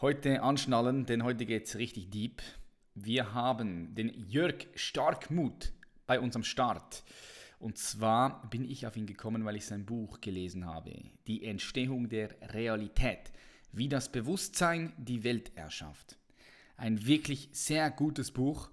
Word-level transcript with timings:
heute 0.00 0.42
anschnallen, 0.42 1.06
denn 1.06 1.24
heute 1.24 1.46
geht 1.46 1.66
es 1.66 1.76
richtig 1.76 2.10
deep. 2.10 2.42
Wir 2.94 3.32
haben 3.32 3.94
den 3.94 4.12
Jörg 4.28 4.66
Starkmuth 4.74 5.72
bei 6.06 6.20
unserem 6.20 6.44
Start. 6.44 7.02
Und 7.58 7.78
zwar 7.78 8.48
bin 8.50 8.70
ich 8.70 8.86
auf 8.86 8.96
ihn 8.96 9.06
gekommen, 9.06 9.46
weil 9.46 9.56
ich 9.56 9.64
sein 9.64 9.86
Buch 9.86 10.20
gelesen 10.20 10.66
habe. 10.66 10.92
Die 11.26 11.44
Entstehung 11.44 12.10
der 12.10 12.30
Realität. 12.52 13.32
Wie 13.72 13.88
das 13.88 14.12
Bewusstsein 14.12 14.92
die 14.98 15.24
Welt 15.24 15.52
erschafft. 15.56 16.18
Ein 16.76 17.06
wirklich 17.06 17.48
sehr 17.52 17.90
gutes 17.90 18.30
Buch, 18.30 18.68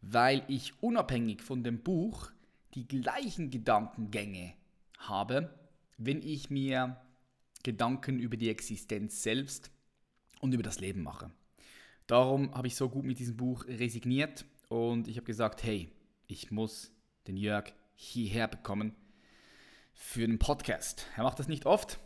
weil 0.00 0.42
ich 0.48 0.82
unabhängig 0.82 1.42
von 1.42 1.62
dem 1.62 1.78
Buch 1.78 2.32
die 2.74 2.88
gleichen 2.88 3.50
Gedankengänge 3.50 4.54
habe, 4.98 5.54
wenn 5.98 6.20
ich 6.20 6.50
mir 6.50 6.96
Gedanken 7.62 8.18
über 8.18 8.36
die 8.36 8.50
Existenz 8.50 9.22
selbst 9.22 9.70
und 10.44 10.52
über 10.52 10.62
das 10.62 10.78
Leben 10.78 11.02
mache. 11.02 11.30
Darum 12.06 12.54
habe 12.54 12.66
ich 12.66 12.76
so 12.76 12.90
gut 12.90 13.04
mit 13.04 13.18
diesem 13.18 13.38
Buch 13.38 13.64
resigniert 13.66 14.44
und 14.68 15.08
ich 15.08 15.16
habe 15.16 15.24
gesagt, 15.24 15.62
hey, 15.62 15.90
ich 16.26 16.50
muss 16.50 16.92
den 17.26 17.38
Jörg 17.38 17.72
hierher 17.94 18.46
bekommen 18.46 18.94
für 19.94 20.26
den 20.26 20.38
Podcast. 20.38 21.06
Er 21.16 21.22
macht 21.22 21.38
das 21.38 21.48
nicht 21.48 21.64
oft 21.64 21.98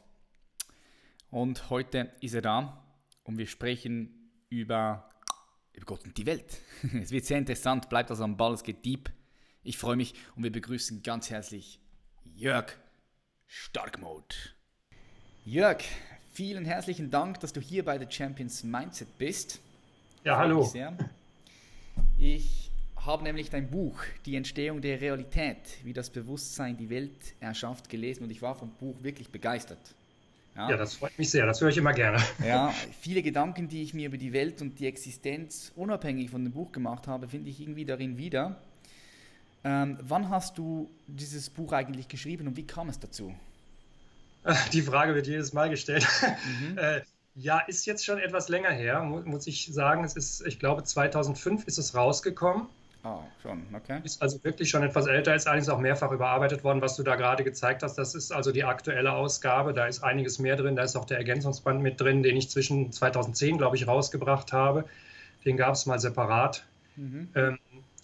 und 1.31 1.69
heute 1.69 2.13
ist 2.21 2.35
er 2.35 2.43
da 2.43 2.87
und 3.25 3.39
wir 3.39 3.49
sprechen 3.49 4.31
über, 4.51 5.11
über 5.73 5.87
Gott 5.87 6.05
und 6.05 6.17
die 6.17 6.27
Welt. 6.27 6.61
Es 6.95 7.11
wird 7.11 7.25
sehr 7.25 7.39
interessant, 7.39 7.89
bleibt 7.89 8.11
also 8.11 8.23
am 8.23 8.37
Ball, 8.37 8.55
es 8.55 8.63
geht 8.63 8.85
deep. 8.85 9.11
Ich 9.65 9.79
freue 9.79 9.97
mich 9.97 10.15
und 10.37 10.45
wir 10.45 10.53
begrüßen 10.53 11.03
ganz 11.03 11.29
herzlich 11.29 11.81
Jörg 12.23 12.73
Starkmode. 13.49 14.37
Jörg, 15.45 15.83
vielen 16.39 16.65
herzlichen 16.65 17.11
Dank, 17.11 17.41
dass 17.41 17.53
du 17.53 17.61
hier 17.61 17.85
bei 17.85 17.99
The 17.99 18.07
Champions 18.09 18.63
Mindset 18.63 19.19
bist. 19.19 19.59
Ja, 20.23 20.37
hallo. 20.37 20.63
Sehr. 20.63 20.97
Ich 22.17 22.71
habe 22.95 23.25
nämlich 23.25 23.51
dein 23.51 23.69
Buch, 23.69 24.01
Die 24.25 24.37
Entstehung 24.37 24.81
der 24.81 25.01
Realität, 25.01 25.57
wie 25.83 25.93
das 25.93 26.11
Bewusstsein 26.11 26.77
die 26.77 26.91
Welt 26.91 27.35
erschafft, 27.41 27.89
gelesen 27.89 28.23
und 28.23 28.31
ich 28.31 28.41
war 28.41 28.55
vom 28.55 28.71
Buch 28.71 28.95
wirklich 29.03 29.31
begeistert. 29.31 29.81
Ja, 30.55 30.71
ja 30.71 30.77
das 30.77 30.95
freut 30.95 31.19
mich 31.19 31.29
sehr, 31.29 31.45
das 31.45 31.61
höre 31.61 31.71
ich 31.71 31.77
immer 31.77 31.93
gerne. 31.93 32.23
Ja, 32.47 32.73
viele 33.01 33.23
Gedanken, 33.23 33.67
die 33.67 33.83
ich 33.83 33.93
mir 33.93 34.07
über 34.07 34.17
die 34.17 34.33
Welt 34.33 34.63
und 34.63 34.79
die 34.79 34.87
Existenz 34.87 35.73
unabhängig 35.75 36.31
von 36.31 36.45
dem 36.45 36.53
Buch 36.53 36.71
gemacht 36.71 37.09
habe, 37.09 37.27
finde 37.27 37.51
ich 37.51 37.61
irgendwie 37.61 37.85
darin 37.85 38.17
wieder. 38.17 38.63
Ähm, 39.65 39.99
wann 40.03 40.29
hast 40.29 40.57
du 40.57 40.89
dieses 41.09 41.51
Buch 41.51 41.73
eigentlich 41.73 42.07
geschrieben 42.07 42.47
und 42.47 42.57
wie 42.57 42.65
kam 42.65 42.89
es 42.91 43.01
dazu? 43.01 43.35
Die 44.73 44.83
Frage 44.83 45.15
wird 45.15 45.27
jedes 45.27 45.53
Mal 45.53 45.71
gestellt. 45.71 46.07
Mhm. 46.61 46.79
Äh, 46.79 47.03
ja, 47.41 47.61
ist 47.61 47.87
jetzt 47.87 48.05
schon 48.05 48.19
etwas 48.19 48.49
länger 48.49 48.71
her, 48.71 49.01
muss 49.01 49.47
ich 49.47 49.73
sagen. 49.73 50.03
Es 50.03 50.17
ist, 50.17 50.45
ich 50.45 50.59
glaube, 50.59 50.83
2005 50.83 51.69
ist 51.69 51.79
es 51.79 51.95
rausgekommen. 51.95 52.67
Oh, 53.05 53.21
schon, 53.43 53.63
okay. 53.75 54.01
Ist 54.03 54.21
also 54.21 54.43
wirklich 54.43 54.69
schon 54.69 54.83
etwas 54.83 55.07
älter, 55.07 55.35
ist 55.35 55.47
eigentlich 55.47 55.71
auch 55.71 55.79
mehrfach 55.79 56.11
überarbeitet 56.11 56.65
worden, 56.65 56.83
was 56.83 56.97
du 56.97 57.05
da 57.05 57.15
gerade 57.15 57.45
gezeigt 57.45 57.85
hast. 57.85 57.97
Das 57.97 58.17
ist 58.17 58.33
also 58.33 58.51
die 58.51 58.65
aktuelle 58.65 59.13
Ausgabe. 59.13 59.73
Da 59.73 59.87
ist 59.87 60.03
einiges 60.03 60.41
mehr 60.41 60.57
drin. 60.57 60.75
Da 60.75 60.83
ist 60.83 60.97
auch 60.97 61.05
der 61.05 61.19
Ergänzungsband 61.19 61.81
mit 61.81 62.01
drin, 62.01 62.25
den 62.25 62.37
ich 62.37 62.51
zwischen 62.51 62.91
2010, 62.91 63.59
glaube 63.59 63.77
ich, 63.77 63.87
rausgebracht 63.87 64.53
habe. 64.53 64.85
Den 65.45 65.57
gab 65.57 65.75
es 65.75 65.87
mal 65.87 66.01
separat. 66.01 66.67
Mhm. 66.97 67.29
Ähm, 67.37 67.59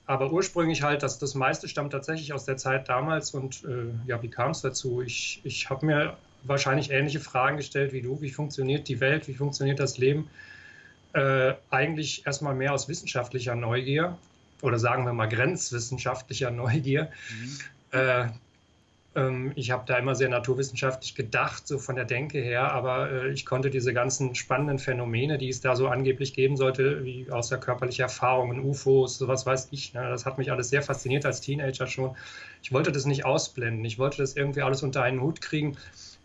aber 0.07 0.31
ursprünglich 0.31 0.83
halt, 0.83 1.03
dass 1.03 1.19
das 1.19 1.35
meiste 1.35 1.67
stammt 1.67 1.93
tatsächlich 1.93 2.33
aus 2.33 2.45
der 2.45 2.57
Zeit 2.57 2.89
damals. 2.89 3.33
Und 3.33 3.65
äh, 3.65 3.93
ja, 4.07 4.23
wie 4.23 4.31
kam 4.31 4.53
es 4.53 4.61
dazu? 4.61 5.03
Ich, 5.03 5.41
ich 5.43 5.69
habe 5.71 5.87
mir 5.87 6.17
wahrscheinlich 6.45 6.91
ähnliche 6.91 7.21
Fragen 7.21 7.57
gestellt 7.57 7.93
wie 7.93 8.03
du. 8.03 8.21
Wie 8.21 8.31
funktioniert 8.31 8.89
die 8.89 9.01
Welt? 9.01 9.29
Wie 9.29 9.35
funktioniert 9.35 9.81
das 9.81 9.99
Leben? 9.99 10.29
Äh, 11.13 11.55
eigentlich 11.71 12.27
erstmal 12.27 12.55
mehr 12.55 12.73
aus 12.73 12.89
wissenschaftlicher 12.89 13.55
Neugier 13.55 14.17
oder 14.63 14.79
sagen 14.79 15.05
wir 15.05 15.13
mal 15.13 15.29
grenzwissenschaftlicher 15.29 16.51
Neugier. 16.51 17.11
Mhm. 17.31 17.99
Äh, 17.99 18.29
ähm, 19.17 19.53
ich 19.55 19.71
habe 19.71 19.85
da 19.87 19.97
immer 19.97 20.15
sehr 20.15 20.29
naturwissenschaftlich 20.29 21.15
gedacht, 21.15 21.67
so 21.69 21.79
von 21.79 21.97
der 21.97 22.05
Denke 22.05 22.41
her, 22.41 22.73
aber 22.73 23.11
äh, 23.11 23.31
ich 23.31 23.47
konnte 23.47 23.71
diese 23.71 23.93
ganzen 23.93 24.35
spannenden 24.35 24.79
Phänomene, 24.79 25.39
die 25.39 25.49
es 25.49 25.61
da 25.61 25.77
so 25.77 25.89
angeblich 25.89 26.35
geben 26.35 26.57
sollte, 26.57 27.05
wie 27.05 27.31
außerkörperliche 27.31 28.03
Erfahrungen, 28.03 28.61
UFOs, 28.61 29.19
sowas 29.19 29.47
weiß 29.47 29.69
ich, 29.71 29.95
ne, 29.95 30.09
das 30.09 30.27
hat 30.27 30.39
mich 30.39 30.51
alles 30.51 30.71
sehr 30.71 30.83
fasziniert 30.83 31.25
als 31.27 31.41
Teenager 31.41 31.87
schon. 31.87 32.17
Ich 32.63 32.73
wollte 32.73 32.91
das 32.91 33.05
nicht 33.07 33.25
ausblenden, 33.25 33.85
ich 33.85 33.99
wollte 33.99 34.19
das 34.19 34.35
irgendwie 34.37 34.63
alles 34.63 34.83
unter 34.83 35.03
einen 35.03 35.21
Hut 35.21 35.41
kriegen 35.41 35.77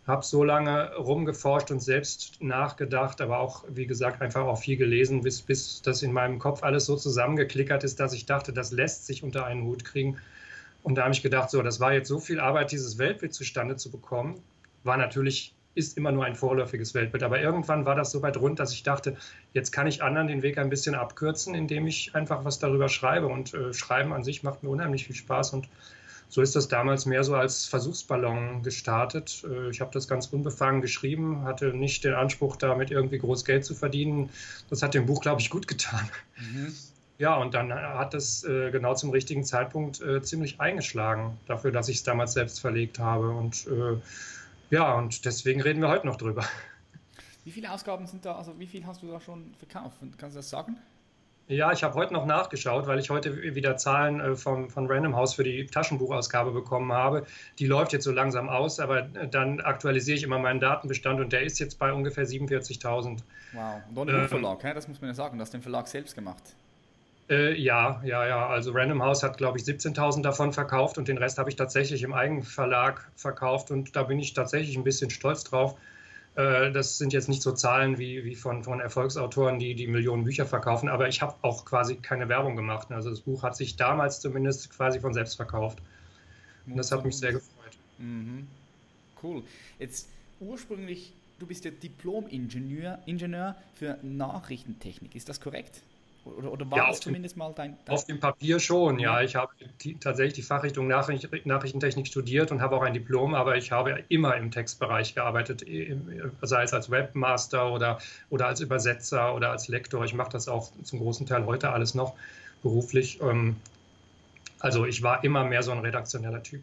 habe 0.06 0.24
so 0.24 0.42
lange 0.44 0.94
rumgeforscht 0.96 1.70
und 1.70 1.80
selbst 1.80 2.42
nachgedacht, 2.42 3.20
aber 3.20 3.38
auch, 3.38 3.64
wie 3.68 3.86
gesagt, 3.86 4.22
einfach 4.22 4.42
auch 4.42 4.58
viel 4.58 4.76
gelesen, 4.76 5.22
bis, 5.22 5.42
bis 5.42 5.82
das 5.82 6.02
in 6.02 6.12
meinem 6.12 6.38
Kopf 6.38 6.62
alles 6.62 6.86
so 6.86 6.96
zusammengeklickert 6.96 7.84
ist, 7.84 8.00
dass 8.00 8.12
ich 8.12 8.26
dachte, 8.26 8.52
das 8.52 8.72
lässt 8.72 9.06
sich 9.06 9.22
unter 9.22 9.44
einen 9.44 9.64
Hut 9.64 9.84
kriegen. 9.84 10.18
Und 10.82 10.94
da 10.96 11.02
habe 11.02 11.14
ich 11.14 11.22
gedacht, 11.22 11.50
so, 11.50 11.62
das 11.62 11.80
war 11.80 11.92
jetzt 11.92 12.08
so 12.08 12.18
viel 12.18 12.40
Arbeit, 12.40 12.72
dieses 12.72 12.98
Weltbild 12.98 13.34
zustande 13.34 13.76
zu 13.76 13.90
bekommen. 13.90 14.40
War 14.82 14.96
natürlich, 14.96 15.54
ist 15.74 15.98
immer 15.98 16.10
nur 16.10 16.24
ein 16.24 16.34
vorläufiges 16.34 16.94
Weltbild. 16.94 17.22
Aber 17.22 17.40
irgendwann 17.40 17.84
war 17.84 17.94
das 17.94 18.10
so 18.10 18.22
weit 18.22 18.38
rund, 18.38 18.58
dass 18.58 18.72
ich 18.72 18.82
dachte, 18.82 19.16
jetzt 19.52 19.70
kann 19.72 19.86
ich 19.86 20.02
anderen 20.02 20.28
den 20.28 20.42
Weg 20.42 20.56
ein 20.56 20.70
bisschen 20.70 20.94
abkürzen, 20.94 21.54
indem 21.54 21.86
ich 21.86 22.14
einfach 22.14 22.44
was 22.44 22.58
darüber 22.58 22.88
schreibe. 22.88 23.26
Und 23.26 23.52
äh, 23.52 23.74
Schreiben 23.74 24.14
an 24.14 24.24
sich 24.24 24.42
macht 24.42 24.62
mir 24.62 24.70
unheimlich 24.70 25.04
viel 25.04 25.16
Spaß. 25.16 25.52
Und 25.52 25.68
so 26.30 26.40
ist 26.40 26.54
das 26.54 26.68
damals 26.68 27.06
mehr 27.06 27.24
so 27.24 27.34
als 27.34 27.66
Versuchsballon 27.66 28.62
gestartet. 28.62 29.44
Äh, 29.44 29.70
ich 29.70 29.80
habe 29.80 29.90
das 29.92 30.08
ganz 30.08 30.28
unbefangen 30.28 30.80
geschrieben, 30.80 31.42
hatte 31.42 31.74
nicht 31.74 32.04
den 32.04 32.14
Anspruch, 32.14 32.56
damit 32.56 32.90
irgendwie 32.90 33.18
groß 33.18 33.44
Geld 33.44 33.64
zu 33.64 33.74
verdienen. 33.74 34.30
Das 34.70 34.82
hat 34.82 34.94
dem 34.94 35.06
Buch, 35.06 35.20
glaube 35.20 35.40
ich, 35.40 35.50
gut 35.50 35.66
getan. 35.66 36.08
Mhm. 36.38 36.72
Ja, 37.18 37.36
und 37.36 37.52
dann 37.52 37.74
hat 37.74 38.14
es 38.14 38.44
äh, 38.44 38.70
genau 38.70 38.94
zum 38.94 39.10
richtigen 39.10 39.44
Zeitpunkt 39.44 40.00
äh, 40.00 40.22
ziemlich 40.22 40.58
eingeschlagen, 40.58 41.36
dafür, 41.46 41.70
dass 41.70 41.88
ich 41.88 41.98
es 41.98 42.02
damals 42.02 42.32
selbst 42.32 42.60
verlegt 42.60 42.98
habe. 42.98 43.28
Und 43.28 43.66
äh, 43.66 44.00
ja, 44.70 44.94
und 44.94 45.24
deswegen 45.26 45.60
reden 45.60 45.82
wir 45.82 45.88
heute 45.88 46.06
noch 46.06 46.16
drüber. 46.16 46.44
Wie 47.44 47.50
viele 47.50 47.72
Ausgaben 47.72 48.06
sind 48.06 48.24
da, 48.24 48.36
also 48.36 48.58
wie 48.58 48.66
viel 48.66 48.86
hast 48.86 49.02
du 49.02 49.08
da 49.08 49.20
schon 49.20 49.52
verkauft? 49.58 49.96
Kannst 50.16 50.36
du 50.36 50.38
das 50.38 50.48
sagen? 50.48 50.78
Ja, 51.50 51.72
ich 51.72 51.82
habe 51.82 51.94
heute 51.94 52.12
noch 52.14 52.26
nachgeschaut, 52.26 52.86
weil 52.86 53.00
ich 53.00 53.10
heute 53.10 53.42
wieder 53.56 53.76
Zahlen 53.76 54.20
äh, 54.20 54.36
von, 54.36 54.70
von 54.70 54.86
Random 54.86 55.16
House 55.16 55.34
für 55.34 55.42
die 55.42 55.66
Taschenbuchausgabe 55.66 56.52
bekommen 56.52 56.92
habe. 56.92 57.26
Die 57.58 57.66
läuft 57.66 57.92
jetzt 57.92 58.04
so 58.04 58.12
langsam 58.12 58.48
aus, 58.48 58.78
aber 58.78 59.00
äh, 59.00 59.26
dann 59.28 59.60
aktualisiere 59.60 60.16
ich 60.16 60.22
immer 60.22 60.38
meinen 60.38 60.60
Datenbestand 60.60 61.18
und 61.18 61.32
der 61.32 61.42
ist 61.42 61.58
jetzt 61.58 61.80
bei 61.80 61.92
ungefähr 61.92 62.24
47.000. 62.24 63.18
Wow, 63.52 63.82
und 63.88 63.98
ohne 63.98 64.12
ähm, 64.12 64.20
Buchverlag, 64.20 64.74
das 64.76 64.86
muss 64.86 65.00
man 65.00 65.10
ja 65.10 65.14
sagen, 65.14 65.38
du 65.38 65.42
hast 65.42 65.52
den 65.52 65.60
Verlag 65.60 65.88
selbst 65.88 66.14
gemacht. 66.14 66.54
Äh, 67.28 67.60
ja, 67.60 68.00
ja, 68.04 68.24
ja. 68.28 68.46
Also 68.46 68.70
Random 68.70 69.02
House 69.02 69.24
hat, 69.24 69.36
glaube 69.36 69.58
ich, 69.58 69.64
17.000 69.64 70.22
davon 70.22 70.52
verkauft 70.52 70.98
und 70.98 71.08
den 71.08 71.18
Rest 71.18 71.36
habe 71.38 71.50
ich 71.50 71.56
tatsächlich 71.56 72.04
im 72.04 72.14
Eigenverlag 72.14 73.10
verkauft 73.16 73.72
und 73.72 73.96
da 73.96 74.04
bin 74.04 74.20
ich 74.20 74.34
tatsächlich 74.34 74.76
ein 74.76 74.84
bisschen 74.84 75.10
stolz 75.10 75.42
drauf. 75.42 75.76
Äh, 76.40 76.72
das 76.72 76.96
sind 76.98 77.12
jetzt 77.12 77.28
nicht 77.28 77.42
so 77.42 77.52
Zahlen 77.52 77.98
wie, 77.98 78.24
wie 78.24 78.34
von, 78.34 78.64
von 78.64 78.80
Erfolgsautoren, 78.80 79.58
die 79.58 79.74
die 79.74 79.86
Millionen 79.86 80.24
Bücher 80.24 80.46
verkaufen, 80.46 80.88
aber 80.88 81.08
ich 81.08 81.20
habe 81.20 81.34
auch 81.42 81.64
quasi 81.64 81.96
keine 81.96 82.28
Werbung 82.28 82.56
gemacht. 82.56 82.90
Also 82.90 83.10
das 83.10 83.20
Buch 83.20 83.42
hat 83.42 83.56
sich 83.56 83.76
damals 83.76 84.20
zumindest 84.20 84.70
quasi 84.70 85.00
von 85.00 85.12
selbst 85.12 85.36
verkauft. 85.36 85.82
Und 86.66 86.76
das 86.76 86.92
hat 86.92 87.04
mich 87.04 87.16
sehr 87.16 87.32
gefreut. 87.32 87.76
Mhm. 87.98 88.46
Cool. 89.22 89.42
Jetzt 89.78 90.08
ursprünglich, 90.40 91.12
du 91.38 91.46
bist 91.46 91.64
ja 91.64 91.70
Diplom-Ingenieur 91.70 93.00
Ingenieur 93.06 93.56
für 93.74 93.98
Nachrichtentechnik, 94.02 95.14
ist 95.14 95.28
das 95.28 95.40
korrekt? 95.40 95.82
Oder, 96.24 96.52
oder 96.52 96.70
war 96.70 96.78
ja, 96.78 96.88
das 96.88 97.00
zumindest 97.00 97.36
mal 97.36 97.52
dein, 97.54 97.78
dein, 97.84 97.94
Auf 97.94 98.04
dem 98.04 98.20
Papier 98.20 98.60
schon, 98.60 98.98
ja. 98.98 99.22
Ich 99.22 99.36
habe 99.36 99.52
die, 99.82 99.96
tatsächlich 99.96 100.34
die 100.34 100.42
Fachrichtung 100.42 100.86
Nachricht, 100.86 101.28
Nachrichtentechnik 101.46 102.06
studiert 102.06 102.52
und 102.52 102.60
habe 102.60 102.76
auch 102.76 102.82
ein 102.82 102.92
Diplom, 102.92 103.34
aber 103.34 103.56
ich 103.56 103.72
habe 103.72 104.04
immer 104.08 104.36
im 104.36 104.50
Textbereich 104.50 105.14
gearbeitet, 105.14 105.64
sei 106.42 106.62
es 106.62 106.74
als 106.74 106.90
Webmaster 106.90 107.72
oder, 107.72 107.98
oder 108.28 108.46
als 108.46 108.60
Übersetzer 108.60 109.34
oder 109.34 109.50
als 109.50 109.68
Lektor. 109.68 110.04
Ich 110.04 110.14
mache 110.14 110.30
das 110.30 110.48
auch 110.48 110.70
zum 110.82 110.98
großen 110.98 111.26
Teil 111.26 111.46
heute 111.46 111.70
alles 111.70 111.94
noch 111.94 112.14
beruflich. 112.62 113.20
Ähm, 113.22 113.56
also 114.58 114.84
ich 114.84 115.02
war 115.02 115.24
immer 115.24 115.44
mehr 115.44 115.62
so 115.62 115.72
ein 115.72 115.78
redaktioneller 115.78 116.42
Typ. 116.42 116.62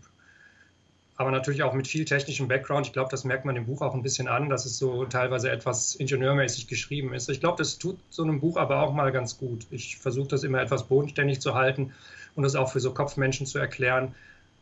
Aber 1.17 1.31
natürlich 1.31 1.63
auch 1.63 1.73
mit 1.73 1.87
viel 1.87 2.05
technischem 2.05 2.47
Background. 2.47 2.85
Ich 2.85 2.93
glaube, 2.93 3.09
das 3.09 3.23
merkt 3.23 3.43
man 3.43 3.55
im 3.55 3.65
Buch 3.65 3.81
auch 3.81 3.95
ein 3.95 4.03
bisschen 4.03 4.27
an, 4.27 4.49
dass 4.49 4.65
es 4.65 4.77
so 4.77 5.05
teilweise 5.05 5.49
etwas 5.49 5.95
ingenieurmäßig 5.95 6.67
geschrieben 6.67 7.13
ist. 7.13 7.27
Ich 7.29 7.39
glaube, 7.39 7.57
das 7.57 7.79
tut 7.79 7.97
so 8.09 8.23
einem 8.23 8.39
Buch 8.39 8.55
aber 8.55 8.83
auch 8.83 8.93
mal 8.93 9.11
ganz 9.11 9.37
gut. 9.37 9.65
Ich 9.71 9.97
versuche 9.97 10.27
das 10.27 10.43
immer 10.43 10.61
etwas 10.61 10.83
bodenständig 10.83 11.41
zu 11.41 11.55
halten 11.55 11.91
und 12.35 12.43
das 12.43 12.55
auch 12.55 12.71
für 12.71 12.79
so 12.79 12.93
Kopfmenschen 12.93 13.47
zu 13.47 13.57
erklären, 13.57 14.13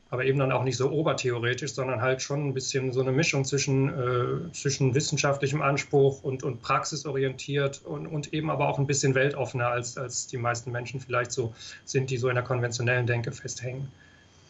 aber 0.09 0.23
eben 0.23 0.39
dann 0.39 0.53
auch 0.53 0.63
nicht 0.63 0.77
so 0.77 0.89
obertheoretisch, 0.91 1.73
sondern 1.73 2.01
halt 2.01 2.21
schon 2.21 2.47
ein 2.47 2.53
bisschen 2.53 2.93
so 2.93 3.01
eine 3.01 3.11
Mischung 3.11 3.43
zwischen, 3.43 3.89
äh, 3.89 4.51
zwischen 4.53 4.95
wissenschaftlichem 4.95 5.61
Anspruch 5.61 6.23
und, 6.23 6.43
und 6.43 6.61
praxisorientiert 6.61 7.81
und, 7.83 8.07
und 8.07 8.33
eben 8.33 8.49
aber 8.49 8.69
auch 8.69 8.79
ein 8.79 8.87
bisschen 8.87 9.13
weltoffener, 9.13 9.67
als, 9.67 9.97
als 9.97 10.27
die 10.27 10.37
meisten 10.37 10.71
Menschen 10.71 11.01
vielleicht 11.01 11.33
so 11.33 11.53
sind, 11.83 12.09
die 12.11 12.17
so 12.17 12.29
in 12.29 12.35
der 12.35 12.45
konventionellen 12.45 13.07
Denke 13.07 13.33
festhängen. 13.33 13.89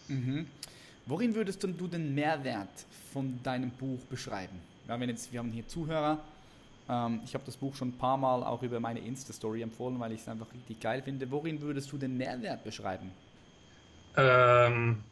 Mhm. 0.07 0.45
Worin 1.07 1.35
würdest 1.35 1.63
du 1.63 1.87
den 1.87 2.15
Mehrwert 2.15 2.85
von 3.13 3.39
deinem 3.43 3.69
Buch 3.71 3.99
beschreiben? 4.09 4.59
Ja, 4.87 4.99
wenn 4.99 5.09
jetzt, 5.09 5.31
wir 5.31 5.39
haben 5.39 5.51
hier 5.51 5.67
Zuhörer. 5.67 6.19
Ähm, 6.89 7.21
ich 7.25 7.33
habe 7.33 7.43
das 7.45 7.57
Buch 7.57 7.75
schon 7.75 7.89
ein 7.89 7.97
paar 7.97 8.17
Mal 8.17 8.43
auch 8.43 8.63
über 8.63 8.79
meine 8.79 8.99
Insta-Story 8.99 9.61
empfohlen, 9.61 9.99
weil 9.99 10.11
ich 10.13 10.21
es 10.21 10.27
einfach 10.27 10.51
richtig 10.53 10.79
geil 10.79 11.01
finde. 11.03 11.29
Worin 11.29 11.61
würdest 11.61 11.91
du 11.91 11.97
den 11.97 12.17
Mehrwert 12.17 12.63
beschreiben? 12.63 13.11
Ähm, 14.17 15.03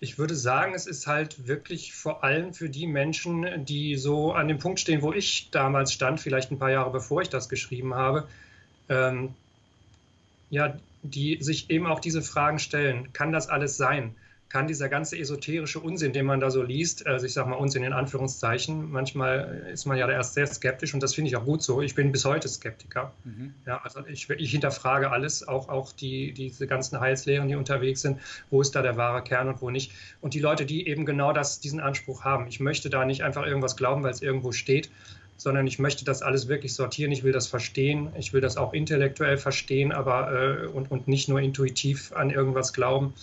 ich 0.00 0.18
würde 0.18 0.34
sagen, 0.34 0.74
es 0.74 0.86
ist 0.86 1.06
halt 1.06 1.46
wirklich 1.46 1.94
vor 1.94 2.24
allem 2.24 2.54
für 2.54 2.68
die 2.68 2.88
Menschen, 2.88 3.64
die 3.64 3.94
so 3.96 4.32
an 4.32 4.48
dem 4.48 4.58
Punkt 4.58 4.80
stehen, 4.80 5.02
wo 5.02 5.12
ich 5.12 5.50
damals 5.50 5.92
stand, 5.92 6.20
vielleicht 6.20 6.50
ein 6.50 6.58
paar 6.58 6.70
Jahre 6.72 6.90
bevor 6.90 7.22
ich 7.22 7.28
das 7.28 7.48
geschrieben 7.48 7.94
habe. 7.94 8.26
Ähm, 8.88 9.34
ja, 10.50 10.76
die 11.02 11.38
sich 11.40 11.70
eben 11.70 11.86
auch 11.86 12.00
diese 12.00 12.22
Fragen 12.22 12.58
stellen. 12.58 13.12
Kann 13.12 13.32
das 13.32 13.48
alles 13.48 13.76
sein? 13.76 14.14
Kann 14.48 14.66
dieser 14.66 14.90
ganze 14.90 15.18
esoterische 15.18 15.80
Unsinn, 15.80 16.12
den 16.12 16.26
man 16.26 16.38
da 16.38 16.50
so 16.50 16.62
liest, 16.62 17.06
also 17.06 17.24
ich 17.24 17.32
sage 17.32 17.48
mal 17.48 17.56
Unsinn 17.56 17.84
in 17.84 17.94
Anführungszeichen, 17.94 18.92
manchmal 18.92 19.66
ist 19.72 19.86
man 19.86 19.96
ja 19.96 20.06
da 20.06 20.12
erst 20.12 20.34
sehr 20.34 20.46
skeptisch 20.46 20.92
und 20.92 21.02
das 21.02 21.14
finde 21.14 21.30
ich 21.30 21.36
auch 21.36 21.46
gut 21.46 21.62
so. 21.62 21.80
Ich 21.80 21.94
bin 21.94 22.12
bis 22.12 22.26
heute 22.26 22.48
Skeptiker. 22.48 23.14
Mhm. 23.24 23.54
Ja, 23.66 23.80
also 23.82 24.04
ich, 24.06 24.28
ich, 24.28 24.50
hinterfrage 24.50 25.10
alles, 25.10 25.48
auch, 25.48 25.70
auch 25.70 25.92
die, 25.92 26.32
diese 26.32 26.66
ganzen 26.66 27.00
Heilslehren, 27.00 27.48
die 27.48 27.54
unterwegs 27.54 28.02
sind. 28.02 28.18
Wo 28.50 28.60
ist 28.60 28.72
da 28.72 28.82
der 28.82 28.98
wahre 28.98 29.24
Kern 29.24 29.48
und 29.48 29.62
wo 29.62 29.70
nicht? 29.70 29.92
Und 30.20 30.34
die 30.34 30.40
Leute, 30.40 30.66
die 30.66 30.86
eben 30.86 31.06
genau 31.06 31.32
das, 31.32 31.60
diesen 31.60 31.80
Anspruch 31.80 32.24
haben. 32.24 32.46
Ich 32.46 32.60
möchte 32.60 32.90
da 32.90 33.06
nicht 33.06 33.22
einfach 33.22 33.46
irgendwas 33.46 33.78
glauben, 33.78 34.02
weil 34.02 34.12
es 34.12 34.20
irgendwo 34.20 34.52
steht, 34.52 34.90
sondern 35.42 35.66
ich 35.66 35.78
möchte 35.78 36.04
das 36.04 36.22
alles 36.22 36.48
wirklich 36.48 36.74
sortieren. 36.74 37.12
Ich 37.12 37.24
will 37.24 37.32
das 37.32 37.46
verstehen. 37.46 38.10
Ich 38.18 38.32
will 38.32 38.40
das 38.40 38.56
auch 38.56 38.72
intellektuell 38.72 39.36
verstehen, 39.36 39.92
aber 39.92 40.32
äh, 40.32 40.66
und, 40.66 40.90
und 40.90 41.08
nicht 41.08 41.28
nur 41.28 41.40
intuitiv 41.40 42.12
an 42.12 42.30
irgendwas 42.30 42.72
glauben. 42.72 43.14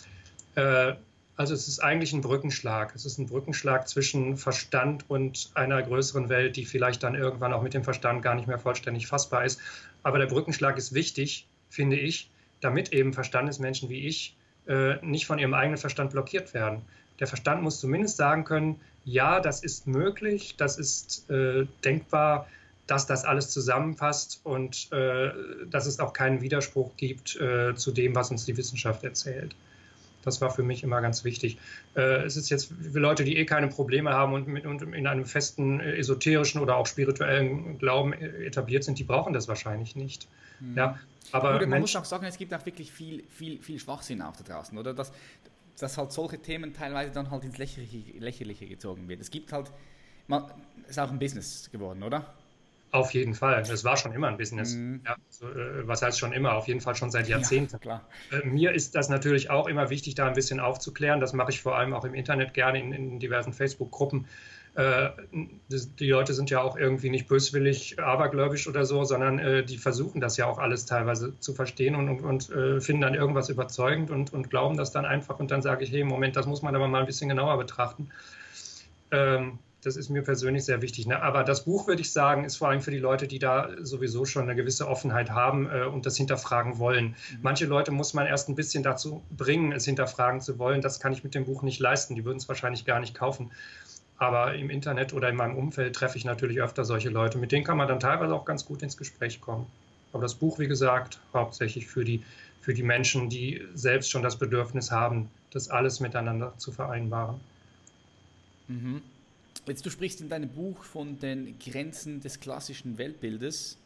Äh, 0.56 0.94
also 1.38 1.54
es 1.54 1.70
ist 1.70 1.80
eigentlich 1.80 2.12
ein 2.12 2.20
Brückenschlag. 2.20 2.94
Es 2.96 3.06
ist 3.06 3.18
ein 3.18 3.28
Brückenschlag 3.28 3.88
zwischen 3.88 4.36
Verstand 4.36 5.06
und 5.10 5.50
einer 5.54 5.82
größeren 5.82 6.28
Welt, 6.28 6.58
die 6.58 6.66
vielleicht 6.66 7.02
dann 7.02 7.16
irgendwann 7.16 7.54
auch 7.54 7.62
mit 7.62 7.74
dem 7.74 7.86
Verstand 7.86 8.22
gar 8.22 8.36
nicht 8.36 8.48
mehr 8.48 8.60
vollständig 8.60 9.08
fassbar 9.08 9.46
ist. 9.46 9.62
Aber 10.04 10.18
der 10.18 10.26
Brückenschlag 10.26 10.78
ist 10.78 10.94
wichtig, 10.94 11.48
finde 11.70 11.98
ich, 11.98 12.30
damit 12.60 12.92
eben 12.92 13.14
Verstandesmenschen 13.14 13.90
wie 13.90 14.06
ich 14.06 14.36
äh, 14.68 14.96
nicht 15.06 15.26
von 15.26 15.40
ihrem 15.40 15.54
eigenen 15.54 15.78
Verstand 15.78 16.12
blockiert 16.12 16.54
werden. 16.54 16.82
Der 17.20 17.28
Verstand 17.28 17.62
muss 17.64 17.80
zumindest 17.80 18.18
sagen 18.18 18.44
können, 18.44 18.80
ja, 19.06 19.40
das 19.40 19.64
ist 19.64 19.88
möglich, 19.88 20.56
das 20.58 20.78
ist 20.78 21.30
äh, 21.30 21.66
denkbar, 21.84 22.48
dass 22.88 23.06
das 23.06 23.24
alles 23.24 23.50
zusammenpasst 23.50 24.42
und 24.44 24.92
äh, 24.92 25.32
dass 25.70 25.86
es 25.86 26.00
auch 26.00 26.14
keinen 26.14 26.42
Widerspruch 26.42 26.96
gibt 26.98 27.40
äh, 27.40 27.76
zu 27.76 27.92
dem, 27.92 28.16
was 28.16 28.32
uns 28.32 28.46
die 28.46 28.58
Wissenschaft 28.58 29.04
erzählt. 29.04 29.56
Das 30.24 30.42
war 30.42 30.50
für 30.50 30.64
mich 30.64 30.84
immer 30.84 31.00
ganz 31.02 31.24
wichtig. 31.24 31.58
Äh, 31.96 32.24
es 32.24 32.36
ist 32.36 32.50
jetzt 32.50 32.66
für 32.66 33.00
Leute, 33.00 33.24
die 33.24 33.38
eh 33.38 33.46
keine 33.46 33.68
Probleme 33.68 34.12
haben 34.12 34.34
und, 34.34 34.48
mit, 34.48 34.66
und 34.66 34.82
in 34.82 35.08
einem 35.08 35.26
festen 35.26 35.80
äh, 35.80 35.98
esoterischen 35.98 36.62
oder 36.62 36.76
auch 36.76 36.88
spirituellen 36.88 37.78
Glauben 37.78 38.14
äh, 38.14 38.46
etabliert 38.46 38.84
sind, 38.84 39.00
die 39.00 39.04
brauchen 39.04 39.34
das 39.34 39.48
wahrscheinlich 39.48 39.96
nicht. 39.96 40.28
Mhm. 40.60 40.78
Ja, 40.78 41.00
aber 41.32 41.54
Gut, 41.54 41.62
man 41.62 41.70
Mensch, 41.70 41.94
muss 41.94 41.96
auch 41.96 42.06
sagen, 42.06 42.26
es 42.26 42.38
gibt 42.38 42.54
auch 42.54 42.66
wirklich 42.66 42.92
viel, 42.92 43.24
viel, 43.30 43.62
viel 43.62 43.80
Schwachsinn 43.80 44.22
auch 44.22 44.36
da 44.36 44.44
draußen, 44.44 44.78
oder? 44.78 44.94
Das, 44.94 45.12
dass 45.80 45.98
halt 45.98 46.12
solche 46.12 46.40
Themen 46.40 46.74
teilweise 46.74 47.12
dann 47.12 47.32
halt 47.32 47.44
ins 47.44 47.58
Lächerliche, 47.58 48.18
Lächerliche 48.18 48.68
gezogen 48.68 49.08
wird. 49.08 49.22
Es 49.22 49.32
gibt 49.32 49.52
halt, 49.52 49.72
man, 50.28 50.52
ist 50.88 51.00
auch 51.00 51.12
ein 51.12 51.20
Business 51.20 51.70
geworden, 51.72 52.04
oder? 52.04 52.34
Auf 52.92 53.14
jeden 53.14 53.36
Fall. 53.36 53.62
Es 53.62 53.84
war 53.84 53.98
schon 53.98 54.14
immer 54.14 54.28
ein 54.28 54.38
Business. 54.38 54.74
Mhm. 54.74 55.02
Ja, 55.06 55.16
so, 55.30 55.48
äh, 55.48 55.88
was 55.88 56.02
heißt 56.02 56.18
schon 56.18 56.34
immer? 56.34 56.54
Auf 56.56 56.68
jeden 56.68 56.82
Fall 56.82 56.96
schon 56.96 57.12
seit 57.12 57.28
Jahrzehnten. 57.28 57.80
Ja, 57.84 58.02
äh, 58.32 58.46
mir 58.46 58.72
ist 58.72 58.96
das 58.96 59.10
natürlich 59.10 59.52
auch 59.52 59.68
immer 59.68 59.92
wichtig, 59.92 60.16
da 60.16 60.28
ein 60.28 60.34
bisschen 60.34 60.60
aufzuklären. 60.60 61.20
Das 61.20 61.34
mache 61.34 61.52
ich 61.52 61.62
vor 61.62 61.78
allem 61.78 61.94
auch 61.94 62.04
im 62.04 62.16
Internet 62.16 62.56
gerne 62.56 62.80
in, 62.80 62.92
in 62.92 63.20
diversen 63.20 63.54
Facebook-Gruppen. 63.54 64.26
Äh, 64.76 65.10
die 65.72 66.10
Leute 66.10 66.34
sind 66.34 66.50
ja 66.50 66.62
auch 66.62 66.78
irgendwie 66.78 67.10
nicht 67.10 67.28
böswillig, 67.28 68.00
abergläubisch 68.00 68.68
oder 68.68 68.86
so, 68.86 69.04
sondern 69.04 69.40
äh, 69.40 69.64
die 69.64 69.78
versuchen 69.78 70.22
das 70.22 70.38
ja 70.38 70.46
auch 70.46 70.60
alles 70.60 70.86
teilweise 70.86 71.38
zu 71.40 71.54
verstehen 71.54 71.96
und, 71.96 72.10
und, 72.10 72.22
und 72.22 72.50
äh, 72.52 72.80
finden 72.80 73.02
dann 73.02 73.16
irgendwas 73.16 73.50
überzeugend 73.50 74.12
und, 74.12 74.32
und, 74.32 74.50
glauben 74.50 74.78
das 74.78 74.92
dann 74.92 75.06
einfach. 75.06 75.40
Und 75.40 75.52
dann 75.52 75.62
sage 75.62 75.84
ich, 75.84 75.92
hey, 75.92 76.04
Moment, 76.04 76.36
das 76.36 76.46
muss 76.46 76.62
man 76.62 76.76
aber 76.76 76.88
mal 76.88 77.00
ein 77.00 77.06
bisschen 77.06 77.30
genauer 77.30 77.58
betrachten. 77.58 78.10
Ähm, 79.12 79.60
das 79.82 79.96
ist 79.96 80.10
mir 80.10 80.24
persönlich 80.24 80.66
sehr 80.66 80.82
wichtig. 80.82 81.08
Ne? 81.08 81.22
Aber 81.22 81.44
das 81.44 81.64
Buch, 81.64 81.88
würde 81.88 82.02
ich 82.02 82.12
sagen, 82.12 82.44
ist 82.44 82.58
vor 82.58 82.68
allem 82.68 82.82
für 82.82 82.92
die 82.92 83.00
Leute, 83.00 83.28
die 83.28 83.40
da 83.40 83.70
sowieso 83.82 84.26
schon 84.26 84.44
eine 84.44 84.56
gewisse 84.56 84.88
Offenheit 84.88 85.30
haben 85.30 85.68
und 85.68 86.06
das 86.06 86.18
hinterfragen 86.18 86.80
wollen. 86.80 87.08
Mhm. 87.08 87.38
Manche 87.42 87.66
Leute 87.66 87.92
muss 87.92 88.14
man 88.14 88.28
erst 88.28 88.50
ein 88.50 88.56
bisschen 88.56 88.84
dazu 88.84 89.24
bringen, 89.32 89.72
es 89.72 89.86
hinterfragen 89.86 90.42
zu 90.42 90.60
wollen. 90.60 90.82
Das 90.82 91.00
kann 91.00 91.14
ich 91.14 91.24
mit 91.24 91.34
dem 91.34 91.46
Buch 91.46 91.64
nicht 91.64 91.80
leisten. 91.80 92.16
Die 92.16 92.26
würden 92.26 92.40
es 92.40 92.50
wahrscheinlich 92.50 92.84
gar 92.84 93.00
nicht 93.00 93.16
kaufen. 93.16 93.52
Aber 94.20 94.54
im 94.54 94.70
Internet 94.70 95.14
oder 95.14 95.30
in 95.30 95.38
meinem 95.38 95.58
Umfeld 95.58 95.96
treffe 95.96 96.18
ich 96.18 96.26
natürlich 96.26 96.62
öfter 96.62 96.84
solche 96.84 97.10
Leute. 97.10 97.38
Mit 97.38 97.54
denen 97.54 97.64
kann 97.64 97.78
man 97.78 97.88
dann 97.88 98.02
teilweise 98.02 98.34
auch 98.36 98.44
ganz 98.44 98.66
gut 98.66 98.82
ins 98.84 98.98
Gespräch 98.98 99.40
kommen. 99.40 99.66
Aber 100.12 100.22
das 100.24 100.36
Buch, 100.36 100.60
wie 100.60 100.68
gesagt, 100.68 101.20
hauptsächlich 101.34 101.88
für 101.88 102.04
die, 102.04 102.24
für 102.60 102.74
die 102.74 102.84
Menschen, 102.84 103.30
die 103.30 103.66
selbst 103.74 104.12
schon 104.12 104.22
das 104.22 104.38
Bedürfnis 104.38 104.92
haben, 104.92 105.30
das 105.52 105.70
alles 105.70 106.02
miteinander 106.02 106.54
zu 106.58 106.74
vereinbaren. 106.74 107.40
Mhm. 108.68 109.02
Jetzt 109.66 109.86
du 109.86 109.90
sprichst 109.90 110.20
in 110.20 110.30
deinem 110.30 110.50
Buch 110.50 110.84
von 110.84 111.18
den 111.20 111.58
Grenzen 111.60 112.20
des 112.20 112.42
klassischen 112.42 112.98
Weltbildes. 112.98 113.78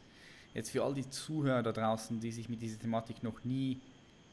Jetzt 0.52 0.70
für 0.70 0.82
all 0.82 0.94
die 0.94 1.08
Zuhörer 1.08 1.62
da 1.62 1.72
draußen, 1.72 2.18
die 2.20 2.32
sich 2.32 2.48
mit 2.48 2.60
dieser 2.60 2.78
Thematik 2.78 3.22
noch 3.22 3.44
nie 3.44 3.78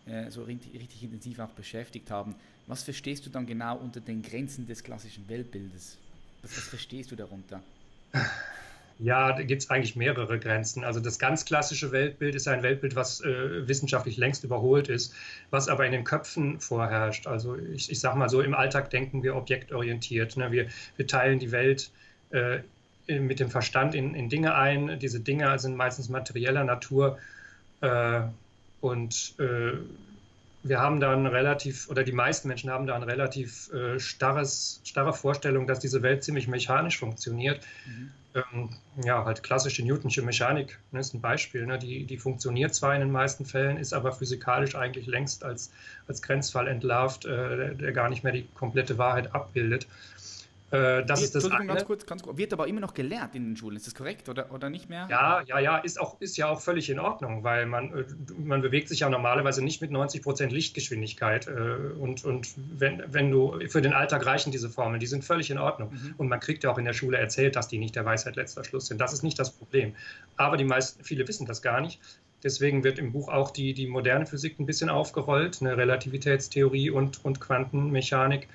äh, 0.06 0.32
so 0.32 0.44
richtig, 0.44 0.74
richtig 0.74 1.04
intensiv 1.04 1.40
auch 1.40 1.50
beschäftigt 1.50 2.10
haben. 2.10 2.36
Was 2.68 2.84
verstehst 2.84 3.26
du 3.26 3.30
dann 3.30 3.46
genau 3.46 3.78
unter 3.78 4.00
den 4.00 4.22
Grenzen 4.22 4.68
des 4.68 4.84
klassischen 4.84 5.28
Weltbildes? 5.28 5.98
Was, 6.42 6.58
was 6.58 6.64
verstehst 6.68 7.12
du 7.12 7.16
darunter? 7.16 7.62
Ja, 9.04 9.34
da 9.34 9.42
gibt 9.42 9.64
es 9.64 9.70
eigentlich 9.72 9.96
mehrere 9.96 10.38
Grenzen. 10.38 10.84
Also 10.84 11.00
das 11.00 11.18
ganz 11.18 11.44
klassische 11.44 11.92
Weltbild 11.92 12.36
ist 12.36 12.48
ein 12.48 12.62
Weltbild, 12.62 12.96
was 12.96 13.20
äh, 13.22 13.68
wissenschaftlich 13.68 14.16
längst 14.18 14.44
überholt 14.44 14.90
ist, 14.90 15.16
was 15.50 15.70
aber 15.70 15.88
in 15.88 15.92
den 15.92 16.04
Köpfen 16.04 16.60
vorherrscht. 16.60 17.26
Also 17.26 17.58
ich, 17.58 17.90
ich 17.90 18.00
sage 18.00 18.20
mal 18.20 18.30
so, 18.30 18.42
im 18.42 18.54
Alltag 18.54 18.92
denken 18.92 19.24
wir 19.24 19.36
objektorientiert. 19.36 20.38
Ne? 20.38 20.52
Wir, 20.52 20.68
wir 20.98 21.08
teilen 21.08 21.40
die 21.40 21.52
Welt 21.52 21.90
äh, 22.30 22.60
mit 23.08 23.40
dem 23.40 23.50
Verstand 23.50 23.96
in, 23.96 24.14
in, 24.14 24.30
Dinge 24.30 24.54
ein. 24.54 25.00
Diese 25.00 25.20
Dinge 25.20 25.58
sind 25.58 25.76
meistens 25.76 26.08
materieller 26.10 26.64
Natur. 26.64 27.18
Äh, 27.82 28.22
und 28.82 29.34
äh, 29.40 29.78
wir 30.64 30.80
haben 30.80 31.00
da 31.00 31.12
ein 31.12 31.26
relativ, 31.26 31.90
oder 31.90 32.04
die 32.04 32.12
meisten 32.12 32.48
Menschen 32.48 32.70
haben 32.70 32.86
da 32.86 32.96
eine 32.96 33.08
relativ 33.08 33.72
äh, 33.74 34.00
starres, 34.00 34.82
starre 34.84 35.14
Vorstellung, 35.14 35.66
dass 35.66 35.80
diese 35.80 36.04
Welt 36.04 36.24
ziemlich 36.24 36.48
mechanisch 36.48 37.00
funktioniert. 37.00 37.62
Mhm. 37.88 38.12
Ähm, 38.34 38.70
ja, 39.04 39.26
halt 39.26 39.44
klassische 39.44 39.84
Newtonsche 39.84 40.22
Mechanik 40.22 40.80
ne, 40.92 41.00
ist 41.00 41.14
ein 41.14 41.22
Beispiel. 41.22 41.66
Ne, 41.66 41.80
die, 41.80 42.06
die 42.06 42.18
funktioniert 42.18 42.74
zwar 42.76 42.94
in 42.94 43.02
den 43.02 43.12
meisten 43.12 43.46
Fällen, 43.46 43.78
ist 43.78 43.94
aber 43.94 44.14
physikalisch 44.14 44.76
eigentlich 44.76 45.08
längst 45.08 45.44
als, 45.44 45.72
als 46.08 46.22
Grenzfall 46.22 46.68
entlarvt, 46.68 47.26
äh, 47.26 47.58
der, 47.58 47.74
der, 47.74 47.92
gar 47.92 48.10
nicht 48.10 48.24
mehr 48.24 48.34
die 48.34 48.48
komplette 48.54 48.98
Wahrheit 48.98 49.34
abbildet. 49.34 49.88
Äh, 50.72 51.06
das 51.06 51.22
ist 51.22 51.36
das 51.36 51.52
eine. 51.52 51.68
Ganz 51.68 51.86
kurz, 51.86 52.06
ganz 52.06 52.24
kurz. 52.24 52.38
Wird 52.38 52.54
aber 52.54 52.68
immer 52.68 52.80
noch 52.80 52.94
gelehrt 52.94 53.36
in 53.36 53.50
den 53.50 53.58
Schulen, 53.58 53.76
ist 53.76 53.88
das 53.88 53.96
korrekt 53.96 54.30
oder, 54.30 54.52
oder 54.52 54.70
nicht 54.70 54.90
mehr? 54.90 55.08
Ja, 55.10 55.42
ja, 55.46 55.60
ja, 55.60 55.78
ist, 55.78 56.00
auch, 56.00 56.20
ist 56.22 56.38
ja 56.38 56.48
auch 56.48 56.62
völlig 56.62 56.90
in 56.90 57.00
Ordnung, 57.00 57.44
weil 57.44 57.66
man, 57.66 57.94
äh, 57.94 58.06
man 58.38 58.62
bewegt 58.62 58.88
sich 58.88 59.02
ja 59.02 59.10
normalerweise 59.10 59.64
nicht 59.64 59.82
mit 59.82 59.92
90 59.92 60.22
Prozent 60.22 60.52
Lichtgeschwindigkeit. 60.54 61.48
Äh, 61.48 61.52
und 62.00 62.24
und 62.24 62.54
wenn, 62.78 63.04
wenn 63.08 63.30
du, 63.30 63.60
für 63.68 63.82
den 63.82 63.94
Alltag 63.94 64.26
reichen 64.26 64.52
diese 64.52 64.70
Formeln, 64.70 65.00
die 65.00 65.08
sind 65.08 65.26
völlig 65.26 65.52
in 65.52 65.58
Ordnung. 65.58 65.92
Mhm. 65.92 66.16
Und 66.18 66.30
man 66.30 66.40
kriegt 66.40 66.64
ja 66.64 66.72
auch 66.72 66.78
in 66.78 66.86
der 66.86 66.94
Schule 66.94 67.18
erzählt, 67.18 67.58
dass 67.58 67.68
die 67.68 67.78
nicht 67.78 67.96
der 67.96 68.06
Weisheit 68.06 68.38
letzter 68.38 68.64
Schluss 68.64 68.88
sind. 68.88 69.02
Das 69.02 69.12
ist 69.12 69.24
nicht 69.24 69.38
das 69.38 69.52
Problem. 69.52 69.94
Aber 70.38 70.56
die 70.56 70.64
meisten, 70.64 71.04
viele 71.04 71.28
wissen 71.28 71.46
das 71.46 71.62
gar 71.62 71.82
nicht. 71.82 72.00
Deswegen 72.44 72.84
wird 72.84 72.98
im 72.98 73.12
Buch 73.12 73.30
auch 73.30 73.52
die, 73.52 73.74
die 73.74 73.88
moderne 73.88 74.26
Physik 74.26 74.60
ein 74.60 74.66
bisschen 74.66 74.90
aufgerollt, 74.90 75.60
eine 75.62 75.78
Relativitätstheorie 75.78 76.90
und, 76.90 77.24
und 77.24 77.40
Quantenmechanik. 77.40 78.48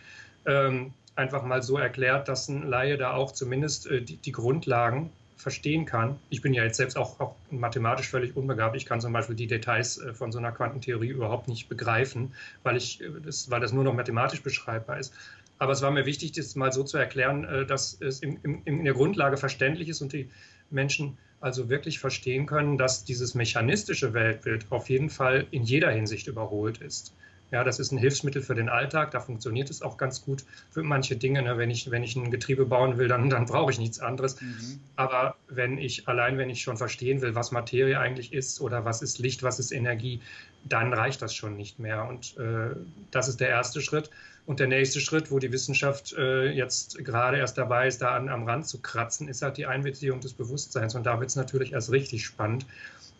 Ähm, 0.45 0.93
einfach 1.17 1.43
mal 1.43 1.63
so 1.63 1.79
erklärt, 1.79 2.29
dass 2.29 2.49
ein 2.49 2.63
Laie 2.63 2.97
da 2.97 3.13
auch 3.13 3.33
zumindest 3.33 3.87
äh, 3.87 4.03
die, 4.03 4.17
die, 4.17 4.33
Grundlagen 4.33 5.11
verstehen 5.37 5.85
kann. 5.85 6.19
Ich 6.31 6.43
bin 6.43 6.55
ja 6.55 6.65
jetzt 6.65 6.77
selbst 6.77 6.97
auch, 6.97 7.21
auch 7.21 7.35
mathematisch 7.51 8.09
völlig 8.09 8.37
unbegabt. 8.37 8.77
Ich 8.77 8.87
kann 8.87 9.01
zum 9.01 9.13
Beispiel 9.13 9.37
die 9.37 9.47
Details 9.47 9.99
äh, 9.99 10.15
von 10.15 10.33
so 10.33 10.39
einer 10.39 10.53
Quantentheorie 10.53 11.09
überhaupt 11.09 11.49
nicht 11.49 11.69
begreifen, 11.69 12.35
weil, 12.63 12.77
ich, 12.77 13.01
äh, 13.01 13.09
das, 13.25 13.51
weil 13.51 13.61
das 13.61 13.73
nur 13.73 13.85
noch 13.85 13.95
mathematisch 13.95 14.43
beschreibbar 14.43 14.99
ist. 14.99 15.15
Aber 15.59 15.73
es 15.73 15.81
war 15.81 15.91
mir 15.91 16.05
wichtig, 16.05 16.33
das 16.33 16.55
mal 16.55 16.73
so 16.73 16.85
zu 16.85 16.99
erklären, 16.99 17.45
äh, 17.45 17.67
dass 17.67 18.01
es 18.01 18.21
in, 18.21 18.37
in, 18.43 18.63
in 18.65 18.85
der 18.85 18.95
Grundlage 18.95 19.37
verständlich 19.37 19.89
ist 19.89 20.03
und 20.03 20.13
die 20.13 20.31
Menschen 20.71 21.17
also 21.41 21.69
wirklich 21.69 21.99
verstehen 21.99 22.47
können, 22.47 22.79
dass 22.79 23.05
dieses 23.05 23.35
mechanistische 23.35 24.15
Weltbild 24.15 24.67
auf 24.71 24.89
jeden 24.89 25.11
Fall 25.11 25.47
in 25.51 25.63
jeder 25.63 25.91
Hinsicht 25.91 26.27
überholt 26.27 26.79
ist. 26.79 27.15
Ja, 27.53 27.63
das 27.63 27.79
ist 27.79 27.93
ein 27.93 27.99
Hilfsmittel 27.99 28.43
für 28.43 28.57
den 28.57 28.69
Alltag, 28.69 29.13
da 29.13 29.21
funktioniert 29.21 29.71
es 29.71 29.81
auch 29.81 29.97
ganz 29.99 30.23
gut 30.23 30.45
für 30.71 30.83
manche 30.83 31.17
Dinge. 31.17 31.43
Ne? 31.43 31.57
Wenn, 31.59 31.71
ich, 31.71 31.91
wenn 31.91 32.03
ich 32.03 32.17
ein 32.17 32.31
Getriebe 32.31 32.67
bauen 32.67 32.99
will, 32.99 33.07
dann, 33.07 33.31
dann 33.31 33.47
brauche 33.47 33.71
ich 33.71 33.79
nichts 33.79 34.01
anderes. 34.01 34.41
Mhm. 34.41 34.81
Aber 34.97 35.37
wenn 35.49 35.79
ich, 35.79 36.09
allein 36.09 36.39
wenn 36.39 36.51
ich 36.51 36.63
schon 36.63 36.77
verstehen 36.77 37.23
will, 37.23 37.37
was 37.37 37.53
Materie 37.53 38.01
eigentlich 38.01 38.33
ist 38.33 38.61
oder 38.61 38.85
was 38.85 39.01
ist 39.01 39.21
Licht, 39.21 39.45
was 39.45 39.61
ist 39.61 39.71
Energie, 39.71 40.21
dann 40.65 40.93
reicht 40.93 41.23
das 41.23 41.35
schon 41.35 41.57
nicht 41.57 41.79
mehr. 41.79 42.09
Und 42.09 42.37
äh, 42.39 42.75
das 43.13 43.29
ist 43.29 43.39
der 43.39 43.49
erste 43.49 43.81
Schritt. 43.81 44.11
Und 44.47 44.61
der 44.61 44.69
nächste 44.69 45.01
Schritt, 45.01 45.33
wo 45.33 45.41
die 45.41 45.51
Wissenschaft 45.51 46.15
äh, 46.17 46.51
jetzt 46.51 47.05
gerade 47.05 47.39
erst 47.39 47.59
dabei 47.59 47.89
ist, 47.89 48.01
da 48.01 48.15
an, 48.15 48.29
am 48.29 48.45
Rand 48.45 48.67
zu 48.67 48.81
kratzen, 48.81 49.29
ist 49.29 49.43
halt 49.43 49.57
die 49.57 49.67
Einbeziehung 49.67 50.21
des 50.21 50.35
Bewusstseins. 50.35 50.95
Und 50.95 51.05
da 51.05 51.19
wird 51.19 51.31
es 51.31 51.37
natürlich 51.37 51.73
erst 51.73 51.91
richtig 51.91 52.25
spannend. 52.25 52.65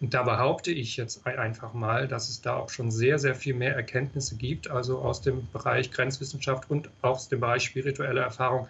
Und 0.01 0.13
da 0.13 0.23
behaupte 0.23 0.71
ich 0.71 0.97
jetzt 0.97 1.27
einfach 1.27 1.73
mal, 1.73 2.07
dass 2.07 2.29
es 2.29 2.43
da 2.43 2.57
auch 2.57 2.69
schon 2.69 2.91
sehr, 2.91 3.19
sehr 3.19 3.35
viel 3.35 3.55
mehr 3.55 3.75
Erkenntnisse 3.75 4.37
gibt, 4.37 4.71
also 4.71 4.99
aus 4.99 5.23
dem 5.23 5.49
Bereich 5.53 5.91
Grenzwissenschaft 5.91 6.71
und 6.71 6.91
aus 7.01 7.29
dem 7.29 7.41
Bereich 7.41 7.65
spirituelle 7.65 8.21
Erfahrung, 8.21 8.69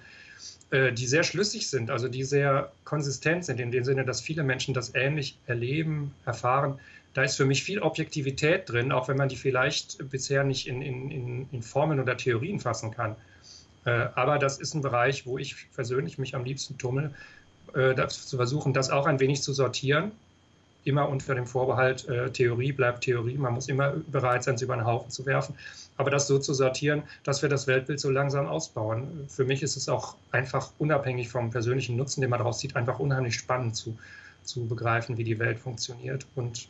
äh, 0.71 0.93
die 0.93 1.07
sehr 1.07 1.25
schlüssig 1.25 1.69
sind, 1.69 1.91
also 1.91 2.09
die 2.09 2.23
sehr 2.23 2.71
konsistent 2.85 3.45
sind, 3.45 3.59
in 3.59 3.73
dem 3.73 3.85
Sinne, 3.85 4.05
dass 4.05 4.21
viele 4.21 4.45
Menschen 4.45 4.73
das 4.73 4.95
ähnlich 4.95 5.37
erleben, 5.47 6.15
erfahren 6.25 6.79
da 7.17 7.23
ist 7.23 7.39
für 7.39 7.47
mich 7.47 7.65
viel 7.65 7.81
Objektivität 7.81 8.69
drin, 8.69 8.93
auch 8.93 9.09
wenn 9.09 9.17
man 9.17 9.31
die 9.31 9.37
vielleicht 9.37 10.11
bisher 10.11 10.45
nicht 10.45 10.67
in, 10.67 10.83
in, 10.83 11.49
in 11.51 11.63
Formeln 11.63 11.99
oder 11.99 12.15
Theorien 12.19 12.61
fassen 12.61 12.91
kann. 12.91 13.17
Äh, 13.87 14.09
aber 14.15 14.39
das 14.39 14.59
ist 14.59 14.75
ein 14.75 14.83
Bereich, 14.83 15.25
wo 15.25 15.39
ich 15.39 15.57
persönlich 15.75 16.19
mich 16.19 16.35
am 16.35 16.45
liebsten 16.45 16.77
tummel, 16.77 17.15
äh, 17.75 17.95
zu 18.09 18.37
versuchen, 18.37 18.75
das 18.75 18.91
auch 18.91 19.07
ein 19.07 19.19
wenig 19.19 19.41
zu 19.41 19.55
sortieren. 19.55 20.13
Immer 20.87 21.09
unter 21.09 21.35
dem 21.35 21.47
Vorbehalt, 21.47 22.09
äh, 22.09 22.31
Theorie 22.31 22.71
bleibt 22.71 23.03
Theorie. 23.03 23.37
Man 23.37 23.55
muss 23.55 23.69
immer 23.69 23.95
bereit 24.07 24.45
sein, 24.45 24.57
sie 24.57 24.65
über 24.65 24.77
den 24.77 24.87
Haufen 24.87 25.11
zu 25.11 25.27
werfen. 25.27 25.57
Aber 25.97 26.11
das 26.11 26.29
so 26.29 26.39
zu 26.39 26.55
sortieren, 26.55 27.03
dass 27.25 27.43
wir 27.43 27.49
das 27.49 27.67
Weltbild 27.67 27.99
so 27.99 28.09
langsam 28.09 28.47
ausbauen. 28.47 29.27
Für 29.29 29.45
mich 29.45 29.63
ist 29.65 29.77
es 29.77 29.89
auch 29.89 30.15
einfach 30.31 30.71
unabhängig 30.79 31.29
vom 31.29 31.51
persönlichen 31.51 31.97
Nutzen, 31.97 32.21
den 32.21 32.31
man 32.31 32.39
daraus 32.39 32.61
sieht, 32.61 32.77
einfach 32.77 33.01
unheimlich 33.01 33.35
spannend 33.35 33.75
zu, 33.75 33.99
zu 34.45 34.67
begreifen, 34.67 35.17
wie 35.19 35.25
die 35.25 35.41
Welt 35.41 35.59
funktioniert. 35.59 36.25
Und 36.37 36.69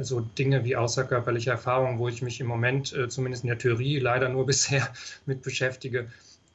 so 0.00 0.20
Dinge 0.20 0.64
wie 0.64 0.76
außerkörperliche 0.76 1.50
Erfahrungen, 1.50 1.98
wo 1.98 2.08
ich 2.08 2.22
mich 2.22 2.40
im 2.40 2.46
Moment 2.46 2.92
äh, 2.94 3.08
zumindest 3.08 3.44
in 3.44 3.48
der 3.48 3.58
Theorie 3.58 3.98
leider 3.98 4.30
nur 4.30 4.46
bisher 4.46 4.88
mit 5.26 5.42
beschäftige 5.42 6.08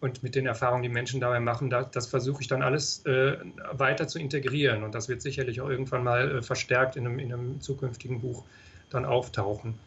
und 0.04 0.22
mit 0.22 0.36
den 0.36 0.46
Erfahrungen, 0.46 0.84
die 0.84 0.90
Menschen 0.90 1.22
dabei 1.22 1.40
machen, 1.40 1.70
das, 1.70 1.90
das 1.92 2.08
versuche 2.08 2.42
ich 2.42 2.48
dann 2.50 2.62
alles 2.62 3.06
äh, 3.06 3.38
weiter 3.72 4.08
zu 4.08 4.20
integrieren 4.20 4.84
und 4.84 4.94
das 4.94 5.08
wird 5.08 5.22
sicherlich 5.22 5.62
auch 5.62 5.70
irgendwann 5.70 6.04
mal 6.04 6.40
äh, 6.40 6.42
verstärkt 6.44 6.98
in 6.98 7.08
einem, 7.08 7.20
in 7.20 7.34
einem 7.34 7.62
zukünftigen 7.62 8.20
Buch 8.20 8.46
dann 8.90 9.06
auftauchen. 9.06 9.80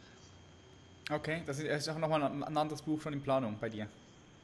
Okay, 1.11 1.43
das 1.47 1.59
ist, 1.59 1.67
ist 1.67 1.89
auch 1.91 1.99
nochmal 1.99 2.23
ein 2.23 2.43
anderes 2.57 2.83
Buch 2.83 3.01
schon 3.03 3.13
in 3.13 3.23
Planung 3.23 3.59
bei 3.61 3.69
dir. 3.69 3.89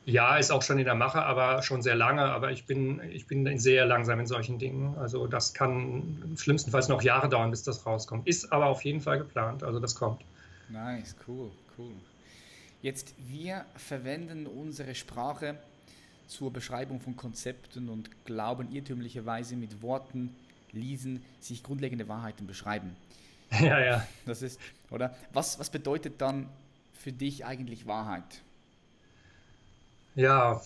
Ja, 0.04 0.36
ist 0.36 0.50
auch 0.50 0.62
schon 0.62 0.78
in 0.78 0.84
der 0.84 0.94
Mache, 0.94 1.22
aber 1.22 1.62
schon 1.62 1.80
sehr 1.80 1.94
lange. 1.94 2.22
Aber 2.24 2.50
ich 2.50 2.66
bin, 2.66 3.00
ich 3.10 3.26
bin 3.26 3.58
sehr 3.58 3.86
langsam 3.86 4.20
in 4.20 4.26
solchen 4.26 4.58
Dingen. 4.58 4.96
Also 4.98 5.26
das 5.26 5.54
kann 5.54 6.34
schlimmstenfalls 6.36 6.88
noch 6.88 7.02
Jahre 7.02 7.28
dauern, 7.28 7.50
bis 7.50 7.62
das 7.62 7.86
rauskommt. 7.86 8.26
Ist 8.26 8.52
aber 8.52 8.66
auf 8.66 8.84
jeden 8.84 9.00
Fall 9.00 9.18
geplant. 9.18 9.62
Also 9.62 9.80
das 9.80 9.94
kommt. 9.94 10.22
Nice, 10.68 11.14
cool, 11.26 11.52
cool. 11.78 12.04
Jetzt, 12.82 13.14
wir 13.16 13.64
verwenden 13.76 14.48
unsere 14.48 14.96
Sprache 14.96 15.56
zur 16.26 16.52
Beschreibung 16.52 17.00
von 17.00 17.16
Konzepten 17.16 17.88
und 17.88 18.10
glauben 18.24 18.72
irrtümlicherweise 18.72 19.54
mit 19.54 19.82
Worten 19.82 20.34
ließen 20.72 21.22
sich 21.40 21.62
grundlegende 21.62 22.08
Wahrheiten 22.08 22.46
beschreiben. 22.46 22.94
Ja, 23.60 23.78
ja. 23.78 24.06
Das 24.24 24.40
ist, 24.40 24.58
oder? 24.88 25.14
Was, 25.34 25.58
was 25.58 25.68
bedeutet 25.68 26.22
dann 26.22 26.48
für 26.94 27.12
dich 27.12 27.44
eigentlich 27.44 27.86
Wahrheit? 27.86 28.24
Ja, 30.14 30.62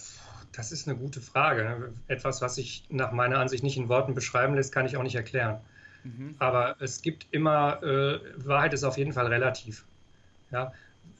das 0.52 0.70
ist 0.70 0.86
eine 0.86 0.96
gute 0.96 1.20
Frage. 1.20 1.92
Etwas, 2.06 2.40
was 2.42 2.54
sich 2.54 2.84
nach 2.88 3.10
meiner 3.10 3.40
Ansicht 3.40 3.64
nicht 3.64 3.76
in 3.76 3.88
Worten 3.88 4.14
beschreiben 4.14 4.54
lässt, 4.54 4.70
kann 4.72 4.86
ich 4.86 4.96
auch 4.96 5.02
nicht 5.02 5.16
erklären. 5.16 5.60
Mhm. 6.04 6.36
Aber 6.38 6.76
es 6.78 7.02
gibt 7.02 7.26
immer, 7.32 7.82
äh, 7.82 8.20
Wahrheit 8.36 8.72
ist 8.72 8.84
auf 8.84 8.98
jeden 8.98 9.12
Fall 9.12 9.26
relativ. 9.26 9.84
Ja? 10.52 10.72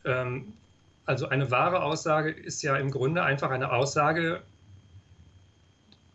Ähm, 0.05 0.53
also 1.07 1.29
eine 1.29 1.51
wahre 1.51 1.83
Aussage 1.83 2.31
ist 2.31 2.63
ja 2.63 2.77
im 2.77 2.91
Grunde 2.91 3.23
einfach 3.23 3.51
eine 3.51 3.73
Aussage, 3.73 4.43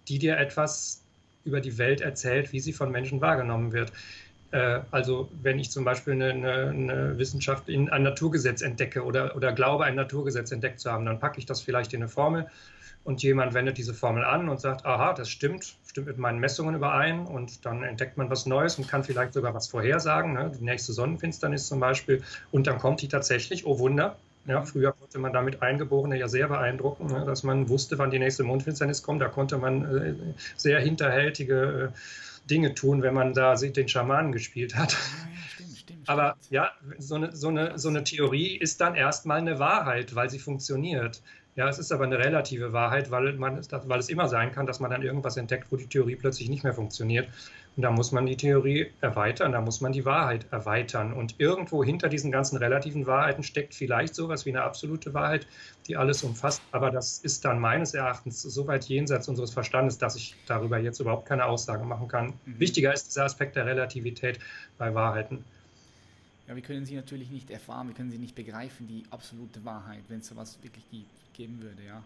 die 0.07 0.19
dir 0.19 0.37
etwas 0.37 1.01
über 1.45 1.61
die 1.61 1.77
Welt 1.77 2.01
erzählt, 2.01 2.51
wie 2.51 2.59
sie 2.59 2.73
von 2.73 2.91
Menschen 2.91 3.21
wahrgenommen 3.21 3.71
wird. 3.71 3.91
Äh, 4.51 4.81
also 4.91 5.29
wenn 5.41 5.59
ich 5.59 5.71
zum 5.71 5.85
Beispiel 5.85 6.13
eine, 6.13 6.31
eine, 6.31 6.69
eine, 6.69 7.17
Wissenschaft 7.17 7.69
in 7.69 7.89
ein 7.89 8.03
Naturgesetz 8.03 8.61
entdecke 8.61 9.03
oder, 9.03 9.35
oder 9.35 9.53
glaube, 9.53 9.85
ein 9.85 9.95
Naturgesetz 9.95 10.51
entdeckt 10.51 10.81
zu 10.81 10.91
haben, 10.91 11.05
dann 11.05 11.19
packe 11.19 11.39
ich 11.39 11.45
das 11.45 11.61
vielleicht 11.61 11.93
in 11.93 12.01
eine 12.01 12.09
Formel 12.09 12.47
und 13.03 13.23
jemand 13.23 13.53
wendet 13.53 13.77
diese 13.77 13.93
Formel 13.93 14.23
an 14.23 14.49
und 14.49 14.59
sagt, 14.59 14.85
aha, 14.85 15.13
das 15.13 15.29
stimmt, 15.29 15.77
stimmt 15.87 16.07
mit 16.07 16.17
meinen 16.17 16.39
Messungen 16.39 16.75
überein 16.75 17.25
und 17.25 17.65
dann 17.65 17.83
entdeckt 17.83 18.17
man 18.17 18.29
was 18.29 18.45
Neues 18.45 18.77
und 18.77 18.87
kann 18.87 19.03
vielleicht 19.03 19.33
sogar 19.33 19.53
was 19.53 19.67
vorhersagen, 19.67 20.33
ne? 20.33 20.51
die 20.55 20.63
nächste 20.63 20.93
Sonnenfinsternis 20.93 21.67
zum 21.67 21.79
Beispiel 21.79 22.21
und 22.51 22.67
dann 22.67 22.77
kommt 22.77 23.01
die 23.01 23.07
tatsächlich, 23.07 23.65
oh 23.65 23.79
Wunder, 23.79 24.17
ja, 24.45 24.63
früher 24.63 24.91
konnte 24.91 25.19
man 25.19 25.33
damit 25.33 25.61
Eingeborene 25.61 26.17
ja 26.17 26.27
sehr 26.27 26.47
beeindrucken, 26.47 27.07
ne? 27.07 27.25
dass 27.25 27.43
man 27.43 27.69
wusste, 27.69 27.97
wann 27.97 28.11
die 28.11 28.19
nächste 28.19 28.43
Mondfinsternis 28.43 29.03
kommt, 29.03 29.21
da 29.21 29.27
konnte 29.27 29.57
man 29.57 29.85
äh, 29.85 30.15
sehr 30.55 30.79
hinterhältige 30.79 31.91
äh, 31.93 31.97
Dinge 32.49 32.73
tun, 32.73 33.03
wenn 33.03 33.13
man 33.13 33.33
da 33.33 33.55
den 33.55 33.87
Schamanen 33.87 34.31
gespielt 34.31 34.75
hat. 34.75 34.93
Ja, 34.93 34.97
ja, 34.97 35.47
stimmt, 35.53 35.77
stimmt, 35.77 36.09
Aber 36.09 36.35
ja, 36.49 36.71
so 36.97 37.15
eine, 37.15 37.35
so, 37.35 37.49
eine, 37.49 37.77
so 37.77 37.89
eine 37.89 38.03
Theorie 38.03 38.57
ist 38.57 38.81
dann 38.81 38.95
erstmal 38.95 39.37
eine 39.37 39.59
Wahrheit, 39.59 40.15
weil 40.15 40.29
sie 40.29 40.39
funktioniert. 40.39 41.21
Ja, 41.55 41.67
es 41.67 41.79
ist 41.79 41.91
aber 41.91 42.05
eine 42.05 42.17
relative 42.17 42.71
Wahrheit, 42.71 43.11
weil, 43.11 43.33
man, 43.33 43.61
weil 43.69 43.99
es 43.99 44.09
immer 44.09 44.27
sein 44.29 44.53
kann, 44.53 44.65
dass 44.65 44.79
man 44.79 44.89
dann 44.89 45.03
irgendwas 45.03 45.35
entdeckt, 45.35 45.67
wo 45.69 45.75
die 45.75 45.87
Theorie 45.87 46.15
plötzlich 46.15 46.49
nicht 46.49 46.63
mehr 46.63 46.73
funktioniert. 46.73 47.27
Und 47.77 47.83
da 47.83 47.91
muss 47.91 48.11
man 48.11 48.25
die 48.25 48.35
Theorie 48.35 48.87
erweitern, 48.99 49.53
da 49.53 49.61
muss 49.61 49.79
man 49.79 49.93
die 49.93 50.03
Wahrheit 50.03 50.45
erweitern. 50.51 51.13
Und 51.13 51.35
irgendwo 51.39 51.83
hinter 51.83 52.09
diesen 52.09 52.31
ganzen 52.31 52.57
relativen 52.57 53.07
Wahrheiten 53.07 53.43
steckt 53.43 53.73
vielleicht 53.73 54.13
sowas 54.13 54.45
wie 54.45 54.49
eine 54.49 54.63
absolute 54.63 55.13
Wahrheit, 55.13 55.47
die 55.87 55.95
alles 55.95 56.23
umfasst. 56.23 56.61
Aber 56.71 56.91
das 56.91 57.19
ist 57.19 57.45
dann 57.45 57.59
meines 57.59 57.93
Erachtens 57.93 58.41
so 58.41 58.67
weit 58.67 58.85
jenseits 58.85 59.29
unseres 59.29 59.51
Verstandes, 59.51 59.97
dass 59.97 60.15
ich 60.15 60.35
darüber 60.47 60.77
jetzt 60.79 60.99
überhaupt 60.99 61.25
keine 61.25 61.45
Aussage 61.45 61.85
machen 61.85 62.09
kann. 62.09 62.33
Mhm. 62.45 62.59
Wichtiger 62.59 62.93
ist 62.93 63.07
dieser 63.07 63.23
Aspekt 63.23 63.55
der 63.55 63.65
Relativität 63.65 64.39
bei 64.77 64.93
Wahrheiten. 64.93 65.45
Ja, 66.47 66.55
wir 66.55 66.63
können 66.63 66.85
sie 66.85 66.95
natürlich 66.95 67.31
nicht 67.31 67.49
erfahren, 67.49 67.87
wir 67.87 67.95
können 67.95 68.11
sie 68.11 68.17
nicht 68.17 68.35
begreifen, 68.35 68.85
die 68.87 69.05
absolute 69.11 69.63
Wahrheit, 69.63 70.03
wenn 70.09 70.19
es 70.19 70.27
sowas 70.27 70.59
wirklich 70.61 70.83
gibt 70.91 71.09
geben 71.33 71.61
würde, 71.61 71.83
ja. 71.87 72.03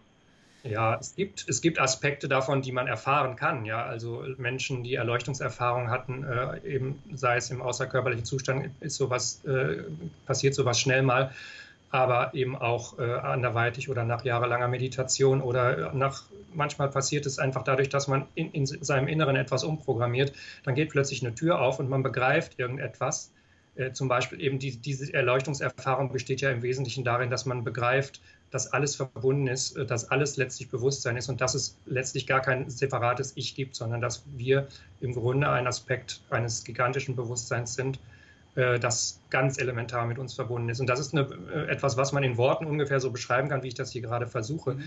Ja, 0.67 0.97
es 0.99 1.15
gibt, 1.15 1.45
es 1.47 1.61
gibt 1.61 1.79
Aspekte 1.79 2.27
davon, 2.27 2.61
die 2.61 2.71
man 2.71 2.87
erfahren 2.87 3.35
kann. 3.35 3.65
Ja, 3.65 3.85
also 3.85 4.23
Menschen, 4.37 4.83
die 4.83 4.95
Erleuchtungserfahrung 4.95 5.91
hatten, 5.91 6.23
äh, 6.23 6.67
eben 6.67 7.01
sei 7.13 7.37
es 7.37 7.51
im 7.51 7.61
außerkörperlichen 7.61 8.25
Zustand, 8.25 8.71
ist 8.79 8.95
sowas, 8.95 9.43
äh, 9.45 9.83
passiert 10.25 10.55
sowas 10.55 10.79
schnell 10.79 11.03
mal, 11.03 11.31
aber 11.91 12.33
eben 12.33 12.55
auch 12.55 12.97
äh, 12.97 13.03
anderweitig 13.03 13.89
oder 13.89 14.03
nach 14.05 14.25
jahrelanger 14.25 14.67
Meditation 14.67 15.41
oder 15.41 15.93
nach, 15.93 16.23
manchmal 16.53 16.89
passiert 16.89 17.27
es 17.27 17.37
einfach 17.37 17.63
dadurch, 17.63 17.89
dass 17.89 18.07
man 18.07 18.25
in, 18.33 18.51
in 18.51 18.65
seinem 18.65 19.07
Inneren 19.07 19.35
etwas 19.35 19.63
umprogrammiert. 19.63 20.33
Dann 20.63 20.73
geht 20.73 20.89
plötzlich 20.89 21.23
eine 21.23 21.35
Tür 21.35 21.61
auf 21.61 21.79
und 21.79 21.89
man 21.89 22.01
begreift 22.01 22.57
irgendetwas. 22.57 23.31
Äh, 23.75 23.91
zum 23.91 24.07
Beispiel 24.07 24.41
eben 24.41 24.57
die, 24.57 24.77
diese 24.77 25.13
Erleuchtungserfahrung 25.13 26.11
besteht 26.11 26.41
ja 26.41 26.49
im 26.49 26.63
Wesentlichen 26.63 27.03
darin, 27.03 27.29
dass 27.29 27.45
man 27.45 27.63
begreift, 27.63 28.21
dass 28.55 28.71
alles 28.71 28.95
verbunden 28.95 29.47
ist, 29.47 29.75
äh, 29.75 29.85
dass 29.85 30.09
alles 30.09 30.37
letztlich 30.37 30.69
Bewusstsein 30.69 31.17
ist 31.17 31.27
und 31.27 31.41
dass 31.41 31.55
es 31.55 31.77
letztlich 31.85 32.25
gar 32.25 32.41
kein 32.41 32.69
separates 32.69 33.33
Ich 33.35 33.53
gibt, 33.53 33.75
sondern 33.75 33.99
dass 33.99 34.23
wir 34.37 34.67
im 35.01 35.13
Grunde 35.13 35.49
ein 35.49 35.67
Aspekt 35.67 36.21
eines 36.29 36.63
gigantischen 36.63 37.17
Bewusstseins 37.17 37.75
sind, 37.75 37.99
äh, 38.55 38.79
das 38.79 39.19
ganz 39.29 39.57
elementar 39.57 40.05
mit 40.05 40.17
uns 40.17 40.33
verbunden 40.33 40.69
ist. 40.69 40.79
Und 40.79 40.87
das 40.87 41.01
ist 41.01 41.13
eine, 41.13 41.27
äh, 41.53 41.67
etwas, 41.69 41.97
was 41.97 42.13
man 42.13 42.23
in 42.23 42.37
Worten 42.37 42.65
ungefähr 42.65 43.01
so 43.01 43.11
beschreiben 43.11 43.49
kann, 43.49 43.61
wie 43.61 43.67
ich 43.67 43.73
das 43.73 43.91
hier 43.91 44.01
gerade 44.01 44.25
versuche. 44.25 44.75
Mhm. 44.75 44.83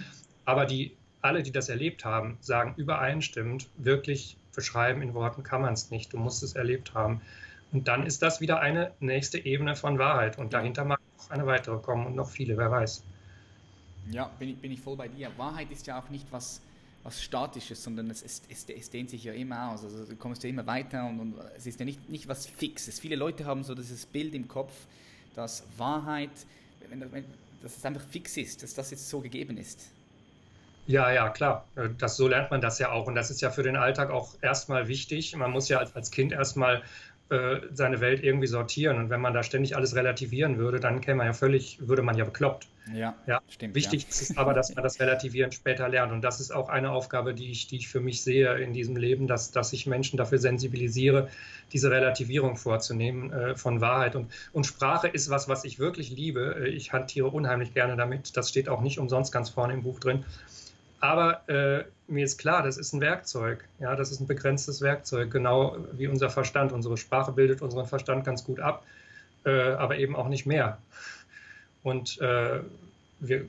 Aber 0.46 0.64
die, 0.64 0.96
alle, 1.20 1.42
die 1.42 1.52
das 1.52 1.68
erlebt 1.68 2.06
haben, 2.06 2.38
sagen 2.40 2.72
übereinstimmend, 2.78 3.68
wirklich 3.76 4.38
beschreiben 4.54 5.02
in 5.02 5.12
Worten 5.12 5.42
kann 5.42 5.60
man 5.60 5.74
es 5.74 5.90
nicht. 5.90 6.14
Du 6.14 6.16
musst 6.16 6.42
es 6.42 6.54
erlebt 6.54 6.94
haben. 6.94 7.20
Und 7.70 7.86
dann 7.86 8.06
ist 8.06 8.22
das 8.22 8.40
wieder 8.40 8.60
eine 8.60 8.92
nächste 8.98 9.44
Ebene 9.44 9.76
von 9.76 9.98
Wahrheit. 9.98 10.38
Und 10.38 10.54
dahinter 10.54 10.86
mag 10.86 11.00
noch 11.18 11.30
eine 11.30 11.46
weitere 11.46 11.76
kommen 11.76 12.06
und 12.06 12.16
noch 12.16 12.30
viele, 12.30 12.56
wer 12.56 12.70
weiß. 12.70 13.04
Ja, 14.10 14.30
bin 14.38 14.50
ich, 14.50 14.56
bin 14.58 14.72
ich 14.72 14.80
voll 14.80 14.96
bei 14.96 15.08
dir. 15.08 15.30
Wahrheit 15.36 15.70
ist 15.70 15.86
ja 15.86 16.00
auch 16.00 16.08
nicht 16.08 16.26
was, 16.30 16.60
was 17.02 17.22
Statisches, 17.22 17.82
sondern 17.82 18.10
es, 18.10 18.22
es, 18.22 18.42
es, 18.48 18.66
es, 18.68 18.90
dehnt 18.90 19.10
sich 19.10 19.24
ja 19.24 19.32
immer 19.32 19.70
aus. 19.70 19.84
Also 19.84 20.04
du 20.04 20.16
kommst 20.16 20.42
ja 20.42 20.50
immer 20.50 20.66
weiter 20.66 21.06
und, 21.06 21.20
und 21.20 21.34
es 21.56 21.66
ist 21.66 21.78
ja 21.78 21.84
nicht, 21.84 22.08
nicht 22.08 22.28
was 22.28 22.46
Fixes. 22.46 23.00
Viele 23.00 23.16
Leute 23.16 23.44
haben 23.44 23.64
so 23.64 23.74
dieses 23.74 24.06
Bild 24.06 24.34
im 24.34 24.48
Kopf, 24.48 24.72
dass 25.34 25.64
Wahrheit, 25.76 26.30
wenn, 26.88 27.00
wenn, 27.12 27.24
dass 27.62 27.76
es 27.76 27.84
einfach 27.84 28.02
fix 28.02 28.36
ist, 28.36 28.62
dass 28.62 28.74
das 28.74 28.90
jetzt 28.90 29.08
so 29.08 29.20
gegeben 29.20 29.56
ist. 29.58 29.90
Ja, 30.86 31.12
ja, 31.12 31.28
klar. 31.28 31.66
Das, 31.98 32.16
so 32.16 32.28
lernt 32.28 32.50
man 32.50 32.62
das 32.62 32.78
ja 32.78 32.90
auch. 32.92 33.06
Und 33.06 33.14
das 33.14 33.30
ist 33.30 33.42
ja 33.42 33.50
für 33.50 33.62
den 33.62 33.76
Alltag 33.76 34.10
auch 34.10 34.34
erstmal 34.40 34.88
wichtig. 34.88 35.36
Man 35.36 35.50
muss 35.50 35.68
ja 35.68 35.78
als, 35.78 35.94
als 35.94 36.10
Kind 36.10 36.32
erstmal 36.32 36.82
äh, 37.30 37.60
seine 37.72 38.00
Welt 38.00 38.24
irgendwie 38.24 38.46
sortieren. 38.46 38.96
Und 38.98 39.10
wenn 39.10 39.20
man 39.20 39.34
da 39.34 39.42
ständig 39.42 39.76
alles 39.76 39.94
relativieren 39.94 40.56
würde, 40.56 40.80
dann 40.80 41.00
käme 41.00 41.18
man 41.18 41.26
ja 41.26 41.32
völlig, 41.34 41.78
würde 41.86 42.02
man 42.02 42.16
ja 42.16 42.24
bekloppt. 42.24 42.66
Ja, 42.94 43.14
ja. 43.26 43.40
stimmt. 43.48 43.74
Wichtig 43.74 44.04
ja. 44.04 44.08
ist 44.08 44.38
aber, 44.38 44.54
dass 44.54 44.74
man 44.74 44.82
das 44.82 44.98
Relativieren 44.98 45.52
später 45.52 45.88
lernt. 45.88 46.10
Und 46.10 46.22
das 46.22 46.40
ist 46.40 46.50
auch 46.50 46.70
eine 46.70 46.90
Aufgabe, 46.90 47.34
die 47.34 47.50
ich, 47.50 47.66
die 47.66 47.76
ich 47.76 47.88
für 47.88 48.00
mich 48.00 48.22
sehe 48.22 48.54
in 48.58 48.72
diesem 48.72 48.96
Leben, 48.96 49.26
dass, 49.26 49.50
dass 49.50 49.72
ich 49.72 49.86
Menschen 49.86 50.16
dafür 50.16 50.38
sensibilisiere, 50.38 51.28
diese 51.72 51.90
Relativierung 51.90 52.56
vorzunehmen 52.56 53.30
äh, 53.30 53.56
von 53.56 53.80
Wahrheit. 53.82 54.16
Und, 54.16 54.32
und 54.52 54.64
Sprache 54.64 55.08
ist 55.08 55.28
was, 55.28 55.48
was 55.48 55.64
ich 55.64 55.78
wirklich 55.78 56.10
liebe. 56.10 56.56
Äh, 56.60 56.68
ich 56.68 56.92
hantiere 56.92 57.28
unheimlich 57.28 57.74
gerne 57.74 57.96
damit. 57.96 58.36
Das 58.36 58.48
steht 58.48 58.68
auch 58.68 58.80
nicht 58.80 58.98
umsonst 58.98 59.32
ganz 59.32 59.50
vorne 59.50 59.74
im 59.74 59.82
Buch 59.82 60.00
drin. 60.00 60.24
Aber 61.00 61.48
äh, 61.48 61.84
mir 62.08 62.24
ist 62.24 62.38
klar, 62.38 62.62
das 62.62 62.76
ist 62.76 62.92
ein 62.92 63.00
Werkzeug. 63.00 63.64
Ja, 63.78 63.94
das 63.94 64.10
ist 64.10 64.20
ein 64.20 64.26
begrenztes 64.26 64.80
Werkzeug, 64.80 65.30
genau 65.30 65.76
wie 65.92 66.08
unser 66.08 66.30
Verstand. 66.30 66.72
Unsere 66.72 66.96
Sprache 66.96 67.32
bildet 67.32 67.62
unseren 67.62 67.86
Verstand 67.86 68.24
ganz 68.24 68.44
gut 68.44 68.60
ab, 68.60 68.84
äh, 69.44 69.50
aber 69.72 69.98
eben 69.98 70.16
auch 70.16 70.28
nicht 70.28 70.46
mehr. 70.46 70.78
Und 71.82 72.20
äh, 72.20 72.60
wir, 73.20 73.44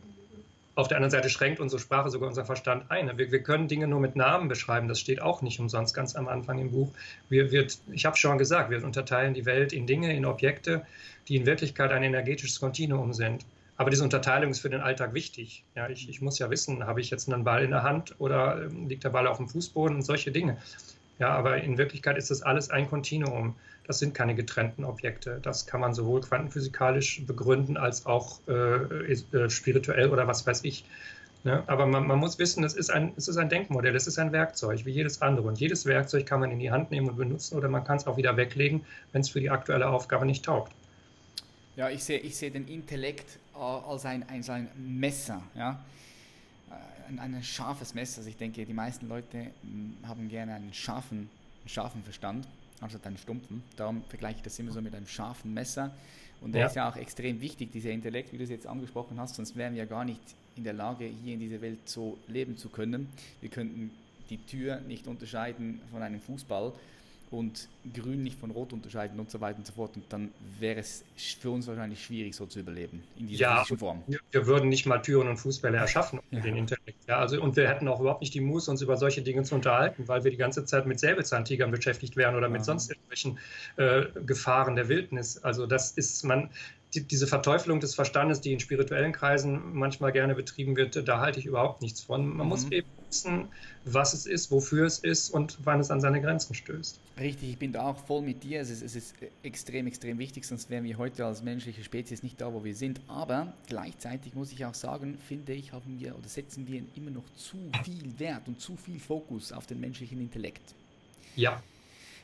auf 0.75 0.87
der 0.87 0.97
anderen 0.97 1.11
Seite 1.11 1.29
schränkt 1.29 1.59
unsere 1.59 1.81
Sprache 1.81 2.09
sogar 2.09 2.29
unseren 2.29 2.45
Verstand 2.45 2.89
ein. 2.89 3.17
Wir, 3.17 3.31
wir, 3.31 3.43
können 3.43 3.67
Dinge 3.67 3.87
nur 3.87 3.99
mit 3.99 4.15
Namen 4.15 4.47
beschreiben. 4.47 4.87
Das 4.87 4.99
steht 4.99 5.21
auch 5.21 5.41
nicht 5.41 5.59
umsonst 5.59 5.93
ganz 5.93 6.15
am 6.15 6.27
Anfang 6.27 6.59
im 6.59 6.71
Buch. 6.71 6.91
Wir, 7.27 7.51
wir, 7.51 7.67
ich 7.91 8.05
habe 8.05 8.15
schon 8.15 8.37
gesagt, 8.37 8.69
wir 8.69 8.83
unterteilen 8.83 9.33
die 9.33 9.45
Welt 9.45 9.73
in 9.73 9.87
Dinge, 9.87 10.15
in 10.15 10.25
Objekte, 10.25 10.85
die 11.27 11.35
in 11.35 11.45
Wirklichkeit 11.45 11.91
ein 11.91 12.03
energetisches 12.03 12.59
Kontinuum 12.59 13.13
sind. 13.13 13.45
Aber 13.79 13.89
diese 13.89 14.03
Unterteilung 14.03 14.51
ist 14.51 14.59
für 14.59 14.69
den 14.69 14.81
Alltag 14.81 15.13
wichtig. 15.13 15.63
Ja, 15.73 15.87
ich, 15.87 16.09
ich 16.09 16.19
muss 16.21 16.37
ja 16.37 16.49
wissen, 16.49 16.85
habe 16.85 16.99
ich 16.99 17.09
jetzt 17.11 17.31
einen 17.31 17.45
Ball 17.45 17.63
in 17.63 17.71
der 17.71 17.81
Hand 17.81 18.13
oder 18.19 18.61
ähm, 18.65 18.89
liegt 18.89 19.05
der 19.05 19.09
Ball 19.09 19.25
auf 19.25 19.37
dem 19.37 19.47
Fußboden 19.47 19.95
und 19.95 20.01
solche 20.01 20.33
Dinge. 20.33 20.57
Ja, 21.17 21.29
aber 21.29 21.63
in 21.63 21.77
Wirklichkeit 21.77 22.17
ist 22.17 22.29
das 22.29 22.41
alles 22.41 22.69
ein 22.69 22.89
Kontinuum. 22.89 23.55
Das 23.87 23.99
sind 23.99 24.13
keine 24.13 24.35
getrennten 24.35 24.83
Objekte. 24.83 25.39
Das 25.41 25.65
kann 25.65 25.79
man 25.79 25.93
sowohl 25.93 26.19
quantenphysikalisch 26.19 27.25
begründen 27.25 27.77
als 27.77 28.05
auch 28.05 28.41
äh, 28.49 29.13
äh, 29.13 29.49
spirituell 29.49 30.09
oder 30.09 30.27
was 30.27 30.45
weiß 30.45 30.65
ich. 30.65 30.83
Ja, 31.45 31.63
aber 31.67 31.85
man, 31.85 32.05
man, 32.05 32.19
muss 32.19 32.37
wissen, 32.37 32.65
es 32.65 32.73
ist, 32.73 32.91
ein, 32.91 33.13
es 33.15 33.29
ist 33.29 33.37
ein 33.37 33.47
Denkmodell, 33.47 33.95
es 33.95 34.07
ist 34.07 34.19
ein 34.19 34.33
Werkzeug, 34.33 34.83
wie 34.83 34.91
jedes 34.91 35.21
andere. 35.21 35.47
Und 35.47 35.57
jedes 35.57 35.85
Werkzeug 35.85 36.25
kann 36.25 36.41
man 36.41 36.51
in 36.51 36.59
die 36.59 36.69
Hand 36.69 36.91
nehmen 36.91 37.07
und 37.07 37.15
benutzen 37.15 37.57
oder 37.57 37.69
man 37.69 37.85
kann 37.85 37.95
es 37.95 38.07
auch 38.07 38.17
wieder 38.17 38.35
weglegen, 38.35 38.85
wenn 39.13 39.21
es 39.21 39.29
für 39.29 39.39
die 39.39 39.49
aktuelle 39.49 39.87
Aufgabe 39.87 40.25
nicht 40.25 40.43
taugt. 40.43 40.73
Ja, 41.79 41.89
ich 41.89 42.03
sehe 42.03 42.19
ich 42.19 42.35
seh 42.35 42.49
den 42.49 42.67
Intellekt 42.67 43.39
als 43.59 44.05
ein, 44.05 44.27
als 44.29 44.49
ein 44.49 44.69
Messer, 44.75 45.41
ja? 45.55 45.79
ein, 47.17 47.35
ein 47.35 47.43
scharfes 47.43 47.93
Messer. 47.93 48.19
Also 48.19 48.29
ich 48.29 48.37
denke, 48.37 48.65
die 48.65 48.73
meisten 48.73 49.07
Leute 49.07 49.47
hm, 49.61 49.97
haben 50.03 50.29
gerne 50.29 50.53
einen 50.53 50.73
scharfen, 50.73 51.29
einen 51.61 51.69
scharfen 51.69 52.03
Verstand, 52.03 52.47
anstatt 52.81 53.05
einen 53.05 53.17
stumpfen. 53.17 53.63
Darum 53.75 54.03
vergleiche 54.09 54.37
ich 54.37 54.43
das 54.43 54.59
immer 54.59 54.71
so 54.71 54.81
mit 54.81 54.93
einem 54.95 55.07
scharfen 55.07 55.53
Messer. 55.53 55.91
Und 56.41 56.53
der 56.53 56.61
ja. 56.61 56.67
ist 56.67 56.75
ja 56.75 56.89
auch 56.89 56.95
extrem 56.95 57.41
wichtig, 57.41 57.71
dieser 57.71 57.91
Intellekt, 57.91 58.31
wie 58.31 58.37
du 58.37 58.43
es 58.43 58.49
jetzt 58.49 58.67
angesprochen 58.67 59.19
hast, 59.19 59.35
sonst 59.35 59.55
wären 59.55 59.73
wir 59.73 59.83
ja 59.83 59.89
gar 59.89 60.05
nicht 60.05 60.21
in 60.55 60.63
der 60.63 60.73
Lage, 60.73 61.05
hier 61.05 61.33
in 61.33 61.39
dieser 61.39 61.61
Welt 61.61 61.79
so 61.87 62.17
leben 62.27 62.57
zu 62.57 62.69
können. 62.69 63.09
Wir 63.41 63.49
könnten 63.49 63.91
die 64.29 64.37
Tür 64.37 64.79
nicht 64.81 65.07
unterscheiden 65.07 65.81
von 65.91 66.01
einem 66.01 66.21
Fußball 66.21 66.73
und 67.31 67.67
grün 67.93 68.23
nicht 68.23 68.39
von 68.39 68.51
rot 68.51 68.73
unterscheiden 68.73 69.19
und 69.19 69.29
so 69.29 69.39
weiter 69.39 69.59
und 69.59 69.67
so 69.67 69.73
fort. 69.73 69.95
Und 69.95 70.05
dann 70.09 70.31
wäre 70.59 70.79
es 70.79 71.03
für 71.39 71.51
uns 71.51 71.67
wahrscheinlich 71.67 72.03
schwierig, 72.03 72.35
so 72.35 72.45
zu 72.45 72.59
überleben 72.59 73.03
in 73.17 73.27
dieser 73.27 73.41
ja, 73.41 73.65
Form. 73.65 74.03
Wir 74.31 74.47
würden 74.47 74.69
nicht 74.69 74.85
mal 74.85 74.99
Türen 74.99 75.27
und 75.27 75.37
Fußbälle 75.37 75.77
erschaffen 75.77 76.19
ja. 76.31 76.39
den 76.39 76.55
Intellekt. 76.55 77.07
Ja, 77.07 77.19
also, 77.19 77.41
und 77.41 77.55
wir 77.55 77.67
hätten 77.67 77.87
auch 77.87 77.99
überhaupt 77.99 78.21
nicht 78.21 78.33
die 78.33 78.41
Muße, 78.41 78.69
uns 78.71 78.81
über 78.81 78.97
solche 78.97 79.21
Dinge 79.21 79.43
zu 79.43 79.55
unterhalten, 79.55 80.07
weil 80.07 80.23
wir 80.23 80.31
die 80.31 80.37
ganze 80.37 80.65
Zeit 80.65 80.85
mit 80.85 80.99
Säbelzahntigern 80.99 81.71
beschäftigt 81.71 82.15
wären 82.15 82.35
oder 82.35 82.49
mit 82.49 82.65
sonst 82.65 82.89
irgendwelchen 82.89 83.39
äh, 83.77 84.05
Gefahren 84.25 84.75
der 84.75 84.89
Wildnis. 84.89 85.43
Also 85.43 85.67
das 85.67 85.91
ist 85.91 86.23
man, 86.23 86.49
die, 86.93 87.03
diese 87.03 87.27
Verteufelung 87.27 87.79
des 87.79 87.95
Verstandes, 87.95 88.41
die 88.41 88.53
in 88.53 88.59
spirituellen 88.59 89.11
Kreisen 89.11 89.73
manchmal 89.73 90.11
gerne 90.11 90.35
betrieben 90.35 90.75
wird, 90.75 91.07
da 91.07 91.19
halte 91.19 91.39
ich 91.39 91.45
überhaupt 91.45 91.81
nichts 91.81 92.01
von. 92.01 92.27
Man 92.27 92.45
mhm. 92.45 92.49
muss 92.49 92.71
eben 92.71 92.87
wissen, 93.09 93.47
was 93.85 94.13
es 94.13 94.25
ist, 94.25 94.51
wofür 94.51 94.85
es 94.85 94.99
ist 94.99 95.29
und 95.29 95.57
wann 95.63 95.79
es 95.79 95.91
an 95.91 95.99
seine 95.99 96.21
Grenzen 96.21 96.53
stößt. 96.53 96.99
Richtig, 97.19 97.49
ich 97.49 97.57
bin 97.57 97.73
da 97.73 97.83
auch 97.83 97.97
voll 98.05 98.21
mit 98.21 98.43
dir. 98.43 98.61
Es 98.61 98.69
ist, 98.69 98.81
es 98.81 98.95
ist 98.95 99.15
extrem, 99.43 99.87
extrem 99.87 100.19
wichtig, 100.19 100.45
sonst 100.45 100.69
wären 100.69 100.83
wir 100.83 100.97
heute 100.97 101.25
als 101.25 101.41
menschliche 101.41 101.83
Spezies 101.83 102.23
nicht 102.23 102.39
da, 102.39 102.53
wo 102.53 102.63
wir 102.63 102.75
sind. 102.75 103.01
Aber 103.07 103.53
gleichzeitig 103.67 104.35
muss 104.35 104.51
ich 104.51 104.65
auch 104.65 104.73
sagen, 104.73 105.17
finde 105.27 105.53
ich, 105.53 105.73
haben 105.73 105.99
wir 105.99 106.17
oder 106.17 106.27
setzen 106.27 106.67
wir 106.67 106.83
immer 106.95 107.11
noch 107.11 107.25
zu 107.35 107.57
viel 107.83 108.19
Wert 108.19 108.47
und 108.47 108.61
zu 108.61 108.75
viel 108.75 108.99
Fokus 108.99 109.51
auf 109.51 109.65
den 109.65 109.79
menschlichen 109.79 110.19
Intellekt. 110.21 110.73
Ja. 111.35 111.61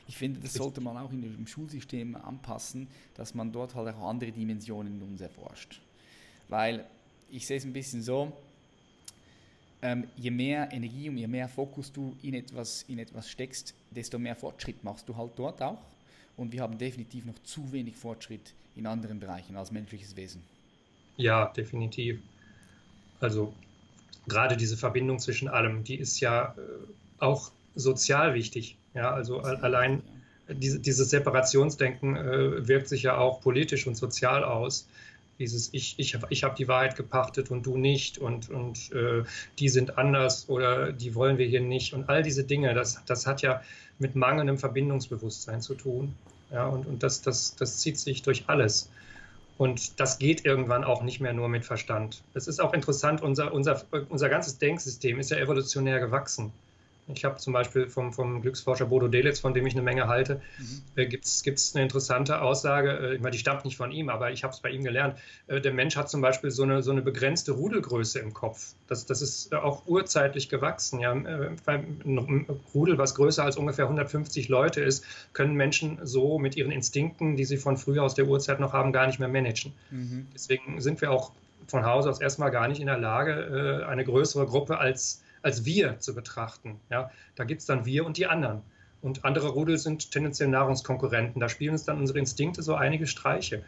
Ich 0.08 0.16
finde, 0.16 0.38
das 0.38 0.54
sollte 0.54 0.80
man 0.80 0.96
auch 0.96 1.10
in 1.10 1.22
dem 1.22 1.46
Schulsystem 1.48 2.14
anpassen, 2.14 2.86
dass 3.14 3.34
man 3.34 3.50
dort 3.50 3.74
halt 3.74 3.92
auch 3.92 4.08
andere 4.08 4.30
Dimensionen 4.30 5.00
in 5.00 5.08
uns 5.08 5.20
erforscht. 5.20 5.80
Weil 6.48 6.86
ich 7.28 7.44
sehe 7.44 7.56
es 7.56 7.64
ein 7.64 7.72
bisschen 7.72 8.02
so, 8.02 8.32
ähm, 9.86 10.04
je 10.16 10.30
mehr 10.32 10.68
Energie 10.72 11.08
und 11.08 11.16
je 11.16 11.28
mehr 11.28 11.48
Fokus 11.48 11.92
du 11.92 12.16
in 12.22 12.34
etwas, 12.34 12.84
in 12.88 12.98
etwas 12.98 13.30
steckst, 13.30 13.72
desto 13.90 14.18
mehr 14.18 14.34
Fortschritt 14.34 14.82
machst 14.82 15.08
du 15.08 15.16
halt 15.16 15.32
dort 15.36 15.62
auch. 15.62 15.78
Und 16.36 16.52
wir 16.52 16.60
haben 16.60 16.76
definitiv 16.76 17.24
noch 17.24 17.38
zu 17.44 17.72
wenig 17.72 17.96
Fortschritt 17.96 18.52
in 18.74 18.86
anderen 18.86 19.20
Bereichen 19.20 19.56
als 19.56 19.70
menschliches 19.70 20.16
Wesen. 20.16 20.42
Ja, 21.16 21.46
definitiv. 21.46 22.18
Also 23.20 23.54
gerade 24.26 24.56
diese 24.56 24.76
Verbindung 24.76 25.20
zwischen 25.20 25.48
allem, 25.48 25.84
die 25.84 25.94
ist 25.94 26.18
ja 26.18 26.54
äh, 26.58 27.22
auch 27.22 27.52
sozial 27.76 28.34
wichtig. 28.34 28.76
Ja, 28.92 29.12
also 29.12 29.40
allein 29.40 30.02
diese, 30.48 30.80
dieses 30.80 31.10
Separationsdenken 31.10 32.16
äh, 32.16 32.66
wirkt 32.66 32.88
sich 32.88 33.04
ja 33.04 33.16
auch 33.18 33.40
politisch 33.40 33.86
und 33.86 33.96
sozial 33.96 34.42
aus. 34.42 34.88
Dieses 35.38 35.68
Ich, 35.72 35.98
ich, 35.98 36.18
ich 36.30 36.44
habe 36.44 36.54
die 36.56 36.68
Wahrheit 36.68 36.96
gepachtet 36.96 37.50
und 37.50 37.64
du 37.64 37.76
nicht 37.76 38.18
und, 38.18 38.48
und 38.50 38.92
äh, 38.92 39.22
die 39.58 39.68
sind 39.68 39.98
anders 39.98 40.48
oder 40.48 40.92
die 40.92 41.14
wollen 41.14 41.38
wir 41.38 41.46
hier 41.46 41.60
nicht 41.60 41.92
und 41.92 42.08
all 42.08 42.22
diese 42.22 42.44
Dinge, 42.44 42.72
das, 42.74 43.02
das 43.06 43.26
hat 43.26 43.42
ja 43.42 43.62
mit 43.98 44.16
mangelndem 44.16 44.58
Verbindungsbewusstsein 44.58 45.60
zu 45.60 45.74
tun. 45.74 46.14
Ja, 46.50 46.66
und, 46.66 46.86
und 46.86 47.02
das, 47.02 47.22
das, 47.22 47.56
das 47.56 47.78
zieht 47.78 47.98
sich 47.98 48.22
durch 48.22 48.44
alles. 48.46 48.88
Und 49.58 49.98
das 50.00 50.18
geht 50.18 50.44
irgendwann 50.44 50.84
auch 50.84 51.02
nicht 51.02 51.20
mehr 51.20 51.32
nur 51.32 51.48
mit 51.48 51.64
Verstand. 51.64 52.22
Es 52.34 52.46
ist 52.46 52.60
auch 52.60 52.74
interessant, 52.74 53.22
unser, 53.22 53.52
unser, 53.52 53.82
unser 54.10 54.28
ganzes 54.28 54.58
Denksystem 54.58 55.18
ist 55.18 55.30
ja 55.30 55.38
evolutionär 55.38 55.98
gewachsen. 55.98 56.52
Ich 57.08 57.24
habe 57.24 57.36
zum 57.36 57.52
Beispiel 57.52 57.88
vom, 57.88 58.12
vom 58.12 58.42
Glücksforscher 58.42 58.86
Bodo 58.86 59.08
Delitz, 59.08 59.38
von 59.38 59.54
dem 59.54 59.66
ich 59.66 59.74
eine 59.74 59.82
Menge 59.82 60.08
halte, 60.08 60.40
mhm. 60.58 60.82
äh, 60.96 61.06
gibt 61.06 61.24
es 61.24 61.72
eine 61.74 61.84
interessante 61.84 62.40
Aussage, 62.40 62.90
äh, 62.90 63.14
ich 63.14 63.20
meine, 63.20 63.32
die 63.32 63.38
stammt 63.38 63.64
nicht 63.64 63.76
von 63.76 63.92
ihm, 63.92 64.08
aber 64.08 64.32
ich 64.32 64.42
habe 64.42 64.52
es 64.52 64.60
bei 64.60 64.70
ihm 64.70 64.82
gelernt. 64.82 65.16
Äh, 65.46 65.60
der 65.60 65.72
Mensch 65.72 65.96
hat 65.96 66.10
zum 66.10 66.20
Beispiel 66.20 66.50
so 66.50 66.64
eine, 66.64 66.82
so 66.82 66.90
eine 66.90 67.02
begrenzte 67.02 67.52
Rudelgröße 67.52 68.18
im 68.18 68.34
Kopf. 68.34 68.74
Das, 68.88 69.06
das 69.06 69.22
ist 69.22 69.54
auch 69.54 69.86
urzeitlich 69.86 70.48
gewachsen. 70.48 71.00
Ja? 71.00 71.14
Äh, 71.14 71.50
ein 71.66 72.46
Rudel, 72.74 72.98
was 72.98 73.14
größer 73.14 73.44
als 73.44 73.56
ungefähr 73.56 73.84
150 73.84 74.48
Leute 74.48 74.80
ist, 74.80 75.04
können 75.32 75.54
Menschen 75.54 75.98
so 76.02 76.38
mit 76.38 76.56
ihren 76.56 76.72
Instinkten, 76.72 77.36
die 77.36 77.44
sie 77.44 77.56
von 77.56 77.76
früher 77.76 78.02
aus 78.02 78.14
der 78.14 78.26
Urzeit 78.26 78.58
noch 78.58 78.72
haben, 78.72 78.92
gar 78.92 79.06
nicht 79.06 79.20
mehr 79.20 79.28
managen. 79.28 79.72
Mhm. 79.90 80.26
Deswegen 80.34 80.80
sind 80.80 81.00
wir 81.00 81.10
auch 81.10 81.32
von 81.68 81.84
Haus 81.84 82.06
aus 82.06 82.20
erstmal 82.20 82.50
gar 82.50 82.68
nicht 82.68 82.80
in 82.80 82.86
der 82.86 82.98
Lage, 82.98 83.82
äh, 83.84 83.84
eine 83.86 84.04
größere 84.04 84.46
Gruppe 84.46 84.78
als 84.78 85.22
als 85.46 85.64
wir 85.64 86.00
zu 86.00 86.12
betrachten. 86.12 86.80
Ja, 86.90 87.10
da 87.36 87.44
gibt 87.44 87.60
es 87.60 87.66
dann 87.66 87.86
wir 87.86 88.04
und 88.04 88.16
die 88.16 88.26
anderen. 88.26 88.62
Und 89.00 89.24
andere 89.24 89.50
Rudel 89.50 89.78
sind 89.78 90.10
tendenziell 90.10 90.48
Nahrungskonkurrenten. 90.48 91.40
Da 91.40 91.48
spielen 91.48 91.72
uns 91.72 91.84
dann 91.84 92.00
unsere 92.00 92.18
Instinkte 92.18 92.62
so 92.62 92.74
einige 92.74 93.06
Streiche. 93.06 93.62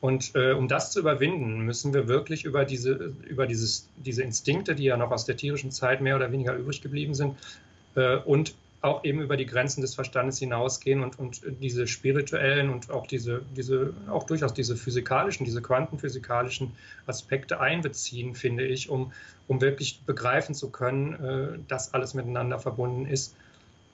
Und 0.00 0.34
äh, 0.34 0.50
um 0.50 0.66
das 0.66 0.90
zu 0.90 0.98
überwinden, 0.98 1.60
müssen 1.60 1.94
wir 1.94 2.08
wirklich 2.08 2.44
über, 2.44 2.64
diese, 2.64 3.14
über 3.28 3.46
dieses, 3.46 3.88
diese 4.04 4.24
Instinkte, 4.24 4.74
die 4.74 4.82
ja 4.82 4.96
noch 4.96 5.12
aus 5.12 5.24
der 5.24 5.36
tierischen 5.36 5.70
Zeit 5.70 6.00
mehr 6.00 6.16
oder 6.16 6.32
weniger 6.32 6.56
übrig 6.56 6.82
geblieben 6.82 7.14
sind, 7.14 7.36
äh, 7.94 8.16
und 8.16 8.56
auch 8.82 9.04
eben 9.04 9.20
über 9.20 9.36
die 9.36 9.46
Grenzen 9.46 9.80
des 9.80 9.94
Verstandes 9.94 10.38
hinausgehen 10.38 11.02
und, 11.02 11.18
und 11.18 11.40
diese 11.60 11.86
spirituellen 11.86 12.68
und 12.68 12.90
auch 12.90 13.06
diese, 13.06 13.42
diese, 13.56 13.94
auch 14.10 14.24
durchaus 14.24 14.52
diese 14.52 14.76
physikalischen, 14.76 15.44
diese 15.44 15.62
quantenphysikalischen 15.62 16.72
Aspekte 17.06 17.60
einbeziehen, 17.60 18.34
finde 18.34 18.66
ich, 18.66 18.90
um, 18.90 19.12
um 19.46 19.60
wirklich 19.60 20.00
begreifen 20.04 20.54
zu 20.54 20.70
können, 20.70 21.12
äh, 21.14 21.58
dass 21.68 21.94
alles 21.94 22.14
miteinander 22.14 22.58
verbunden 22.58 23.06
ist 23.06 23.36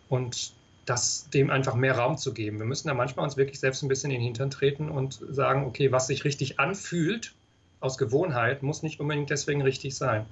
und 0.09 0.55
das 0.87 1.29
dem 1.29 1.51
einfach 1.51 1.75
mehr 1.75 1.99
Raum 1.99 2.17
zu 2.17 2.33
geben. 2.33 2.59
Wir 2.59 2.65
müssen 2.65 2.89
da 2.89 2.95
manchmal 2.95 3.27
uns 3.27 3.37
wirklich 3.37 3.61
selbst 3.61 3.83
ein 3.83 3.89
bisschen 3.89 4.11
in 4.11 4.17
den 4.17 4.25
Hintern 4.25 4.51
treten 4.51 4.89
und 4.89 5.21
sagen, 5.29 5.67
okay, 5.67 5.93
was 5.93 6.07
sich 6.07 6.25
richtig 6.25 6.59
anfühlt 6.59 7.35
aus 7.81 7.99
Gewohnheit, 7.99 8.63
muss 8.63 8.83
nicht 8.83 9.01
unbedingt 9.01 9.29
deswegen 9.29 9.61
richtig 9.61 9.95
sein. 9.97 10.25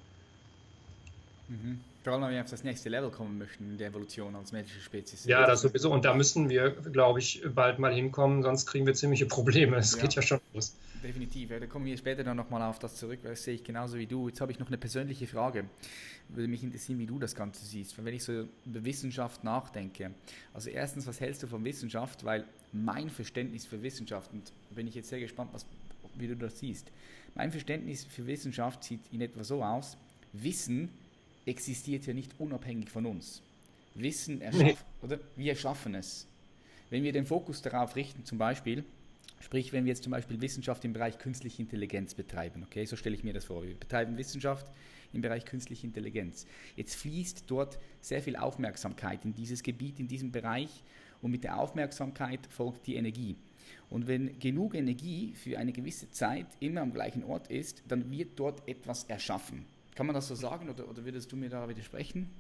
Mhm 1.49 1.81
Vor 2.07 2.13
allem, 2.13 2.23
wenn 2.23 2.35
wir 2.35 2.41
auf 2.41 2.51
das 2.51 2.63
nächste 2.63 2.89
Level 2.89 3.11
kommen 3.11 3.37
möchten 3.37 3.69
in 3.73 3.79
der 3.79 3.89
Evolution 3.89 4.37
als 4.37 4.53
menschliche 4.53 4.81
Spezies. 4.81 5.25
Ja, 5.25 5.45
das 5.45 5.63
sowieso. 5.63 5.91
Und 5.91 6.05
da 6.05 6.15
müssen 6.15 6.49
wir, 6.49 6.71
glaube 6.71 7.19
ich, 7.19 7.43
bald 7.53 7.81
mal 7.81 7.93
hinkommen, 7.93 8.45
sonst 8.45 8.65
kriegen 8.65 8.87
wir 8.87 8.95
ziemliche 8.95 9.27
Probleme. 9.27 9.77
Es 9.79 9.97
ja. 9.97 10.03
geht 10.03 10.15
ja 10.15 10.23
schon 10.23 10.39
los. 10.55 10.77
Definitiv. 11.03 11.51
Ja, 11.51 11.59
da 11.59 11.67
kommen 11.67 11.85
wir 11.85 11.97
später 11.97 12.23
dann 12.23 12.37
nochmal 12.37 12.63
auf 12.63 12.79
das 12.79 12.95
zurück, 12.95 13.19
weil 13.25 13.33
das 13.33 13.43
sehe 13.43 13.55
ich 13.55 13.65
genauso 13.65 13.99
wie 13.99 14.07
du. 14.07 14.29
Jetzt 14.29 14.41
habe 14.41 14.53
ich 14.53 14.61
noch 14.61 14.69
eine 14.69 14.79
persönliche 14.79 15.27
Frage. 15.27 15.65
Würde 16.29 16.47
mich 16.47 16.63
interessieren, 16.63 17.01
wie 17.01 17.07
du 17.07 17.19
das 17.19 17.35
Ganze 17.35 17.67
siehst. 17.67 17.97
Wenn 18.05 18.15
ich 18.15 18.23
so 18.23 18.45
über 18.65 18.85
Wissenschaft 18.85 19.43
nachdenke. 19.43 20.13
Also 20.55 20.71
erstens, 20.71 21.09
was 21.09 21.21
hältst 21.21 21.43
du 21.43 21.49
von 21.49 21.65
Wissenschaft? 21.65 22.25
Weil 22.25 22.45
mein 22.73 23.11
Verständnis 23.11 23.67
für 23.67 23.83
Wissenschaft, 23.83 24.33
und 24.33 24.53
bin 24.71 24.87
ich 24.87 24.95
jetzt 24.95 25.09
sehr 25.09 25.19
gespannt, 25.19 25.51
was, 25.53 25.67
wie 26.15 26.29
du 26.29 26.37
das 26.37 26.61
siehst. 26.61 26.87
Mein 27.35 27.51
Verständnis 27.51 28.05
für 28.05 28.29
Wissenschaft 28.29 28.85
sieht 28.85 29.01
in 29.11 29.23
etwa 29.23 29.43
so 29.43 29.65
aus, 29.65 29.97
Wissen 30.33 30.89
existiert 31.47 32.07
ja 32.07 32.13
nicht 32.13 32.39
unabhängig 32.39 32.91
von 32.91 33.07
uns. 33.07 33.41
Wissen 33.95 34.43
erschaffen, 34.43 34.85
oder? 35.03 35.19
Wir 35.37 35.53
erschaffen 35.53 35.95
es. 35.95 36.27
Wenn 36.91 37.03
wir 37.03 37.13
den 37.13 37.25
Fokus 37.25 37.63
darauf 37.63 37.97
richten, 37.97 38.25
zum 38.25 38.37
Beispiel, 38.37 38.85
sprich, 39.41 39.73
wenn 39.73 39.85
wir 39.85 39.91
jetzt 39.91 40.03
zum 40.03 40.11
Beispiel 40.11 40.41
Wissenschaft 40.41 40.85
im 40.85 40.93
Bereich 40.93 41.19
künstliche 41.19 41.63
Intelligenz 41.63 42.15
betreiben, 42.15 42.63
okay, 42.65 42.85
so 42.85 42.97
stelle 42.97 43.17
ich 43.17 43.25
mir 43.25 43.33
das 43.33 43.47
vor. 43.47 43.65
Wir 43.65 43.75
betreiben 43.75 44.19
Wissenschaft 44.19 44.67
im 45.13 45.23
Bereich 45.23 45.45
künstliche 45.45 45.87
Intelligenz. 45.87 46.47
Jetzt 46.77 46.97
fließt 46.97 47.45
dort 47.47 47.79
sehr 48.01 48.23
viel 48.23 48.37
Aufmerksamkeit 48.37 49.25
in 49.25 49.35
dieses 49.35 49.63
Gebiet, 49.63 49.99
in 49.99 50.09
diesem 50.09 50.31
Bereich 50.31 50.83
und 51.23 51.31
mit 51.31 51.45
der 51.45 51.59
Aufmerksamkeit 51.59 52.41
folgt 52.49 52.87
die 52.87 52.97
Energie. 52.97 53.37
Und 53.89 54.07
wenn 54.07 54.39
genug 54.39 54.75
Energie 54.75 55.33
für 55.35 55.59
eine 55.59 55.73
gewisse 55.73 56.11
Zeit 56.11 56.47
immer 56.61 56.83
am 56.83 56.93
gleichen 56.93 57.25
Ort 57.25 57.49
ist, 57.49 57.83
dann 57.89 58.11
wird 58.11 58.39
dort 58.39 58.67
etwas 58.69 59.05
erschaffen. 59.05 59.65
Kann 59.97 60.07
man 60.07 60.15
das 60.15 60.29
so 60.29 60.35
sagen 60.35 60.69
oder, 60.69 60.89
oder 60.89 61.05
würdest 61.05 61.33
du 61.33 61.37
mir 61.37 61.49
da 61.49 61.67
widersprechen? 61.69 62.31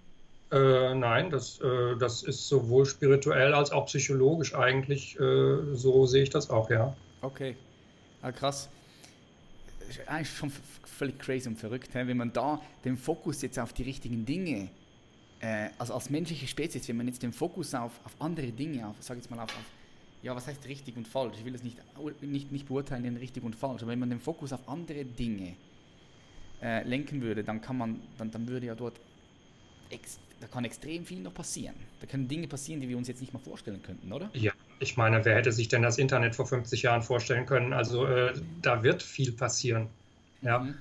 Äh, 0.53 0.95
nein, 0.95 1.31
das, 1.31 1.59
äh, 1.61 1.97
das 1.99 2.23
ist 2.23 2.47
sowohl 2.47 2.87
spirituell 2.87 3.53
als 3.53 3.73
auch 3.73 3.87
psychologisch 3.87 4.55
eigentlich, 4.55 5.19
äh, 5.19 5.75
so 5.75 6.07
sehe 6.07 6.23
ich 6.23 6.31
das 6.31 6.51
auch, 6.51 6.71
ja. 6.71 6.95
Okay, 7.23 7.57
ah, 8.23 8.31
krass. 8.31 8.69
Eigentlich 10.07 10.37
schon 10.37 10.53
völlig 10.85 11.19
crazy 11.19 11.49
und 11.49 11.57
verrückt, 11.57 11.90
wenn 11.95 12.16
man 12.16 12.33
da 12.33 12.61
den 12.85 12.97
Fokus 12.97 13.42
jetzt 13.42 13.59
auf 13.59 13.73
die 13.73 13.83
richtigen 13.83 14.25
Dinge, 14.25 14.69
äh, 15.40 15.71
also 15.79 15.95
als 15.95 16.11
menschliche 16.11 16.47
Spezies, 16.47 16.87
wenn 16.88 16.99
man 16.99 17.09
jetzt 17.09 17.23
den 17.23 17.33
Fokus 17.33 17.75
auf, 17.75 17.92
auf 18.05 18.14
andere 18.21 18.49
Dinge, 18.49 18.87
auf, 18.87 18.97
sag 19.01 19.16
jetzt 19.16 19.31
mal 19.31 19.40
auf, 19.40 19.51
auf 19.51 19.64
ja, 20.23 20.35
was 20.35 20.47
heißt 20.47 20.66
richtig 20.66 20.97
und 20.97 21.09
falsch? 21.09 21.35
Ich 21.38 21.45
will 21.45 21.55
es 21.55 21.62
nicht, 21.62 21.79
nicht, 22.21 22.53
nicht 22.53 22.66
beurteilen 22.66 23.05
in 23.05 23.16
richtig 23.16 23.42
und 23.42 23.57
falsch, 23.57 23.83
aber 23.83 23.92
wenn 23.92 23.99
man 23.99 24.11
den 24.11 24.21
Fokus 24.21 24.53
auf 24.53 24.69
andere 24.69 25.05
Dinge 25.05 25.57
äh, 26.62 26.83
lenken 26.83 27.23
würde, 27.23 27.45
dann 27.45 27.61
kann 27.61 27.77
man, 27.77 28.01
dann, 28.19 28.31
dann 28.31 28.49
würde 28.49 28.66
ja 28.66 28.75
dort 28.75 29.01
da 30.40 30.47
kann 30.47 30.64
extrem 30.64 31.05
viel 31.05 31.21
noch 31.21 31.33
passieren. 31.33 31.75
Da 32.01 32.07
können 32.07 32.29
Dinge 32.29 32.47
passieren, 32.47 32.81
die 32.81 32.88
wir 32.88 32.97
uns 32.97 33.09
jetzt 33.09 33.21
nicht 33.21 33.33
mal 33.33 33.38
vorstellen 33.38 33.83
könnten, 33.83 34.12
oder? 34.12 34.29
Ja, 34.35 34.53
ich 34.81 34.97
meine, 34.97 35.25
wer 35.25 35.35
hätte 35.35 35.53
sich 35.53 35.69
denn 35.69 35.83
das 35.83 35.99
Internet 35.99 36.35
vor 36.35 36.47
50 36.47 36.83
Jahren 36.83 37.03
vorstellen 37.03 37.47
können? 37.47 37.73
Also 37.73 38.07
äh, 38.07 38.35
da 38.61 38.83
wird 38.83 39.03
viel 39.03 39.33
passieren. 39.33 39.88
Ja. 40.42 40.61
Mhm. 40.61 40.75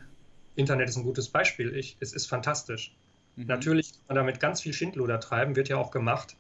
Internet 0.55 0.89
ist 0.89 0.97
ein 0.97 1.03
gutes 1.03 1.29
Beispiel. 1.29 1.75
Ich, 1.75 1.95
es 1.99 2.13
ist 2.13 2.27
fantastisch. 2.27 2.93
Mhm. 3.35 3.45
Natürlich 3.47 3.93
kann 3.93 4.01
man 4.09 4.17
damit 4.17 4.39
ganz 4.39 4.61
viel 4.61 4.73
Schindluder 4.73 5.19
treiben, 5.19 5.55
wird 5.55 5.69
ja 5.69 5.77
auch 5.77 5.91
gemacht. 5.91 6.35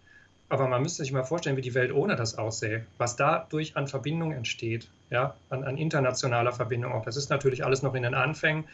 Aber 0.47 0.67
man 0.67 0.81
müsste 0.81 1.03
sich 1.03 1.11
mal 1.11 1.23
vorstellen, 1.23 1.57
wie 1.57 1.61
die 1.61 1.73
Welt 1.73 1.91
ohne 1.91 2.15
das 2.15 2.37
aussähe. 2.37 2.85
Was 2.97 3.15
dadurch 3.15 3.77
an 3.77 3.87
Verbindung 3.87 4.31
entsteht, 4.31 4.89
ja, 5.09 5.35
an, 5.49 5.63
an 5.63 5.77
internationaler 5.77 6.51
Verbindung 6.51 6.91
auch. 6.91 7.03
Das 7.03 7.15
ist 7.17 7.29
natürlich 7.29 7.65
alles 7.65 7.81
noch 7.81 7.95
in 7.95 8.03
den 8.03 8.13
Anfängen. 8.13 8.65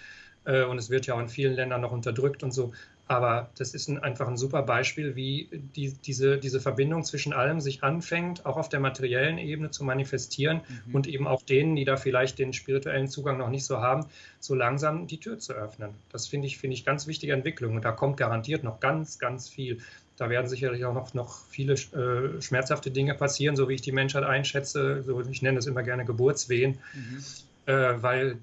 Äh, 0.45 0.63
und 0.63 0.77
es 0.77 0.89
wird 0.89 1.05
ja 1.05 1.15
auch 1.15 1.19
in 1.19 1.29
vielen 1.29 1.53
Ländern 1.53 1.81
noch 1.81 1.91
unterdrückt 1.91 2.43
und 2.43 2.51
so. 2.51 2.71
Aber 3.11 3.49
das 3.57 3.73
ist 3.73 3.89
ein, 3.89 3.99
einfach 3.99 4.29
ein 4.29 4.37
super 4.37 4.61
Beispiel, 4.61 5.17
wie 5.17 5.49
die, 5.51 5.93
diese, 6.05 6.37
diese 6.37 6.61
Verbindung 6.61 7.03
zwischen 7.03 7.33
allem 7.33 7.59
sich 7.59 7.83
anfängt, 7.83 8.45
auch 8.45 8.55
auf 8.55 8.69
der 8.69 8.79
materiellen 8.79 9.37
Ebene 9.37 9.69
zu 9.69 9.83
manifestieren 9.83 10.61
mhm. 10.85 10.95
und 10.95 11.07
eben 11.07 11.27
auch 11.27 11.41
denen, 11.41 11.75
die 11.75 11.83
da 11.83 11.97
vielleicht 11.97 12.39
den 12.39 12.53
spirituellen 12.53 13.09
Zugang 13.09 13.37
noch 13.37 13.49
nicht 13.49 13.65
so 13.65 13.79
haben, 13.79 14.05
so 14.39 14.55
langsam 14.55 15.07
die 15.07 15.17
Tür 15.17 15.39
zu 15.39 15.51
öffnen. 15.51 15.89
Das 16.13 16.29
finde 16.29 16.47
ich, 16.47 16.57
finde 16.57 16.75
ich 16.75 16.85
ganz 16.85 17.05
wichtige 17.05 17.33
Entwicklung. 17.33 17.75
Und 17.75 17.83
da 17.83 17.91
kommt 17.91 18.15
garantiert 18.15 18.63
noch 18.63 18.79
ganz, 18.79 19.19
ganz 19.19 19.49
viel. 19.49 19.79
Da 20.15 20.29
werden 20.29 20.47
sicherlich 20.47 20.85
auch 20.85 20.93
noch, 20.93 21.13
noch 21.13 21.45
viele 21.49 21.73
äh, 21.73 22.41
schmerzhafte 22.41 22.91
Dinge 22.91 23.13
passieren, 23.13 23.57
so 23.57 23.67
wie 23.67 23.73
ich 23.73 23.81
die 23.81 23.91
Menschheit 23.91 24.23
einschätze. 24.23 25.03
So, 25.03 25.19
ich 25.19 25.41
nenne 25.41 25.59
es 25.59 25.67
immer 25.67 25.83
gerne 25.83 26.05
Geburtswehen, 26.05 26.77
mhm. 26.93 27.23
äh, 27.65 28.01
weil 28.01 28.37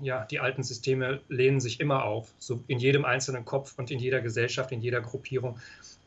ja, 0.00 0.24
die 0.24 0.40
alten 0.40 0.62
Systeme 0.62 1.20
lehnen 1.28 1.60
sich 1.60 1.80
immer 1.80 2.04
auf, 2.04 2.32
so 2.38 2.62
in 2.66 2.78
jedem 2.78 3.04
einzelnen 3.04 3.44
Kopf 3.44 3.74
und 3.78 3.90
in 3.90 3.98
jeder 3.98 4.20
Gesellschaft, 4.20 4.72
in 4.72 4.80
jeder 4.80 5.00
Gruppierung. 5.00 5.58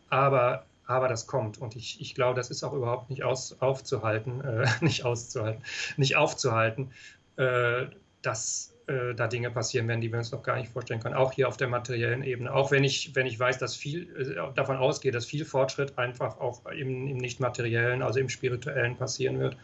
Aber, 0.09 0.65
aber 0.85 1.07
das 1.07 1.27
kommt 1.27 1.57
und 1.57 1.75
ich, 1.75 1.99
ich 1.99 2.15
glaube, 2.15 2.35
das 2.35 2.49
ist 2.49 2.63
auch 2.63 2.73
überhaupt 2.73 3.09
nicht 3.09 3.23
aus, 3.23 3.59
aufzuhalten, 3.59 4.41
äh, 4.45 4.67
nicht 4.81 5.03
auszuhalten, 5.05 5.63
nicht 5.97 6.15
aufzuhalten, 6.15 6.91
äh, 7.37 7.85
dass 8.21 8.73
äh, 8.87 9.13
da 9.15 9.27
Dinge 9.27 9.51
passieren 9.51 9.87
werden, 9.87 10.01
die 10.01 10.11
wir 10.11 10.19
uns 10.19 10.31
noch 10.31 10.43
gar 10.43 10.57
nicht 10.57 10.71
vorstellen 10.71 10.99
können. 10.99 11.15
Auch 11.15 11.33
hier 11.33 11.47
auf 11.47 11.57
der 11.57 11.67
materiellen 11.67 12.23
Ebene. 12.23 12.53
Auch 12.53 12.71
wenn 12.71 12.83
ich, 12.83 13.15
wenn 13.15 13.25
ich 13.25 13.39
weiß, 13.39 13.57
dass 13.57 13.75
viel 13.75 14.15
äh, 14.17 14.53
davon 14.55 14.77
ausgeht, 14.77 15.13
dass 15.13 15.25
viel 15.25 15.45
Fortschritt 15.45 15.97
einfach 15.97 16.39
auch 16.39 16.65
im, 16.67 17.07
im 17.07 17.17
nicht-materiellen, 17.17 18.01
also 18.01 18.19
im 18.19 18.29
spirituellen 18.29 18.95
passieren 18.95 19.39
wird 19.39 19.57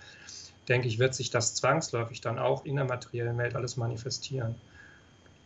denke 0.67 0.87
ich, 0.87 0.99
wird 0.99 1.15
sich 1.15 1.29
das 1.29 1.55
zwangsläufig 1.55 2.21
dann 2.21 2.39
auch 2.39 2.65
in 2.65 2.75
der 2.75 2.85
materiellen 2.85 3.37
Welt 3.37 3.55
alles 3.55 3.77
manifestieren. 3.77 4.55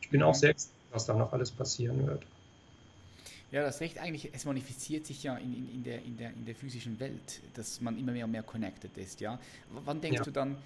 Ich 0.02 0.10
bin 0.10 0.24
auch 0.24 0.34
mhm. 0.34 0.40
sehr 0.40 0.54
gespannt, 0.54 0.74
was 0.92 1.06
da 1.06 1.14
noch 1.14 1.34
alles 1.34 1.52
passieren 1.52 2.08
wird. 2.08 2.24
Ja, 3.52 3.62
das 3.62 3.80
recht 3.80 3.98
eigentlich, 4.00 4.32
es 4.34 4.46
manifestiert 4.46 5.06
sich 5.06 5.24
ja 5.24 5.38
in, 5.38 5.54
in, 5.54 5.76
in, 5.76 5.84
der, 5.84 6.02
in, 6.04 6.18
der, 6.18 6.32
in 6.32 6.46
der 6.46 6.56
physischen 6.56 7.00
Welt, 7.00 7.42
dass 7.54 7.80
man 7.80 7.98
immer 7.98 8.12
mehr 8.12 8.26
und 8.26 8.32
mehr 8.32 8.44
connected 8.44 8.96
ist, 8.98 9.22
ja. 9.22 9.40
Wann 9.86 10.02
denkst 10.02 10.18
ja. 10.18 10.24
du 10.24 10.32
dann, 10.32 10.58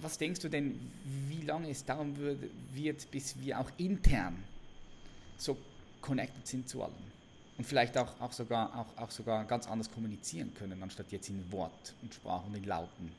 was 0.00 0.18
denkst 0.18 0.40
du 0.40 0.48
denn, 0.48 0.78
wie 1.28 1.42
lange 1.42 1.70
es 1.70 1.84
dauern 1.84 2.16
wird, 2.16 2.38
wird, 2.72 3.10
bis 3.10 3.38
wir 3.40 3.58
auch 3.58 3.70
intern 3.76 4.42
so 5.36 5.56
connected 6.00 6.46
sind 6.46 6.68
zu 6.68 6.82
allem? 6.82 7.11
Und 7.62 7.68
vielleicht 7.68 7.96
auch, 7.96 8.08
auch, 8.20 8.32
sogar, 8.32 8.74
auch, 8.76 9.00
auch 9.00 9.10
sogar 9.12 9.44
ganz 9.44 9.68
anders 9.68 9.88
kommunizieren 9.92 10.52
können, 10.58 10.82
anstatt 10.82 11.12
jetzt 11.12 11.28
in 11.28 11.52
Wort 11.52 11.94
und 12.02 12.12
Sprache 12.12 12.44
und 12.48 12.56
in 12.56 12.64
Lauten? 12.64 13.12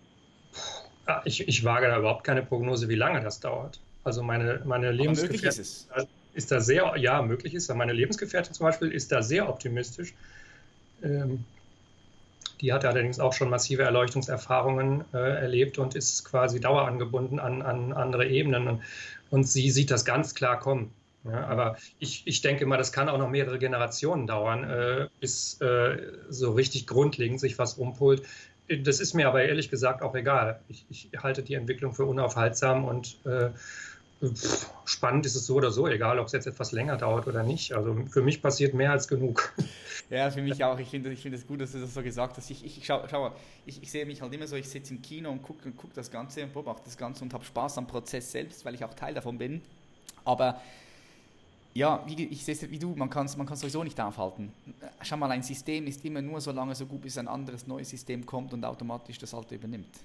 Ah, 1.05 1.21
ich, 1.23 1.47
ich 1.47 1.63
wage 1.63 1.87
da 1.87 1.97
überhaupt 1.97 2.25
keine 2.25 2.43
Prognose, 2.43 2.89
wie 2.89 2.95
lange 2.95 3.21
das 3.21 3.39
dauert. 3.39 3.79
Also 4.03 4.21
meine, 4.21 4.61
meine 4.65 4.91
Lebensgefährtin 4.91 5.61
ist, 5.61 5.87
ist, 6.33 6.51
da 6.51 6.59
sehr, 6.59 6.93
ja, 6.97 7.21
möglich 7.21 7.53
ist. 7.53 7.73
Meine 7.73 7.93
Lebensgefährtin 7.93 8.53
zum 8.53 8.65
Beispiel 8.65 8.91
ist 8.91 9.13
da 9.13 9.21
sehr 9.21 9.47
optimistisch. 9.47 10.13
Ähm, 11.01 11.45
die 12.59 12.73
hat 12.73 12.83
allerdings 12.83 13.21
auch 13.21 13.31
schon 13.31 13.49
massive 13.49 13.83
Erleuchtungserfahrungen 13.83 15.05
äh, 15.13 15.17
erlebt 15.17 15.77
und 15.77 15.95
ist 15.95 16.25
quasi 16.25 16.59
dauerangebunden 16.59 17.39
an, 17.39 17.61
an 17.61 17.93
andere 17.93 18.27
Ebenen. 18.27 18.67
Und, 18.67 18.81
und 19.29 19.45
sie 19.45 19.71
sieht 19.71 19.89
das 19.89 20.03
ganz 20.03 20.35
klar 20.35 20.59
kommen. 20.59 20.91
Ja, 21.25 21.47
aber 21.47 21.77
ich, 21.99 22.23
ich 22.25 22.41
denke 22.41 22.65
mal, 22.65 22.77
das 22.77 22.91
kann 22.91 23.07
auch 23.07 23.17
noch 23.17 23.29
mehrere 23.29 23.57
Generationen 23.57 24.27
dauern, 24.27 24.63
äh, 24.69 25.07
bis 25.19 25.59
äh, 25.61 25.97
so 26.29 26.51
richtig 26.51 26.85
grundlegend 26.85 27.39
sich 27.39 27.57
was 27.57 27.75
umpult. 27.75 28.23
Das 28.81 28.99
ist 28.99 29.13
mir 29.13 29.27
aber 29.27 29.43
ehrlich 29.43 29.69
gesagt 29.69 30.01
auch 30.01 30.15
egal. 30.15 30.61
Ich, 30.67 30.85
ich 30.89 31.09
halte 31.17 31.43
die 31.43 31.53
Entwicklung 31.53 31.93
für 31.93 32.05
unaufhaltsam 32.05 32.85
und 32.85 33.17
äh, 33.25 33.51
spannend 34.85 35.25
ist 35.25 35.35
es 35.35 35.45
so 35.45 35.55
oder 35.55 35.71
so, 35.71 35.87
egal 35.87 36.19
ob 36.19 36.27
es 36.27 36.33
jetzt 36.33 36.47
etwas 36.47 36.71
länger 36.71 36.97
dauert 36.97 37.27
oder 37.27 37.43
nicht. 37.43 37.73
Also 37.73 38.05
für 38.09 38.21
mich 38.21 38.41
passiert 38.41 38.73
mehr 38.73 38.91
als 38.91 39.07
genug. 39.07 39.53
Ja, 40.09 40.29
für 40.29 40.41
mich 40.41 40.63
auch. 40.63 40.77
Ich 40.77 40.89
finde 40.89 41.11
ich 41.11 41.21
find 41.21 41.33
es 41.33 41.47
gut, 41.47 41.61
dass 41.61 41.71
du 41.71 41.79
das 41.79 41.93
so 41.93 42.03
gesagt 42.03 42.37
hast. 42.37 42.51
Ich, 42.51 42.63
ich, 42.63 42.85
schau, 42.85 43.03
schau 43.09 43.31
ich, 43.65 43.81
ich 43.81 43.89
sehe 43.89 44.05
mich 44.05 44.21
halt 44.21 44.31
immer 44.33 44.45
so, 44.45 44.55
ich 44.55 44.69
sitze 44.69 44.93
im 44.93 45.01
Kino 45.01 45.31
und 45.31 45.41
gucke 45.41 45.71
guck 45.71 45.93
das 45.93 46.11
Ganze 46.11 46.43
und 46.43 46.53
beobachte 46.53 46.83
das 46.85 46.97
Ganze 46.97 47.23
und 47.23 47.33
habe 47.33 47.43
Spaß 47.43 47.79
am 47.79 47.87
Prozess 47.87 48.31
selbst, 48.31 48.63
weil 48.63 48.75
ich 48.75 48.83
auch 48.83 48.93
Teil 48.93 49.15
davon 49.15 49.39
bin. 49.39 49.61
Aber 50.23 50.61
ja, 51.73 52.03
wie, 52.05 52.25
ich 52.25 52.45
sehe 52.45 52.53
es 52.53 52.69
wie 52.69 52.79
du, 52.79 52.93
man 52.95 53.09
kann 53.09 53.25
es 53.25 53.35
man 53.35 53.47
sowieso 53.47 53.83
nicht 53.83 53.99
aufhalten. 53.99 54.53
Schau 55.01 55.17
mal, 55.17 55.31
ein 55.31 55.43
System 55.43 55.87
ist 55.87 56.05
immer 56.05 56.21
nur 56.21 56.39
so 56.39 56.51
lange 56.51 56.75
so 56.75 56.85
gut, 56.85 57.01
bis 57.01 57.17
ein 57.17 57.27
anderes 57.27 57.67
neues 57.67 57.89
System 57.89 58.25
kommt 58.25 58.53
und 58.53 58.63
automatisch 58.63 59.17
das 59.17 59.33
alte 59.33 59.55
übernimmt. 59.55 59.99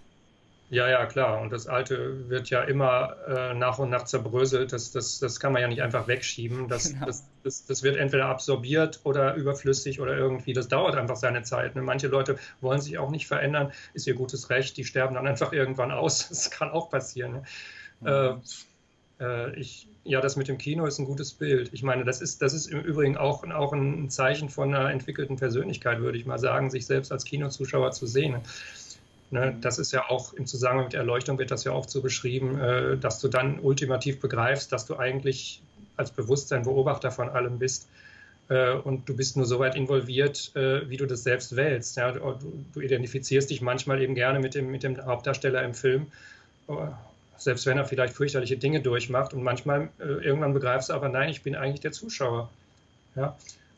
Ja, 0.71 0.87
ja, 0.87 1.07
klar. 1.07 1.41
Und 1.41 1.51
das 1.51 1.67
Alte 1.67 2.29
wird 2.29 2.51
ja 2.51 2.63
immer 2.63 3.17
äh, 3.27 3.55
nach 3.55 3.79
und 3.79 3.89
nach 3.89 4.05
zerbröselt. 4.05 4.73
Das, 4.73 4.93
das, 4.93 5.19
das 5.19 5.41
kann 5.41 5.55
man 5.55 5.63
ja 5.63 5.69
nicht 5.69 5.81
einfach 5.81 6.09
wegschieben. 6.09 6.69
Das, 6.69 6.93
genau. 6.93 7.07
das, 7.07 7.25
das, 7.43 7.65
das, 7.65 7.83
wird 7.83 7.97
entweder 7.97 8.27
absorbiert 8.27 9.01
oder 9.05 9.35
überflüssig 9.35 9.99
oder 9.99 10.15
irgendwie. 10.15 10.53
Das 10.53 10.69
dauert 10.69 10.95
einfach 10.95 11.17
seine 11.17 11.43
Zeit. 11.43 11.75
Ne? 11.75 11.81
Manche 11.81 12.09
Leute 12.09 12.39
wollen 12.61 12.83
sich 12.83 12.99
auch 12.99 13.11
nicht 13.11 13.27
verändern. 13.27 13.73
Ist 13.95 14.07
ihr 14.07 14.15
gutes 14.15 14.51
Recht. 14.51 14.77
Die 14.77 14.85
sterben 14.85 15.15
dann 15.15 15.27
einfach 15.27 15.53
irgendwann 15.53 15.91
aus. 15.91 16.29
Das 16.39 16.51
kann 16.51 16.71
auch 16.71 16.91
passieren. 16.91 17.33
Ne? 17.33 17.43
Mhm. 18.01 18.07
Äh, 18.07 19.25
äh, 19.25 19.59
ich, 19.59 19.89
ja, 20.09 20.23
das 20.23 20.37
mit 20.37 20.49
dem 20.49 20.57
Kino 20.57 20.87
ist 20.87 20.99
ein 20.99 21.05
gutes 21.05 21.35
Bild. 21.35 21.71
Ich 21.73 21.83
meine, 21.83 22.05
das 22.05 22.23
ist, 22.23 22.41
das 22.41 22.55
ist 22.55 22.67
im 22.69 22.81
Übrigen 22.81 23.19
auch, 23.19 23.45
auch 23.51 23.73
ein 23.75 24.09
Zeichen 24.09 24.49
von 24.49 24.75
einer 24.75 24.91
entwickelten 24.91 25.37
Persönlichkeit, 25.37 26.01
würde 26.01 26.17
ich 26.17 26.25
mal 26.25 26.39
sagen, 26.39 26.71
sich 26.71 26.87
selbst 26.87 27.13
als 27.13 27.25
Kinozuschauer 27.25 27.93
zu 27.93 28.07
sehen. 28.07 28.37
Ne, 29.31 29.55
das 29.61 29.79
ist 29.79 29.93
ja 29.93 30.09
auch 30.09 30.33
im 30.33 30.47
Zusammenhang 30.47 30.87
mit 30.87 30.95
der 30.95 31.01
Erleuchtung 31.01 31.39
wird 31.39 31.51
das 31.51 31.65
ja 31.65 31.73
oft 31.73 31.91
so 31.91 32.01
beschrieben, 32.01 32.59
äh, 32.59 32.97
dass 32.97 33.21
du 33.21 33.29
dann 33.29 33.61
ultimativ 33.61 34.21
begreifst, 34.21 34.73
dass 34.73 34.87
du 34.87 34.97
eigentlich 34.97 35.61
als 35.99 36.11
Bewusstsein 36.11 36.63
Beobachter 36.63 37.11
von 37.11 37.29
allem 37.29 37.59
bist. 37.59 37.89
äh, 38.49 38.73
und 38.73 39.07
du 39.07 39.15
bist 39.15 39.37
nur 39.37 39.45
so 39.45 39.59
weit 39.59 39.75
involviert, 39.77 40.57
äh, 40.57 40.89
wie 40.89 40.97
du 40.97 41.05
das 41.05 41.23
selbst 41.23 41.55
wählst. 41.55 41.99
Ja? 41.99 42.13
Du, 42.13 42.39
du, 42.73 42.81
identifizierst 42.81 43.51
dich 43.51 43.61
manchmal 43.61 44.01
eben 44.01 44.15
gerne 44.15 44.41
mit 44.41 44.55
dem, 44.55 44.71
mit 44.71 44.83
dem 44.83 45.05
Hauptdarsteller 45.05 45.63
im 45.63 45.75
Film, 45.75 46.07
selbst 47.39 47.67
wenn 47.67 47.79
er 47.79 47.85
vielleicht 47.85 48.15
fürchterliche 48.15 48.57
Dinge 48.57 48.81
durchmacht. 48.83 49.33
Und 49.33 49.43
manchmal 49.43 49.89
äh, 49.99 50.05
irgendwann 50.05 50.53
begreifst 50.53 50.91
du 50.91 50.95
aber, 50.95 51.09
nein, 51.09 51.29
ich 51.29 51.43
bin 51.43 51.55
eigentlich 51.55 51.81
der 51.81 51.93
Zuschauer. 51.93 52.51
Ja? 53.17 53.37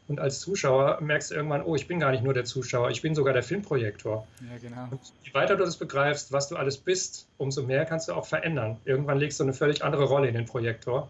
Und 0.08 0.18
als 0.18 0.40
Zuschauer 0.40 1.00
merkst 1.00 1.30
du 1.30 1.36
irgendwann, 1.36 1.62
oh, 1.62 1.76
ich 1.76 1.86
bin 1.86 2.00
gar 2.00 2.10
nicht 2.10 2.24
nur 2.24 2.34
der 2.34 2.44
Zuschauer, 2.44 2.90
ich 2.90 3.00
bin 3.00 3.14
sogar 3.14 3.32
der 3.32 3.44
Filmprojektor. 3.44 4.26
Ja, 4.40 4.58
genau. 4.60 4.88
Und 4.90 5.00
je 5.22 5.32
weiter 5.34 5.56
du 5.56 5.64
das 5.64 5.76
begreifst, 5.76 6.32
was 6.32 6.48
du 6.48 6.56
alles 6.56 6.78
bist, 6.78 7.28
umso 7.38 7.62
mehr 7.62 7.84
kannst 7.84 8.08
du 8.08 8.14
auch 8.14 8.26
verändern. 8.26 8.78
Irgendwann 8.84 9.18
legst 9.18 9.38
du 9.38 9.44
eine 9.44 9.52
völlig 9.52 9.84
andere 9.84 10.04
Rolle 10.04 10.26
in 10.26 10.34
den 10.34 10.46
Projektor 10.46 11.08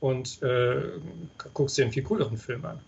und 0.00 0.42
äh, 0.42 0.82
guckst 1.52 1.78
dir 1.78 1.84
einen 1.84 1.92
viel 1.92 2.02
cooleren 2.02 2.36
Film 2.36 2.64
an. 2.64 2.80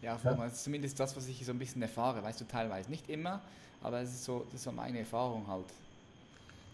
Ja, 0.00 0.18
ja. 0.24 0.32
das 0.32 0.54
ist 0.54 0.64
zumindest 0.64 0.98
das, 0.98 1.14
was 1.14 1.28
ich 1.28 1.44
so 1.44 1.52
ein 1.52 1.58
bisschen 1.58 1.82
erfahre, 1.82 2.22
weißt 2.22 2.40
du, 2.40 2.46
teilweise. 2.46 2.90
Nicht 2.90 3.10
immer, 3.10 3.42
aber 3.82 4.00
es 4.00 4.10
ist 4.10 4.24
so, 4.24 4.46
das 4.46 4.60
ist 4.60 4.64
so 4.64 4.72
meine 4.72 5.00
Erfahrung 5.00 5.46
halt. 5.46 5.66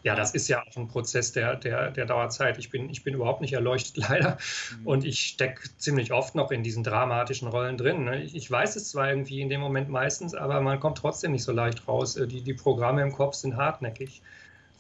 Ja, 0.07 0.15
das 0.15 0.35
ist 0.35 0.47
ja 0.47 0.63
auch 0.63 0.77
ein 0.77 0.87
Prozess, 0.87 1.33
der, 1.33 1.57
der, 1.57 1.91
der 1.91 2.07
dauert 2.07 2.33
Zeit. 2.33 2.59
Ich 2.59 2.71
bin, 2.71 2.89
ich 2.91 3.03
bin 3.03 3.15
überhaupt 3.15 3.41
nicht 3.41 3.55
erleuchtet, 3.55 3.97
leider. 4.09 4.39
Mhm. 4.79 4.87
Und 4.87 5.05
ich 5.05 5.19
stecke 5.19 5.69
ziemlich 5.79 6.13
oft 6.13 6.37
noch 6.37 6.53
in 6.53 6.63
diesen 6.63 6.85
dramatischen 6.85 7.49
Rollen 7.49 7.77
drin. 7.77 8.05
Ne? 8.05 8.23
Ich, 8.23 8.37
ich, 8.37 8.49
weiß 8.49 8.77
es 8.77 8.91
zwar 8.91 9.09
irgendwie 9.09 9.41
in 9.41 9.49
dem 9.49 9.61
Moment 9.61 9.89
meistens, 9.89 10.33
aber 10.33 10.61
man 10.61 10.79
kommt 10.79 10.99
trotzdem 10.99 11.33
nicht 11.33 11.43
so 11.43 11.51
leicht 11.51 11.89
raus. 11.89 12.17
Äh, 12.17 12.29
die, 12.29 12.41
die 12.41 12.55
Programme 12.55 13.03
im 13.03 13.11
Kopf 13.11 13.35
sind 13.35 13.57
hartnäckig, 13.57 14.23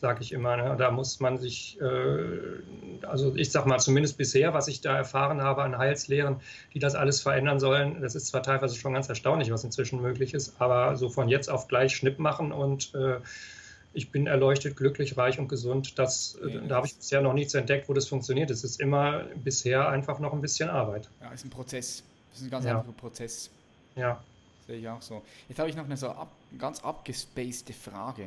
sage 0.01 0.23
ich 0.23 0.31
immer. 0.31 0.57
Ne? 0.59 0.77
Da 0.79 0.93
muss 0.93 1.19
man 1.19 1.39
sich, 1.39 1.77
äh, 1.81 3.05
also 3.05 3.35
ich 3.35 3.51
sage 3.51 3.69
mal 3.69 3.81
zumindest 3.81 4.19
bisher, 4.19 4.55
was 4.55 4.69
ich 4.69 4.81
da 4.81 4.97
erfahren 4.97 5.43
habe 5.43 5.65
an 5.65 5.77
Heilslehren, 5.77 6.37
die 6.73 6.79
das 6.79 6.95
alles 6.95 7.21
verändern 7.21 7.59
sollen, 7.59 8.01
das 8.01 8.15
ist 8.15 8.29
zwar 8.29 8.45
teilweise 8.45 8.77
schon 8.77 8.93
ganz 8.93 9.09
erstaunlich, 9.09 9.51
was 9.51 9.65
inzwischen 9.65 10.01
möglich 10.01 10.35
ist, 10.35 10.55
aber 10.61 10.95
so 10.95 11.09
von 11.09 11.29
jetzt 11.29 11.51
auf 11.51 11.67
gleich 11.67 11.97
Schnipp 11.97 12.21
machen 12.21 12.53
und 12.53 12.95
äh, 12.95 13.19
ich 13.97 14.11
bin 14.13 14.27
erleuchtet, 14.27 14.77
glücklich, 14.77 15.17
reich 15.17 15.39
und 15.39 15.49
gesund. 15.49 15.99
Das, 15.99 16.39
nee, 16.45 16.61
da 16.69 16.77
habe 16.77 16.87
ich 16.87 16.95
bisher 16.95 17.23
noch 17.23 17.33
nichts 17.33 17.55
entdeckt, 17.55 17.89
wo 17.89 17.95
das 17.95 18.07
funktioniert. 18.07 18.51
Es 18.51 18.63
ist 18.63 18.79
immer 18.79 19.25
bisher 19.43 19.89
einfach 19.89 20.19
noch 20.19 20.35
ein 20.35 20.43
bisschen 20.43 20.69
Arbeit. 20.69 21.09
Ja, 21.23 21.33
ist 21.33 21.47
ein 21.47 21.51
Prozess. 21.51 22.05
Das 22.31 22.41
ist 22.41 22.47
ein 22.47 22.51
ganz 22.51 22.67
ja. 22.67 22.77
einfacher 22.77 22.93
Prozess. 22.93 23.51
Ja. 23.95 24.23
Sehe 24.67 24.79
ich 24.79 24.89
auch 24.89 25.01
so. 25.01 25.23
Jetzt 25.49 25.59
habe 25.59 25.71
ich 25.71 25.77
noch 25.77 25.87
eine 25.87 25.97
so 25.97 26.09
ab, 26.09 26.31
ganz 26.59 26.85
abgespacede 26.85 27.73
Frage. 27.73 28.25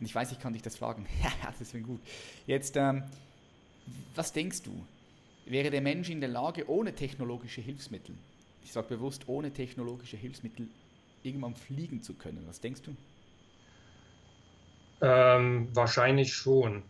Und 0.00 0.06
ich 0.06 0.14
weiß, 0.14 0.32
ich 0.32 0.40
kann 0.40 0.54
dich 0.54 0.62
das 0.62 0.76
fragen. 0.76 1.06
Ja, 1.22 1.52
das 1.58 1.74
wäre 1.74 1.84
gut. 1.84 2.00
Jetzt, 2.46 2.76
ähm, 2.76 3.02
was 4.14 4.32
denkst 4.32 4.62
du? 4.62 4.86
Wäre 5.44 5.68
der 5.68 5.82
Mensch 5.82 6.08
in 6.08 6.20
der 6.20 6.30
Lage, 6.30 6.66
ohne 6.70 6.94
technologische 6.94 7.60
Hilfsmittel, 7.60 8.14
ich 8.64 8.72
sage 8.72 8.88
bewusst, 8.88 9.28
ohne 9.28 9.52
technologische 9.52 10.16
Hilfsmittel, 10.16 10.68
irgendwann 11.22 11.56
fliegen 11.56 12.02
zu 12.02 12.14
können? 12.14 12.42
Was 12.46 12.60
denkst 12.60 12.82
du? 12.82 12.96
Ähm, 15.00 15.68
wahrscheinlich 15.74 16.34
schon. 16.34 16.82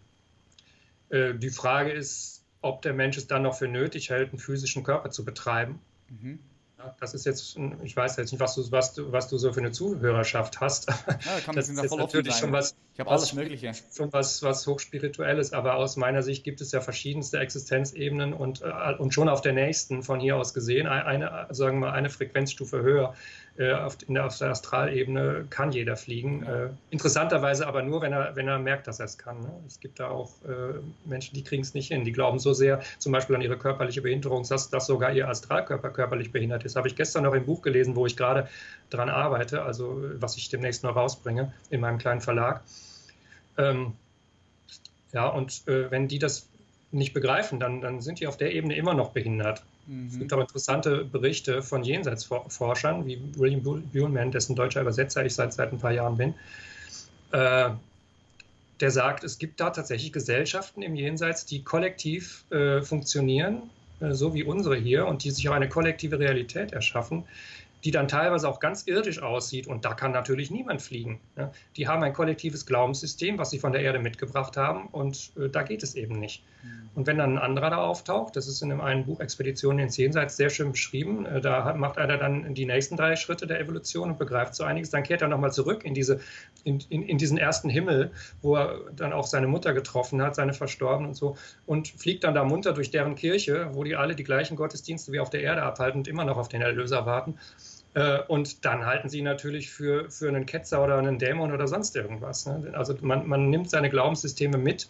Äh, 1.11 1.35
die 1.35 1.51
Frage 1.51 1.93
ist, 1.93 2.45
ob 2.63 2.83
der 2.83 2.93
Mensch 2.93 3.17
es 3.17 3.27
dann 3.27 3.43
noch 3.43 3.55
für 3.55 3.69
nötig 3.69 4.11
hält, 4.11 4.31
einen 4.31 4.39
physischen 4.39 4.83
Körper 4.83 5.11
zu 5.11 5.25
betreiben. 5.25 5.81
Mhm. 6.09 6.41
Das 6.99 7.13
ist 7.13 7.27
jetzt, 7.27 7.59
ich 7.83 7.95
weiß 7.95 8.17
jetzt 8.17 8.33
nicht, 8.33 8.41
was 8.41 8.55
du, 8.55 8.73
was 8.73 8.95
du, 8.95 9.13
was 9.13 9.29
du 9.29 9.37
so 9.37 9.53
für 9.53 9.61
eine 9.61 9.71
Zuhörerschaft 9.71 10.61
hast. 10.61 10.89
Ja, 11.21 11.39
da 11.47 11.53
das 11.53 11.69
ist 11.69 11.81
jetzt 11.81 11.97
natürlich 11.97 12.35
schon 12.35 12.53
was, 12.53 12.75
ich 12.95 13.01
habe 13.01 13.11
alles 13.11 13.33
Mögliche. 13.35 13.73
Schon 13.95 14.13
was, 14.13 14.43
was 14.43 14.67
hochspirituelles, 14.67 15.53
aber 15.53 15.75
aus 15.75 15.97
meiner 15.97 16.23
Sicht 16.23 16.45
gibt 16.45 16.61
es 16.61 16.73
ja 16.73 16.81
verschiedenste 16.81 17.39
Existenzebenen 17.39 18.33
und, 18.33 18.63
äh, 18.63 18.95
und 18.99 19.13
schon 19.13 19.29
auf 19.29 19.43
der 19.43 19.53
nächsten 19.53 20.03
von 20.03 20.21
hier 20.21 20.37
aus 20.37 20.55
gesehen, 20.55 20.87
eine, 20.87 21.47
sagen 21.51 21.81
wir 21.81 21.93
eine 21.93 22.09
Frequenzstufe 22.09 22.83
höher 22.83 23.15
auf, 23.61 23.99
in 24.07 24.15
der, 24.15 24.27
auf 24.27 24.39
der 24.39 24.51
Astralebene 24.51 25.47
kann 25.51 25.73
jeder 25.73 25.97
fliegen. 25.97 26.43
Äh, 26.45 26.71
interessanterweise 26.91 27.67
aber 27.67 27.83
nur, 27.83 28.01
wenn 28.01 28.13
er, 28.13 28.35
wenn 28.35 28.49
er 28.49 28.59
merkt, 28.59 28.87
dass 28.87 29.01
er 29.01 29.05
es 29.05 29.19
kann. 29.19 29.41
Ne? 29.43 29.53
Es 29.67 29.81
gibt 29.81 30.01
da 30.01 30.09
auch 30.09 30.31
äh, 30.45 30.79
Menschen, 31.05 31.35
die 31.35 31.45
kriegen 31.45 31.63
es 31.63 31.75
nicht 31.75 31.89
hin. 31.89 32.05
Die 32.05 32.13
glauben 32.13 32.39
so 32.39 32.53
sehr 32.53 32.81
zum 32.99 33.13
Beispiel 33.13 33.37
an 33.37 33.43
ihre 33.43 33.59
körperliche 33.59 34.01
Behinderung, 34.03 34.45
dass, 34.49 34.71
dass 34.71 34.87
sogar 34.87 35.13
ihr 35.13 35.29
Astralkörper 35.29 35.91
körperlich 35.91 36.33
behindert 36.33 36.65
ist. 36.65 36.77
Habe 36.77 36.89
ich 36.89 36.97
gestern 36.97 37.25
noch 37.25 37.35
im 37.35 37.45
Buch 37.45 37.61
gelesen, 37.61 37.97
wo 37.97 38.07
ich 38.07 38.17
gerade 38.17 38.49
dran 38.89 39.11
arbeite, 39.11 39.63
also 39.63 40.03
was 40.15 40.37
ich 40.37 40.49
demnächst 40.49 40.83
noch 40.83 40.97
rausbringe 40.97 41.53
in 41.69 41.81
meinem 41.81 41.99
kleinen 41.99 42.21
Verlag. 42.23 42.63
Ähm, 43.59 43.93
ja, 45.13 45.27
und 45.29 45.67
äh, 45.69 45.91
wenn 45.91 46.09
die 46.09 46.19
das 46.19 46.49
nicht 46.93 47.13
begreifen, 47.13 47.61
dann, 47.61 47.81
dann 47.81 48.01
sind 48.01 48.21
die 48.21 48.27
auf 48.27 48.37
der 48.37 48.53
Ebene 48.53 48.77
immer 48.77 48.95
noch 48.95 49.11
behindert. 49.11 49.63
Mhm. 49.91 50.07
Es 50.07 50.19
gibt 50.19 50.33
auch 50.33 50.41
interessante 50.41 51.05
Berichte 51.05 51.63
von 51.63 51.83
Jenseitsforschern, 51.83 53.07
wie 53.07 53.21
William 53.37 53.63
Buhlman, 53.63 54.31
dessen 54.31 54.55
deutscher 54.55 54.83
Übersetzer 54.83 55.25
ich 55.27 55.35
seit, 55.35 55.53
seit 55.53 55.73
ein 55.73 55.79
paar 55.79 55.93
Jahren 55.93 56.17
bin, 56.17 56.35
äh, 57.33 57.71
der 58.81 58.91
sagt, 58.91 59.25
es 59.25 59.39
gibt 59.39 59.61
da 59.61 59.71
tatsächlich 59.71 60.13
Gesellschaften 60.13 60.83
im 60.83 60.95
Jenseits, 60.95 61.45
die 61.45 61.65
kollektiv 61.65 62.45
äh, 62.51 62.83
funktionieren, 62.83 63.69
äh, 63.99 64.13
so 64.13 64.33
wie 64.33 64.45
unsere 64.45 64.77
hier, 64.77 65.07
und 65.07 65.25
die 65.25 65.33
sich 65.33 65.49
auch 65.49 65.55
eine 65.55 65.69
kollektive 65.69 66.21
Realität 66.21 66.73
erschaffen, 66.73 67.25
die 67.85 67.91
dann 67.91 68.09
teilweise 68.09 68.49
auch 68.49 68.61
ganz 68.61 68.87
irdisch 68.87 69.23
aussieht. 69.23 69.67
Und 69.67 69.85
da 69.85 69.95
kann 69.95 70.13
natürlich 70.13 70.51
niemand 70.51 70.83
fliegen. 70.83 71.21
Ja. 71.37 71.53
Die 71.77 71.89
haben 71.89 72.03
ein 72.03 72.13
kollektives 72.13 72.67
Glaubenssystem, 72.67 73.39
was 73.39 73.51
sie 73.51 73.59
von 73.59 73.73
der 73.73 73.83
Erde 73.83 73.99
mitgebracht 73.99 74.57
haben. 74.57 74.87
Und 74.89 75.33
äh, 75.39 75.49
da 75.49 75.63
geht 75.63 75.83
es 75.83 75.95
eben 75.95 76.19
nicht. 76.19 76.45
Mhm. 76.63 76.91
Und 76.95 77.07
wenn 77.07 77.19
dann 77.19 77.35
ein 77.35 77.39
anderer 77.39 77.71
da 77.71 77.77
auftaucht, 77.77 78.37
das 78.37 78.49
ist 78.49 78.63
in 78.63 78.71
einem 78.71 78.81
einen 78.81 79.05
Buch 79.05 79.21
Expeditionen 79.21 79.79
ins 79.79 79.97
Jenseits 79.97 80.37
sehr 80.37 80.51
schön 80.51 80.73
beschrieben, 80.73 81.25
äh, 81.27 81.41
da 81.41 81.65
hat, 81.65 81.77
macht 81.77 81.99
einer 81.99 82.19
dann 82.19 82.55
die 82.55 82.67
nächsten 82.67 82.97
drei 82.97 83.17
Schritte 83.17 83.47
der 83.47 83.61
Evolution 83.61 84.11
und 84.11 84.19
begreift 84.19 84.55
so 84.55 84.65
einiges. 84.65 84.91
Dann 84.91 85.03
kehrt 85.03 85.23
er 85.23 85.29
nochmal 85.29 85.53
zurück 85.53 85.85
in, 85.85 85.95
diese, 85.95 86.21
in, 86.65 86.81
in, 86.89 87.03
in, 87.03 87.19
diesen 87.19 87.39
ersten 87.39 87.71
Himmel, 87.71 88.11
wo 88.43 88.57
er 88.57 88.81
dann 88.95 89.13
auch 89.13 89.27
seine 89.27 89.47
Mutter 89.47 89.73
getroffen 89.73 90.21
hat, 90.23 90.35
seine 90.35 90.53
Verstorbenen 90.53 91.11
und 91.11 91.15
so, 91.15 91.37
und 91.67 91.89
fliegt 91.89 92.25
dann 92.25 92.35
da 92.35 92.45
munter 92.45 92.73
durch 92.73 92.91
deren 92.91 93.15
Kirche, 93.15 93.71
wo 93.73 93.85
die 93.85 93.97
alle 93.97 94.15
die 94.15 94.25
gleichen 94.25 94.57
Gottesdienste 94.57 95.13
wie 95.13 95.21
auf 95.21 95.31
der 95.31 95.43
Erde 95.43 95.63
abhalten 95.63 96.01
und 96.01 96.09
immer 96.09 96.25
noch 96.25 96.37
auf 96.37 96.49
den 96.49 96.61
Erlöser 96.61 97.07
warten. 97.07 97.39
Äh, 97.95 98.23
und 98.29 98.65
dann 98.65 98.87
halten 98.87 99.09
sie 99.09 99.23
natürlich 99.23 99.71
für, 99.71 100.11
für 100.11 100.29
einen 100.29 100.47
Ketzer 100.47 100.83
oder 100.85 100.99
einen 100.99 101.19
Dämon 101.19 101.53
oder 101.53 101.67
sonst 101.67 101.97
irgendwas. 101.97 102.47
Ne? 102.47 102.73
Also 102.75 102.97
man, 103.01 103.27
man 103.27 103.51
nimmt 103.51 103.71
seine 103.71 103.91
Glaubenssysteme 103.91 104.59
mit, 104.59 104.89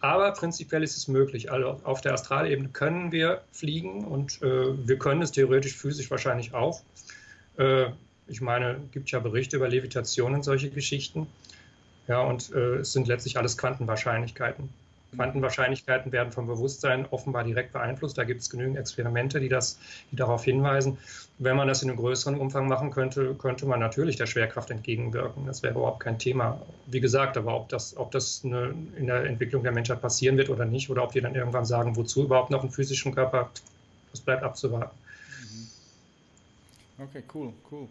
aber 0.00 0.32
prinzipiell 0.32 0.82
ist 0.82 0.96
es 0.96 1.08
möglich. 1.08 1.52
Also 1.52 1.80
auf 1.84 2.00
der 2.00 2.12
Astralebene 2.12 2.68
können 2.70 3.12
wir 3.12 3.42
fliegen 3.52 4.04
und 4.04 4.42
äh, 4.42 4.86
wir 4.86 4.98
können 4.98 5.22
es 5.22 5.32
theoretisch 5.32 5.76
physisch 5.76 6.10
wahrscheinlich 6.10 6.54
auch. 6.54 6.82
Äh, 7.56 7.86
ich 8.26 8.40
meine, 8.40 8.78
es 8.84 8.90
gibt 8.90 9.10
ja 9.10 9.18
Berichte 9.20 9.56
über 9.56 9.68
Levitation 9.68 10.34
und 10.34 10.42
solche 10.42 10.70
Geschichten. 10.70 11.26
Ja, 12.08 12.20
und 12.20 12.52
äh, 12.52 12.76
es 12.76 12.92
sind 12.92 13.06
letztlich 13.06 13.38
alles 13.38 13.56
Quantenwahrscheinlichkeiten. 13.56 14.68
Quantenwahrscheinlichkeiten 15.14 16.12
werden 16.12 16.32
vom 16.32 16.46
Bewusstsein 16.46 17.06
offenbar 17.10 17.44
direkt 17.44 17.72
beeinflusst. 17.72 18.18
Da 18.18 18.24
gibt 18.24 18.40
es 18.40 18.50
genügend 18.50 18.76
Experimente, 18.76 19.40
die, 19.40 19.48
das, 19.48 19.78
die 20.10 20.16
darauf 20.16 20.44
hinweisen. 20.44 20.98
Wenn 21.38 21.56
man 21.56 21.66
das 21.66 21.82
in 21.82 21.90
einem 21.90 21.98
größeren 21.98 22.38
Umfang 22.38 22.68
machen 22.68 22.90
könnte, 22.90 23.34
könnte 23.34 23.66
man 23.66 23.80
natürlich 23.80 24.16
der 24.16 24.26
Schwerkraft 24.26 24.70
entgegenwirken. 24.70 25.46
Das 25.46 25.62
wäre 25.62 25.74
überhaupt 25.74 26.00
kein 26.00 26.18
Thema. 26.18 26.60
Wie 26.86 27.00
gesagt, 27.00 27.36
aber 27.36 27.56
ob 27.56 27.68
das, 27.68 27.96
ob 27.96 28.10
das 28.12 28.42
eine, 28.44 28.74
in 28.96 29.06
der 29.06 29.24
Entwicklung 29.24 29.62
der 29.62 29.72
Menschheit 29.72 30.00
passieren 30.00 30.36
wird 30.36 30.50
oder 30.50 30.64
nicht, 30.64 30.90
oder 30.90 31.02
ob 31.02 31.12
die 31.12 31.20
dann 31.20 31.34
irgendwann 31.34 31.64
sagen, 31.64 31.96
wozu 31.96 32.24
überhaupt 32.24 32.50
noch 32.50 32.62
einen 32.62 32.70
physischen 32.70 33.14
Körper, 33.14 33.50
das 34.12 34.20
bleibt 34.20 34.42
abzuwarten. 34.42 34.96
Mhm. 35.42 37.04
Okay, 37.04 37.22
cool, 37.34 37.52
cool. 37.70 37.88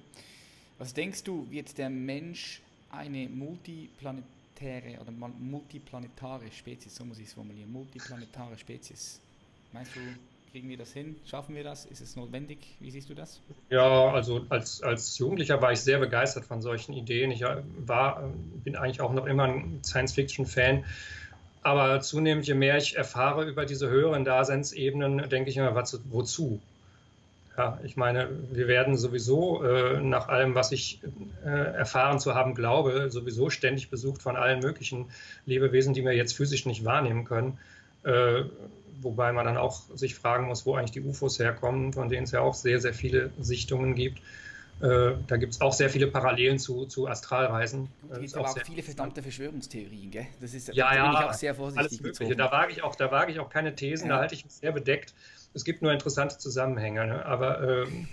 Was 0.77 0.93
denkst 0.93 1.23
du, 1.23 1.45
wird 1.49 1.77
der 1.77 1.89
Mensch 1.89 2.62
eine 2.89 3.27
multiplanetäre 3.27 4.42
multiplanetäre 4.54 5.02
oder 5.02 5.12
multiplanetare 5.12 6.52
Spezies, 6.52 6.96
so 6.96 7.06
muss 7.06 7.20
ich 7.20 7.28
es 7.28 7.34
formulieren, 7.34 7.72
multiplanetare 7.72 8.58
Spezies. 8.58 9.20
Meinst 9.72 9.96
du, 9.96 10.00
kriegen 10.52 10.70
wir 10.70 10.78
das 10.78 10.94
hin? 10.94 11.16
Schaffen 11.26 11.56
wir 11.56 11.63
das? 11.63 11.86
Ist 11.86 12.02
es 12.02 12.16
notwendig? 12.16 12.60
Wie 12.80 12.92
siehst 12.92 13.10
du 13.10 13.16
das? 13.16 13.42
Ja, 13.70 14.12
also 14.12 14.46
als, 14.50 14.82
als 14.84 15.18
Jugendlicher 15.18 15.62
war 15.62 15.72
ich 15.72 15.80
sehr 15.80 16.00
begeistert 16.00 16.46
von 16.46 16.62
solchen 16.62 16.94
Ideen. 16.94 17.32
Ich 17.32 17.42
äh, 17.42 17.58
war, 17.80 18.32
bin 18.63 18.76
eigentlich 18.76 19.02
auch 19.02 19.13
noch 19.13 19.26
immer 19.26 19.46
ein 19.46 19.80
Science-Fiction-Fan. 19.84 20.86
Aber 21.63 22.02
zunehmend, 22.02 22.46
je 22.46 22.56
mehr 22.56 22.78
ich 22.78 22.98
erfahre 22.98 23.46
über 23.46 23.66
diese 23.66 23.89
höheren 23.89 24.26
Daseinsebenen, 24.26 25.30
denke 25.30 25.50
ich 25.50 25.58
immer, 25.58 25.74
was, 25.76 26.00
wozu? 26.10 26.62
Ja, 27.58 27.80
ich 27.84 27.98
meine, 27.98 28.30
wir 28.52 28.68
werden 28.68 28.98
sowieso 28.98 29.63
äh, 29.63 30.02
nach 30.02 30.28
allem, 30.28 30.56
was 30.56 30.72
ich 30.72 31.02
äh, 31.46 31.50
erfahren 31.50 32.20
zu 32.20 32.34
haben 32.34 32.56
glaube, 32.56 33.12
sowieso 33.12 33.52
ständig 33.52 33.92
besucht 33.92 34.24
von 34.24 34.36
allen 34.36 34.60
möglichen 34.60 35.12
Lebewesen, 35.46 35.94
die 35.94 36.04
wir 36.04 36.13
jetzt 36.13 36.36
physisch 36.36 36.66
nicht 36.66 36.84
wahrnehmen 36.84 37.26
können. 37.26 37.60
Äh, 38.04 38.46
wobei 39.02 39.32
man 39.34 39.46
dann 39.46 39.58
auch 39.58 39.82
sich 39.94 40.16
fragen 40.16 40.48
muss, 40.48 40.66
wo 40.66 40.76
eigentlich 40.76 40.92
die 40.92 41.02
UFOs 41.02 41.38
herkommen, 41.38 41.94
von 41.94 42.10
denen 42.10 42.24
es 42.24 42.32
ja 42.32 42.42
auch 42.42 42.56
sehr, 42.56 42.80
sehr 42.80 42.94
viele 42.94 43.30
Sichtungen 43.39 43.94
gibt. 43.94 44.20
Äh, 44.82 45.16
da 45.28 45.38
gibt 45.38 45.54
es 45.54 45.62
auch 45.62 45.74
sehr 45.74 45.89
viele 45.89 46.08
Parallelen 46.08 46.58
zu, 46.58 46.86
zu 46.86 47.08
Astralreisen. 47.08 47.89
Es 48.10 48.20
gibt 48.20 48.36
aber 48.36 48.50
auch, 48.50 48.58
auch 48.58 48.66
viele 48.66 48.82
verdammte 48.82 49.22
Verschwörungstheorien, 49.22 50.10
gell? 50.10 50.28
Das 50.42 50.54
ist, 50.54 50.70
ja, 50.70 50.89
da 50.89 50.96
ja, 50.96 51.04
bin 51.04 51.20
ich 51.20 51.26
auch 51.26 51.34
sehr 51.34 51.56
vorsichtig. 51.56 52.02
Alles 52.02 52.02
Mögliche. 52.02 52.36
Da 52.36 52.52
wage 52.52 52.72
ich 52.72 52.84
auch, 52.84 52.96
da 52.96 53.12
wage 53.12 53.32
ich 53.32 53.39
auch 53.39 53.50
keine 53.50 53.76
Thesen, 53.76 54.10
ja. 54.10 54.16
da 54.16 54.22
halte 54.22 54.36
ich 54.36 54.44
mich 54.44 54.54
sehr 54.54 54.72
bedeckt. 54.72 55.13
Es 55.54 55.63
gibt 55.63 55.82
nur 55.82 55.92
interessante 55.92 56.38
Zusammenhänge. 56.38 57.06
Ne? 57.06 57.26
Aber 57.26 57.62
ähm, 57.62 58.08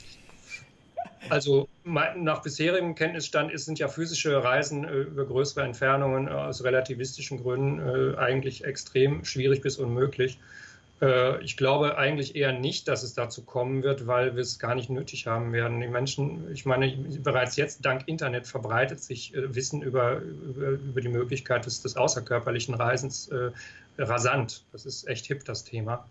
Also 1.29 1.68
nach 1.85 2.42
bisherigem 2.42 2.94
Kenntnisstand 2.94 3.53
sind 3.61 3.79
ja 3.79 3.88
physische 3.88 4.42
Reisen 4.42 4.85
äh, 4.85 4.92
über 4.92 5.26
größere 5.26 5.62
Entfernungen 5.64 6.29
äh, 6.29 6.31
aus 6.31 6.64
relativistischen 6.64 7.42
Gründen 7.42 7.79
äh, 7.79 8.16
eigentlich 8.16 8.64
extrem 8.64 9.24
schwierig 9.24 9.61
bis 9.61 9.79
unmöglich. 9.79 10.38
Ich 11.40 11.57
glaube 11.57 11.96
eigentlich 11.96 12.37
eher 12.37 12.53
nicht, 12.53 12.87
dass 12.87 13.03
es 13.03 13.14
dazu 13.14 13.42
kommen 13.42 13.83
wird, 13.83 14.07
weil 14.07 14.37
wir 14.37 14.42
es 14.42 14.59
gar 14.59 14.74
nicht 14.74 14.90
nötig 14.90 15.26
haben 15.26 15.50
werden. 15.50 15.81
Die 15.81 15.88
Menschen, 15.88 16.53
ich 16.53 16.66
meine, 16.66 16.94
bereits 17.22 17.57
jetzt 17.57 17.87
dank 17.87 18.07
Internet 18.07 18.46
verbreitet 18.46 19.00
sich 19.00 19.33
Wissen 19.35 19.81
über, 19.81 20.18
über, 20.18 20.68
über 20.72 21.00
die 21.00 21.09
Möglichkeit 21.09 21.64
des, 21.64 21.81
des 21.81 21.96
außerkörperlichen 21.96 22.74
Reisens 22.74 23.29
äh, 23.29 23.50
rasant. 23.96 24.62
Das 24.72 24.85
ist 24.85 25.09
echt 25.09 25.24
hip, 25.24 25.42
das 25.46 25.64
Thema. 25.64 26.07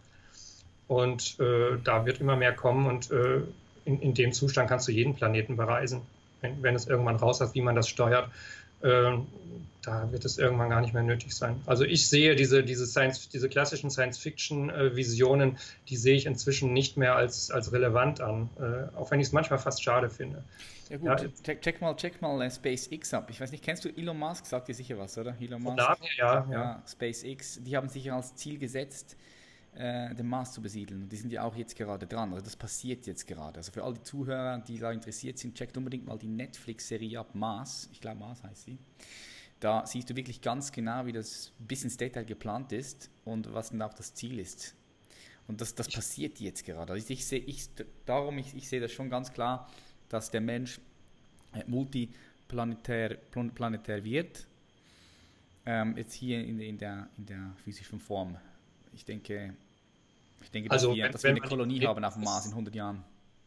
Und 0.89 1.39
äh, 1.39 1.77
da 1.83 2.05
wird 2.07 2.19
immer 2.19 2.35
mehr 2.35 2.51
kommen 2.51 2.87
und 2.87 3.11
äh, 3.11 3.41
in, 3.85 4.01
in, 4.01 4.13
dem 4.15 4.33
Zustand 4.33 4.69
kannst 4.69 4.87
du 4.87 4.91
jeden 4.91 5.13
Planeten 5.13 5.55
bereisen. 5.55 6.01
Wenn, 6.41 6.63
wenn 6.63 6.73
es 6.73 6.87
irgendwann 6.87 7.15
raus 7.15 7.41
hast, 7.41 7.53
wie 7.53 7.61
man 7.61 7.75
das 7.75 7.87
steuert, 7.87 8.29
äh, 8.81 9.11
da 9.83 10.11
wird 10.11 10.25
es 10.25 10.39
irgendwann 10.39 10.69
gar 10.69 10.81
nicht 10.81 10.95
mehr 10.95 11.03
nötig 11.03 11.33
sein. 11.35 11.61
Also 11.67 11.83
ich 11.85 12.07
sehe 12.07 12.35
diese, 12.35 12.63
diese, 12.63 12.87
Science, 12.87 13.29
diese 13.29 13.49
klassischen 13.49 13.91
Science-Fiction-Visionen, 13.91 15.59
die 15.89 15.95
sehe 15.95 16.15
ich 16.15 16.25
inzwischen 16.25 16.73
nicht 16.73 16.97
mehr 16.97 17.15
als, 17.15 17.51
als 17.51 17.71
relevant 17.71 18.19
an, 18.19 18.49
äh, 18.59 18.97
auch 18.97 19.11
wenn 19.11 19.19
ich 19.19 19.27
es 19.27 19.31
manchmal 19.31 19.59
fast 19.59 19.83
schade 19.83 20.09
finde. 20.09 20.43
Ja 20.89 20.97
gut, 20.97 21.07
ja, 21.07 21.27
check, 21.43 21.61
check, 21.61 21.81
mal, 21.81 21.95
check 21.97 22.19
mal 22.19 22.49
SpaceX 22.49 23.13
ab. 23.13 23.29
Ich 23.29 23.39
weiß 23.39 23.51
nicht, 23.51 23.63
kennst 23.63 23.85
du 23.85 23.89
Elon 23.89 24.17
Musk? 24.17 24.47
Sagt 24.47 24.69
dir 24.69 24.73
sicher 24.73 24.97
was, 24.97 25.15
oder? 25.19 25.35
Elon 25.39 25.61
Musk. 25.61 25.77
Ja, 25.77 25.97
ja, 26.17 26.47
ja. 26.51 26.83
SpaceX, 26.87 27.59
die 27.63 27.77
haben 27.77 27.89
sich 27.89 28.11
als 28.11 28.35
Ziel 28.35 28.57
gesetzt, 28.57 29.15
äh, 29.75 30.13
den 30.15 30.27
Mars 30.27 30.53
zu 30.53 30.61
besiedeln. 30.61 31.03
Und 31.03 31.11
die 31.11 31.15
sind 31.15 31.31
ja 31.31 31.43
auch 31.43 31.55
jetzt 31.55 31.75
gerade 31.75 32.07
dran. 32.07 32.31
Also 32.33 32.43
das 32.43 32.55
passiert 32.55 33.07
jetzt 33.07 33.27
gerade. 33.27 33.57
Also 33.57 33.71
für 33.71 33.83
all 33.83 33.93
die 33.93 34.03
Zuhörer, 34.03 34.59
die 34.59 34.77
da 34.77 34.91
interessiert 34.91 35.37
sind, 35.37 35.55
checkt 35.55 35.77
unbedingt 35.77 36.05
mal 36.05 36.17
die 36.17 36.27
Netflix-Serie 36.27 37.19
ab, 37.19 37.35
Mars. 37.35 37.89
Ich 37.91 38.01
glaube, 38.01 38.19
Mars 38.19 38.43
heißt 38.43 38.63
sie. 38.63 38.77
Da 39.59 39.85
siehst 39.85 40.09
du 40.09 40.15
wirklich 40.15 40.41
ganz 40.41 40.71
genau, 40.71 41.05
wie 41.05 41.11
das 41.11 41.51
bis 41.59 41.83
ins 41.83 41.97
Detail 41.97 42.23
geplant 42.23 42.71
ist 42.71 43.09
und 43.25 43.53
was 43.53 43.71
dann 43.71 43.81
auch 43.81 43.93
das 43.93 44.13
Ziel 44.13 44.39
ist. 44.39 44.73
Und 45.47 45.61
das, 45.61 45.75
das 45.75 45.89
passiert 45.89 46.39
jetzt 46.39 46.65
gerade. 46.65 46.93
Also 46.93 47.11
ich 47.11 47.25
sehe, 47.25 47.39
ich, 47.39 47.69
darum, 48.05 48.37
ich, 48.37 48.55
ich 48.55 48.69
sehe 48.69 48.79
das 48.79 48.91
schon 48.91 49.09
ganz 49.09 49.33
klar, 49.33 49.69
dass 50.07 50.31
der 50.31 50.41
Mensch 50.41 50.79
äh, 51.53 51.63
multiplanetär 51.67 53.15
planetär 53.55 54.03
wird. 54.03 54.47
Ähm, 55.65 55.97
jetzt 55.97 56.13
hier 56.13 56.43
in, 56.43 56.59
in, 56.59 56.77
der, 56.77 57.09
in 57.17 57.25
der 57.25 57.55
physischen 57.63 57.99
Form. 57.99 58.37
Ich 58.93 59.05
denke, 59.05 59.53
ich 60.41 60.51
denke, 60.51 60.69
dass, 60.69 60.83
also, 60.83 60.95
wir, 60.95 61.05
wenn, 61.05 61.11
dass 61.11 61.23
wir 61.23 61.29
eine 61.29 61.41
Kolonie 61.41 61.85
haben 61.85 62.03
auf 62.03 62.13
dem 62.13 62.23
Mars 62.23 62.45
in 62.45 62.51
100 62.51 62.75
Jahren. 62.75 63.03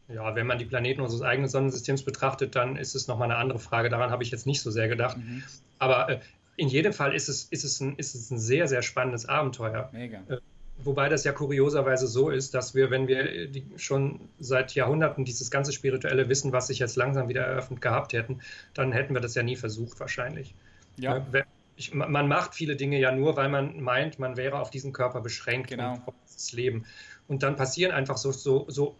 Ja, 0.09 0.35
wenn 0.35 0.47
man 0.47 0.57
die 0.57 0.65
Planeten 0.65 1.01
unseres 1.01 1.21
eigenen 1.21 1.49
Sonnensystems 1.49 2.03
betrachtet, 2.03 2.55
dann 2.55 2.75
ist 2.75 2.93
es 2.93 3.07
nochmal 3.07 3.31
eine 3.31 3.39
andere 3.39 3.59
Frage. 3.59 3.89
Daran 3.89 4.11
habe 4.11 4.23
ich 4.23 4.31
jetzt 4.31 4.45
nicht 4.45 4.61
so 4.61 4.69
sehr 4.69 4.87
gedacht. 4.87 5.17
Mhm. 5.17 5.43
Aber 5.79 6.09
äh, 6.09 6.19
in 6.57 6.67
jedem 6.67 6.93
Fall 6.93 7.15
ist 7.15 7.29
es, 7.29 7.45
ist, 7.45 7.63
es 7.63 7.79
ein, 7.79 7.95
ist 7.95 8.13
es 8.13 8.29
ein 8.29 8.39
sehr, 8.39 8.67
sehr 8.67 8.81
spannendes 8.81 9.25
Abenteuer. 9.27 9.89
Mega. 9.93 10.19
Äh, 10.27 10.37
wobei 10.83 11.07
das 11.07 11.23
ja 11.23 11.31
kurioserweise 11.31 12.07
so 12.07 12.29
ist, 12.29 12.53
dass 12.53 12.75
wir, 12.75 12.91
wenn 12.91 13.07
wir 13.07 13.31
äh, 13.31 13.47
die, 13.47 13.65
schon 13.77 14.19
seit 14.39 14.75
Jahrhunderten 14.75 15.25
dieses 15.25 15.49
ganze 15.49 15.71
spirituelle 15.71 16.27
Wissen, 16.29 16.51
was 16.51 16.67
sich 16.67 16.79
jetzt 16.79 16.97
langsam 16.97 17.29
wieder 17.29 17.41
eröffnet 17.41 17.81
gehabt 17.81 18.13
hätten, 18.13 18.41
dann 18.73 18.91
hätten 18.91 19.13
wir 19.13 19.21
das 19.21 19.35
ja 19.35 19.43
nie 19.43 19.55
versucht 19.55 19.99
wahrscheinlich. 19.99 20.53
Ja. 20.97 21.17
Äh, 21.31 21.43
ich, 21.75 21.93
man 21.93 22.27
macht 22.27 22.53
viele 22.53 22.75
Dinge 22.75 22.99
ja 22.99 23.11
nur, 23.11 23.35
weil 23.35 23.49
man 23.49 23.81
meint, 23.81 24.19
man 24.19 24.37
wäre 24.37 24.59
auf 24.59 24.69
diesen 24.69 24.93
Körper 24.93 25.21
beschränkt 25.21 25.69
genau. 25.69 25.93
auf 26.05 26.13
das 26.31 26.53
Leben. 26.53 26.85
Und 27.27 27.43
dann 27.43 27.55
passieren 27.55 27.91
einfach 27.91 28.17
so, 28.17 28.31
so, 28.31 28.65
so 28.67 28.95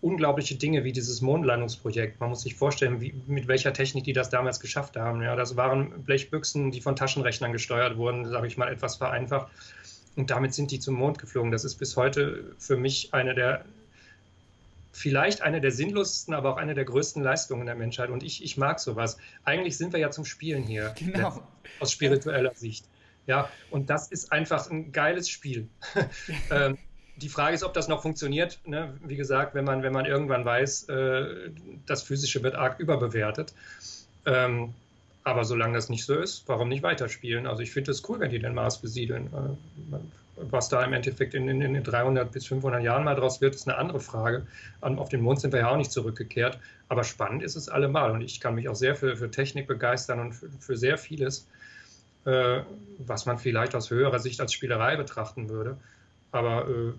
unglaubliche 0.00 0.56
Dinge 0.56 0.84
wie 0.84 0.92
dieses 0.92 1.20
Mondlandungsprojekt. 1.20 2.20
Man 2.20 2.30
muss 2.30 2.42
sich 2.42 2.54
vorstellen, 2.54 3.00
wie, 3.00 3.14
mit 3.26 3.48
welcher 3.48 3.72
Technik 3.72 4.04
die 4.04 4.12
das 4.12 4.30
damals 4.30 4.60
geschafft 4.60 4.96
haben. 4.96 5.22
Ja, 5.22 5.36
das 5.36 5.56
waren 5.56 6.02
Blechbüchsen, 6.02 6.70
die 6.70 6.80
von 6.80 6.96
Taschenrechnern 6.96 7.52
gesteuert 7.52 7.96
wurden, 7.96 8.24
sage 8.24 8.46
ich 8.46 8.56
mal 8.56 8.72
etwas 8.72 8.96
vereinfacht. 8.96 9.48
Und 10.16 10.30
damit 10.30 10.54
sind 10.54 10.70
die 10.70 10.80
zum 10.80 10.94
Mond 10.94 11.18
geflogen. 11.18 11.50
Das 11.50 11.64
ist 11.64 11.76
bis 11.76 11.96
heute 11.96 12.54
für 12.58 12.76
mich 12.76 13.12
eine 13.12 13.34
der 13.34 13.64
vielleicht 14.96 15.42
eine 15.42 15.60
der 15.60 15.72
sinnlosesten, 15.72 16.32
aber 16.32 16.54
auch 16.54 16.56
eine 16.56 16.74
der 16.74 16.86
größten 16.86 17.22
Leistungen 17.22 17.66
der 17.66 17.74
Menschheit. 17.74 18.08
Und 18.08 18.22
ich, 18.22 18.42
ich 18.42 18.56
mag 18.56 18.80
sowas. 18.80 19.18
Eigentlich 19.44 19.76
sind 19.76 19.92
wir 19.92 20.00
ja 20.00 20.10
zum 20.10 20.24
Spielen 20.24 20.62
hier. 20.62 20.94
Genau. 20.98 21.42
Aus 21.80 21.92
spiritueller 21.92 22.54
Sicht. 22.54 22.86
Ja, 23.26 23.50
und 23.70 23.90
das 23.90 24.08
ist 24.08 24.32
einfach 24.32 24.70
ein 24.70 24.92
geiles 24.92 25.28
Spiel. 25.28 25.68
ähm, 26.50 26.78
die 27.16 27.28
Frage 27.28 27.54
ist, 27.54 27.62
ob 27.62 27.74
das 27.74 27.88
noch 27.88 28.00
funktioniert. 28.00 28.58
Ne? 28.64 28.96
Wie 29.04 29.16
gesagt, 29.16 29.54
wenn 29.54 29.64
man, 29.64 29.82
wenn 29.82 29.92
man 29.92 30.06
irgendwann 30.06 30.44
weiß, 30.46 30.88
äh, 30.88 31.50
das 31.84 32.02
Physische 32.02 32.42
wird 32.42 32.54
arg 32.54 32.80
überbewertet. 32.80 33.52
Ähm, 34.24 34.72
aber 35.24 35.44
solange 35.44 35.74
das 35.74 35.90
nicht 35.90 36.06
so 36.06 36.14
ist, 36.14 36.44
warum 36.46 36.68
nicht 36.68 36.82
weiterspielen? 36.82 37.46
Also 37.46 37.62
ich 37.62 37.70
finde 37.70 37.90
es 37.90 38.08
cool, 38.08 38.20
wenn 38.20 38.30
die 38.30 38.38
den 38.38 38.54
Mars 38.54 38.80
besiedeln. 38.80 39.26
Äh, 39.26 39.96
was 40.36 40.68
da 40.68 40.84
im 40.84 40.92
Endeffekt 40.92 41.34
in, 41.34 41.48
in, 41.48 41.62
in 41.62 41.82
300 41.82 42.30
bis 42.30 42.46
500 42.46 42.82
Jahren 42.82 43.04
mal 43.04 43.14
draus 43.14 43.40
wird, 43.40 43.54
ist 43.54 43.66
eine 43.68 43.78
andere 43.78 44.00
Frage. 44.00 44.46
Auf 44.80 45.08
den 45.08 45.22
Mond 45.22 45.40
sind 45.40 45.52
wir 45.52 45.60
ja 45.60 45.70
auch 45.70 45.76
nicht 45.76 45.90
zurückgekehrt. 45.90 46.58
Aber 46.88 47.04
spannend 47.04 47.42
ist 47.42 47.56
es 47.56 47.68
allemal. 47.68 48.10
Und 48.10 48.20
ich 48.20 48.40
kann 48.40 48.54
mich 48.54 48.68
auch 48.68 48.74
sehr 48.74 48.94
für, 48.94 49.16
für 49.16 49.30
Technik 49.30 49.66
begeistern 49.66 50.20
und 50.20 50.32
für, 50.32 50.48
für 50.60 50.76
sehr 50.76 50.98
vieles, 50.98 51.46
äh, 52.24 52.60
was 52.98 53.26
man 53.26 53.38
vielleicht 53.38 53.74
aus 53.74 53.90
höherer 53.90 54.18
Sicht 54.18 54.40
als 54.40 54.52
Spielerei 54.52 54.96
betrachten 54.96 55.48
würde. 55.48 55.76
Aber 56.32 56.68
äh, 56.68 56.92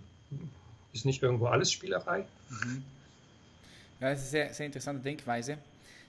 ist 0.94 1.06
nicht 1.06 1.22
irgendwo 1.22 1.46
alles 1.46 1.72
Spielerei? 1.72 2.26
Mhm. 2.50 2.84
Ja, 4.00 4.10
es 4.10 4.20
ist 4.20 4.34
eine 4.36 4.46
sehr, 4.46 4.54
sehr 4.54 4.66
interessante 4.66 5.04
Denkweise. 5.04 5.58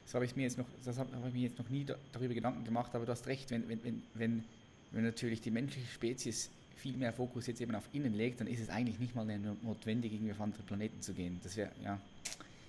Das 0.05 0.15
habe 0.15 0.25
ich 0.25 0.35
mir 0.35 0.43
jetzt 0.43 0.57
noch, 0.57 0.67
das 0.85 0.99
habe 0.99 1.11
ich 1.29 1.35
mir 1.35 1.43
jetzt 1.43 1.59
noch 1.59 1.69
nie 1.69 1.87
darüber 2.13 2.33
Gedanken 2.33 2.65
gemacht, 2.65 2.95
aber 2.95 3.05
du 3.05 3.13
hast 3.13 3.27
recht, 3.27 3.51
wenn, 3.51 3.69
wenn, 3.69 4.03
wenn, 4.15 4.45
wenn 4.91 5.05
natürlich 5.05 5.43
die 5.43 5.51
menschliche 5.51 5.87
Spezies 5.87 6.51
viel 6.79 6.97
mehr 6.97 7.13
Fokus 7.13 7.47
jetzt 7.47 7.61
eben 7.61 7.75
auf 7.75 7.89
innen 7.93 8.15
legt, 8.15 8.41
dann 8.41 8.47
ist 8.47 8.61
es 8.61 8.69
eigentlich 8.69 8.99
nicht 8.99 9.15
mal 9.15 9.27
notwendig, 9.63 10.13
irgendwie 10.13 10.33
auf 10.33 10.41
andere 10.41 10.63
Planeten 10.63 11.01
zu 11.01 11.13
gehen. 11.13 11.41
Das 11.43 11.57
wäre, 11.57 11.71
ja. 11.85 11.99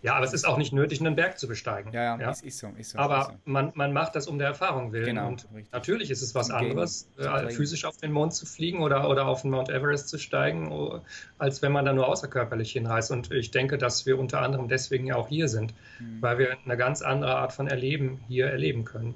Ja, 0.02 0.16
aber 0.16 0.26
es 0.26 0.34
ist 0.34 0.46
auch 0.48 0.58
nicht 0.58 0.72
nötig, 0.72 1.02
einen 1.02 1.16
Berg 1.16 1.38
zu 1.38 1.48
besteigen. 1.48 1.92
Ja, 1.92 2.04
ja, 2.04 2.20
ja. 2.20 2.32
Ist, 2.32 2.44
ist, 2.44 2.60
so, 2.60 2.70
ist 2.78 2.92
so. 2.92 3.00
Aber 3.00 3.20
ist 3.20 3.28
so. 3.28 3.34
Man, 3.46 3.72
man 3.76 3.92
macht 3.92 4.16
das 4.16 4.28
um 4.28 4.38
der 4.38 4.48
Erfahrung 4.48 4.94
willen. 4.94 5.08
Genau, 5.08 5.28
und 5.28 5.46
richtig. 5.54 5.74
natürlich 5.74 6.10
ist 6.10 6.22
es 6.22 6.34
was 6.36 6.50
anderes, 6.52 7.10
äh, 7.18 7.50
physisch 7.50 7.84
auf 7.84 7.98
den 7.98 8.14
Mond 8.14 8.34
zu 8.34 8.46
fliegen 8.46 8.82
oder, 8.82 9.10
oder 9.10 9.28
auf 9.28 9.42
den 9.42 9.52
Mount 9.52 9.70
Everest 9.70 10.08
zu 10.08 10.18
steigen, 10.18 10.72
oh, 10.72 11.02
als 11.38 11.62
wenn 11.62 11.74
man 11.74 11.84
da 11.84 11.92
nur 11.92 12.08
außerkörperlich 12.08 12.72
hinreist. 12.72 13.12
Und 13.12 13.32
ich 13.32 13.52
denke, 13.52 13.78
dass 13.78 14.06
wir 14.06 14.18
unter 14.18 14.42
anderem 14.42 14.70
deswegen 14.70 15.06
ja 15.06 15.16
auch 15.16 15.28
hier 15.28 15.50
sind, 15.50 15.74
mhm. 16.00 16.22
weil 16.22 16.38
wir 16.38 16.58
eine 16.64 16.78
ganz 16.78 17.02
andere 17.02 17.36
Art 17.36 17.52
von 17.52 17.68
Erleben 17.68 18.22
hier 18.30 18.48
erleben 18.48 18.86
können. 18.86 19.16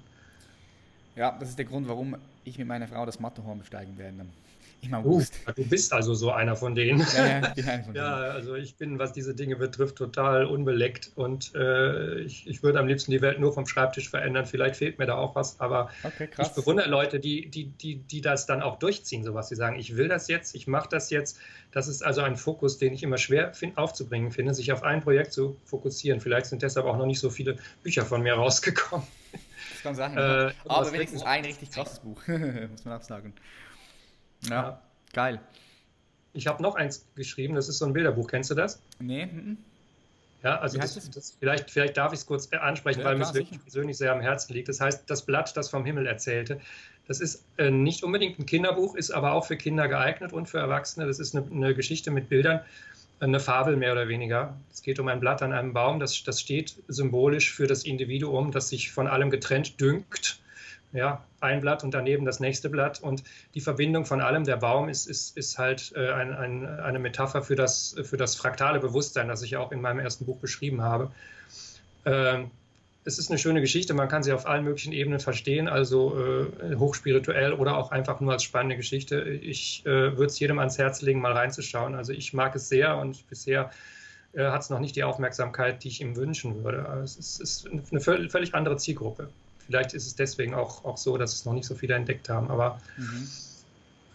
Ja, 1.16 1.38
das 1.40 1.50
ist 1.50 1.58
der 1.58 1.66
Grund, 1.66 1.88
warum 1.88 2.18
ich 2.44 2.58
mit 2.58 2.68
meiner 2.68 2.88
Frau 2.88 3.06
das 3.06 3.20
Matterhorn 3.22 3.60
besteigen 3.60 3.98
werde. 3.98 4.26
Im 4.84 4.94
August. 4.94 5.34
Uh, 5.48 5.52
du 5.52 5.66
bist 5.66 5.94
also 5.94 6.14
so 6.14 6.32
einer 6.32 6.56
von 6.56 6.76
denen. 6.76 7.06
Ja, 7.16 7.26
ja, 7.26 7.48
ich 7.48 7.54
bin 7.54 7.70
einer 7.70 7.84
von 7.84 7.94
denen. 7.94 8.06
ja, 8.06 8.16
also 8.16 8.56
ich 8.56 8.76
bin, 8.76 9.00
was 9.00 9.14
diese 9.14 9.36
Dinge 9.36 9.56
betrifft, 9.56 9.96
total 9.96 10.46
unbeleckt 10.46 11.12
und 11.16 11.54
äh, 11.56 12.20
ich, 12.22 12.48
ich 12.48 12.64
würde 12.64 12.80
am 12.80 12.88
liebsten 12.88 13.12
die 13.12 13.22
Welt 13.22 13.40
nur 13.40 13.54
vom 13.54 13.66
Schreibtisch 13.66 14.10
verändern. 14.10 14.46
Vielleicht 14.46 14.76
fehlt 14.76 15.00
mir 15.00 15.06
da 15.06 15.16
auch 15.16 15.36
was, 15.36 15.60
aber 15.60 15.90
okay, 16.04 16.30
ich 16.40 16.48
bewundere 16.50 16.90
Leute, 16.90 17.20
die, 17.20 17.50
die, 17.50 17.66
die, 17.66 17.96
die 17.96 18.22
das 18.22 18.46
dann 18.46 18.62
auch 18.62 18.80
durchziehen, 18.80 19.24
sowas. 19.24 19.50
Die 19.50 19.56
sagen, 19.56 19.78
ich 19.80 19.96
will 19.96 20.08
das 20.08 20.28
jetzt, 20.28 20.56
ich 20.56 20.68
mache 20.68 20.90
das 20.90 21.10
jetzt. 21.10 21.40
Das 21.72 21.88
ist 21.88 22.04
also 22.04 22.22
ein 22.22 22.36
Fokus, 22.36 22.78
den 22.78 22.94
ich 22.94 23.02
immer 23.02 23.18
schwer 23.18 23.54
find, 23.54 23.78
aufzubringen 23.78 24.32
finde, 24.32 24.54
sich 24.54 24.72
auf 24.72 24.84
ein 24.84 25.02
Projekt 25.02 25.34
zu 25.34 25.58
fokussieren. 25.66 26.22
Vielleicht 26.22 26.46
sind 26.46 26.62
deshalb 26.62 26.86
auch 26.86 26.98
noch 26.98 27.08
nicht 27.08 27.20
so 27.20 27.30
viele 27.30 27.58
Bücher 27.82 28.06
von 28.06 28.22
mir 28.22 28.36
rausgekommen. 28.36 29.08
Das 29.32 29.82
kann 29.82 29.96
sein. 29.96 30.18
Äh, 30.18 30.52
aber 30.68 30.92
wenigstens 30.92 31.24
ein 31.24 31.44
richtig 31.44 31.72
krasses 31.72 32.00
Buch, 32.00 32.22
muss 32.28 32.86
man 32.86 33.00
auch 33.00 33.04
sagen. 33.04 33.34
Ja, 34.50 34.56
ja. 34.56 34.82
geil. 35.14 35.40
Ich 36.34 36.48
habe 36.48 36.62
noch 36.62 36.76
eins 36.76 37.06
geschrieben, 37.16 37.56
das 37.56 37.70
ist 37.70 37.78
so 37.78 37.86
ein 37.86 37.94
Bilderbuch. 37.94 38.28
Kennst 38.28 38.50
du 38.50 38.56
das? 38.56 38.82
Nee. 39.00 39.24
M 39.24 39.58
Ja, 40.42 40.60
also 40.60 40.78
das, 40.80 41.10
das, 41.12 41.36
vielleicht, 41.40 41.70
vielleicht 41.70 41.96
darf 41.96 42.12
ich 42.12 42.20
es 42.20 42.26
kurz 42.26 42.52
ansprechen, 42.52 43.02
ja, 43.02 43.06
weil 43.06 43.18
mir 43.18 43.24
es 43.24 43.34
wirklich 43.34 43.62
persönlich 43.62 43.98
sehr 43.98 44.12
am 44.12 44.22
Herzen 44.22 44.54
liegt. 44.54 44.68
Das 44.68 44.82
heißt, 44.82 45.10
das 45.10 45.26
Blatt, 45.26 45.56
das 45.56 45.70
vom 45.70 45.86
Himmel 45.86 46.08
erzählte. 46.08 46.60
Das 47.08 47.20
ist 47.20 47.46
äh, 47.58 47.70
nicht 47.70 48.04
unbedingt 48.04 48.40
ein 48.40 48.46
Kinderbuch, 48.46 48.96
ist 48.96 49.12
aber 49.12 49.34
auch 49.34 49.46
für 49.46 49.58
Kinder 49.58 49.88
geeignet 49.88 50.34
und 50.34 50.50
für 50.50 50.58
Erwachsene. 50.58 51.06
Das 51.06 51.20
ist 51.20 51.36
eine, 51.36 51.46
eine 51.52 51.76
Geschichte 51.76 52.12
mit 52.12 52.30
Bildern, 52.30 52.62
eine 53.20 53.40
Fabel 53.40 53.78
mehr 53.78 53.92
oder 53.92 54.08
weniger. 54.08 54.58
Es 54.72 54.82
geht 54.82 55.00
um 55.00 55.08
ein 55.08 55.20
Blatt 55.20 55.42
an 55.44 55.54
einem 55.54 55.74
Baum, 55.74 56.00
das, 56.00 56.24
das 56.24 56.42
steht 56.42 56.76
symbolisch 56.88 57.54
für 57.54 57.68
das 57.68 57.84
Individuum, 57.84 58.52
das 58.52 58.70
sich 58.70 58.92
von 58.92 59.08
allem 59.08 59.30
getrennt 59.30 59.80
dünkt 59.80 60.40
ja, 60.94 61.24
ein 61.42 61.60
Blatt 61.60 61.84
und 61.84 61.94
daneben 61.94 62.26
das 62.26 62.40
nächste 62.40 62.70
Blatt. 62.70 63.02
Und 63.02 63.24
die 63.56 63.62
Verbindung 63.62 64.06
von 64.06 64.22
allem, 64.22 64.44
der 64.44 64.58
Baum, 64.58 64.90
ist, 64.90 65.08
ist, 65.08 65.36
ist 65.36 65.58
halt 65.58 65.92
äh, 65.96 66.12
ein, 66.12 66.34
ein, 66.34 66.66
eine 66.80 67.00
Metapher 67.00 67.42
für 67.42 67.56
das, 67.56 67.96
für 68.04 68.18
das 68.18 68.36
fraktale 68.36 68.80
Bewusstsein, 68.80 69.28
das 69.28 69.42
ich 69.42 69.58
auch 69.58 69.72
in 69.72 69.82
meinem 69.82 70.00
ersten 70.00 70.26
Buch 70.26 70.38
beschrieben 70.38 70.82
habe. 70.82 71.12
Ähm, 72.06 72.52
es 73.06 73.20
ist 73.20 73.30
eine 73.30 73.38
schöne 73.38 73.60
Geschichte, 73.60 73.94
man 73.94 74.08
kann 74.08 74.24
sie 74.24 74.32
auf 74.32 74.46
allen 74.46 74.64
möglichen 74.64 74.94
Ebenen 74.94 75.20
verstehen, 75.20 75.68
also 75.68 76.18
äh, 76.18 76.76
hochspirituell 76.76 77.54
oder 77.54 77.76
auch 77.76 77.92
einfach 77.92 78.22
nur 78.22 78.32
als 78.32 78.44
spannende 78.44 78.78
Geschichte. 78.78 79.22
Ich 79.22 79.86
äh, 79.86 80.16
würde 80.16 80.28
es 80.28 80.40
jedem 80.40 80.60
ans 80.60 80.78
Herz 80.78 81.02
legen, 81.02 81.20
mal 81.20 81.34
reinzuschauen. 81.34 81.96
Also 81.96 82.14
ich 82.14 82.34
mag 82.34 82.56
es 82.56 82.70
sehr 82.70 82.98
und 82.98 83.28
bisher 83.28 83.72
äh, 84.34 84.46
hat 84.46 84.62
es 84.62 84.70
noch 84.70 84.80
nicht 84.80 84.96
die 84.96 85.04
Aufmerksamkeit, 85.04 85.84
die 85.84 85.90
ich 85.90 86.00
ihm 86.00 86.16
wünschen 86.16 86.64
würde. 86.64 86.88
Aber 86.88 87.02
es 87.02 87.18
ist, 87.18 87.42
ist 87.42 87.68
eine 87.68 88.00
völlig 88.00 88.56
andere 88.56 88.78
Zielgruppe. 88.78 89.30
Vielleicht 89.66 89.94
ist 89.94 90.08
es 90.08 90.16
deswegen 90.16 90.54
auch, 90.54 90.84
auch 90.86 90.98
so, 90.98 91.18
dass 91.18 91.34
es 91.34 91.46
noch 91.46 91.54
nicht 91.54 91.66
so 91.66 91.76
viele 91.76 91.96
entdeckt 91.96 92.30
haben. 92.30 92.50
Aber 92.50 92.80
mhm. 92.98 93.28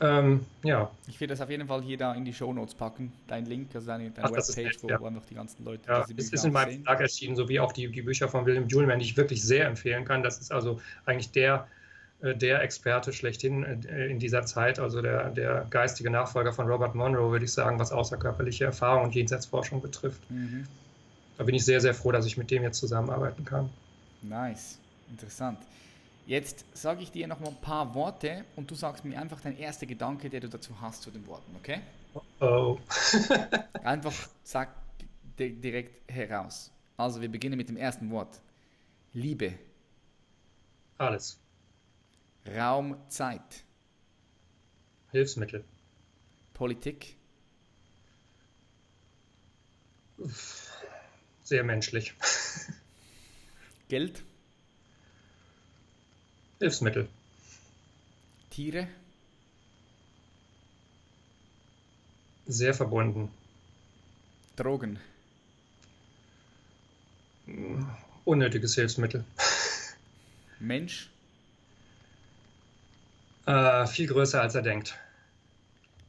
ähm, 0.00 0.46
ja. 0.62 0.90
Ich 1.06 1.20
werde 1.20 1.32
das 1.32 1.40
auf 1.40 1.50
jeden 1.50 1.66
Fall 1.66 1.82
hier 1.82 1.98
da 1.98 2.14
in 2.14 2.24
die 2.24 2.34
Show 2.34 2.52
Notes 2.52 2.74
packen, 2.74 3.12
dein 3.26 3.46
Link, 3.46 3.68
also 3.74 3.86
deine, 3.86 4.10
deine 4.10 4.28
Ach, 4.28 4.32
Webpage, 4.32 4.82
wo, 4.82 4.88
ja. 4.88 5.00
einfach 5.00 5.26
die 5.26 5.34
ganzen 5.34 5.64
Leute. 5.64 5.82
Ja, 5.88 6.04
es 6.16 6.32
ist 6.32 6.44
in 6.44 6.52
meinem 6.52 6.82
Verlag 6.82 7.00
erschienen, 7.00 7.36
sowie 7.36 7.60
auch 7.60 7.72
die, 7.72 7.90
die 7.90 8.02
Bücher 8.02 8.28
von 8.28 8.46
William 8.46 8.68
Julian, 8.68 8.98
die 8.98 9.06
ich 9.06 9.16
wirklich 9.16 9.42
sehr 9.42 9.66
empfehlen 9.66 10.04
kann. 10.04 10.22
Das 10.22 10.38
ist 10.38 10.52
also 10.52 10.80
eigentlich 11.04 11.30
der 11.32 11.66
äh, 12.20 12.34
der 12.34 12.62
Experte 12.62 13.12
schlechthin 13.12 13.62
äh, 13.64 14.06
in 14.06 14.18
dieser 14.18 14.44
Zeit, 14.44 14.78
also 14.78 15.02
der, 15.02 15.30
der 15.30 15.66
geistige 15.70 16.10
Nachfolger 16.10 16.52
von 16.52 16.66
Robert 16.66 16.94
Monroe, 16.94 17.30
würde 17.30 17.44
ich 17.44 17.52
sagen, 17.52 17.78
was 17.78 17.92
außerkörperliche 17.92 18.64
Erfahrung 18.64 19.04
und 19.04 19.14
Jenseitsforschung 19.14 19.80
betrifft. 19.80 20.28
Mhm. 20.30 20.66
Da 21.36 21.44
bin 21.44 21.54
ich 21.54 21.64
sehr, 21.64 21.80
sehr 21.80 21.94
froh, 21.94 22.10
dass 22.10 22.26
ich 22.26 22.36
mit 22.36 22.50
dem 22.50 22.64
jetzt 22.64 22.78
zusammenarbeiten 22.78 23.44
kann. 23.44 23.70
Nice, 24.22 24.78
interessant. 25.10 25.58
Jetzt 26.26 26.64
sage 26.74 27.02
ich 27.02 27.10
dir 27.10 27.26
noch 27.26 27.40
mal 27.40 27.48
ein 27.48 27.60
paar 27.60 27.94
Worte 27.94 28.44
und 28.56 28.70
du 28.70 28.74
sagst 28.74 29.04
mir 29.04 29.18
einfach 29.18 29.40
dein 29.40 29.56
erster 29.56 29.86
Gedanke, 29.86 30.28
der 30.28 30.40
du 30.40 30.48
dazu 30.48 30.78
hast 30.80 31.02
zu 31.02 31.10
den 31.10 31.26
Worten, 31.26 31.56
okay? 31.56 31.80
Oh. 32.40 32.78
einfach 33.82 34.12
sag 34.42 34.68
direkt 35.38 36.10
heraus. 36.10 36.70
Also 36.96 37.20
wir 37.20 37.30
beginnen 37.30 37.56
mit 37.56 37.68
dem 37.68 37.76
ersten 37.76 38.10
Wort. 38.10 38.40
Liebe. 39.14 39.54
Alles. 40.98 41.38
Raum, 42.46 42.96
Zeit. 43.08 43.64
Hilfsmittel. 45.12 45.64
Politik. 46.54 47.16
Sehr 51.44 51.62
menschlich. 51.62 52.14
Geld. 53.88 54.24
Hilfsmittel. 56.58 57.08
Tiere. 58.50 58.88
Sehr 62.46 62.74
verbunden. 62.74 63.30
Drogen. 64.56 64.98
Unnötiges 68.24 68.74
Hilfsmittel. 68.74 69.24
Mensch. 70.58 71.10
Äh, 73.46 73.86
viel 73.86 74.08
größer, 74.08 74.42
als 74.42 74.54
er 74.54 74.62
denkt. 74.62 74.98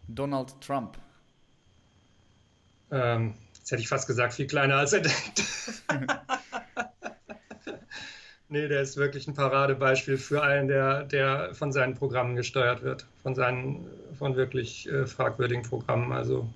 Donald 0.07 0.59
Trump. 0.61 0.97
Ähm, 2.91 3.35
jetzt 3.55 3.71
hätte 3.71 3.81
ich 3.81 3.87
fast 3.87 4.07
gesagt, 4.07 4.33
viel 4.33 4.47
kleiner, 4.47 4.77
als 4.77 4.93
er 4.93 5.01
denkt. 5.01 5.43
nee, 8.49 8.67
der 8.67 8.81
ist 8.81 8.97
wirklich 8.97 9.27
ein 9.27 9.33
Paradebeispiel 9.33 10.17
für 10.17 10.43
einen, 10.43 10.67
der, 10.67 11.03
der 11.03 11.53
von 11.53 11.71
seinen 11.71 11.95
Programmen 11.95 12.35
gesteuert 12.35 12.83
wird. 12.83 13.05
Von 13.23 13.35
seinen, 13.35 13.85
von 14.17 14.35
wirklich 14.35 14.89
äh, 14.89 15.05
fragwürdigen 15.05 15.63
Programmen. 15.63 16.11
Also 16.11 16.47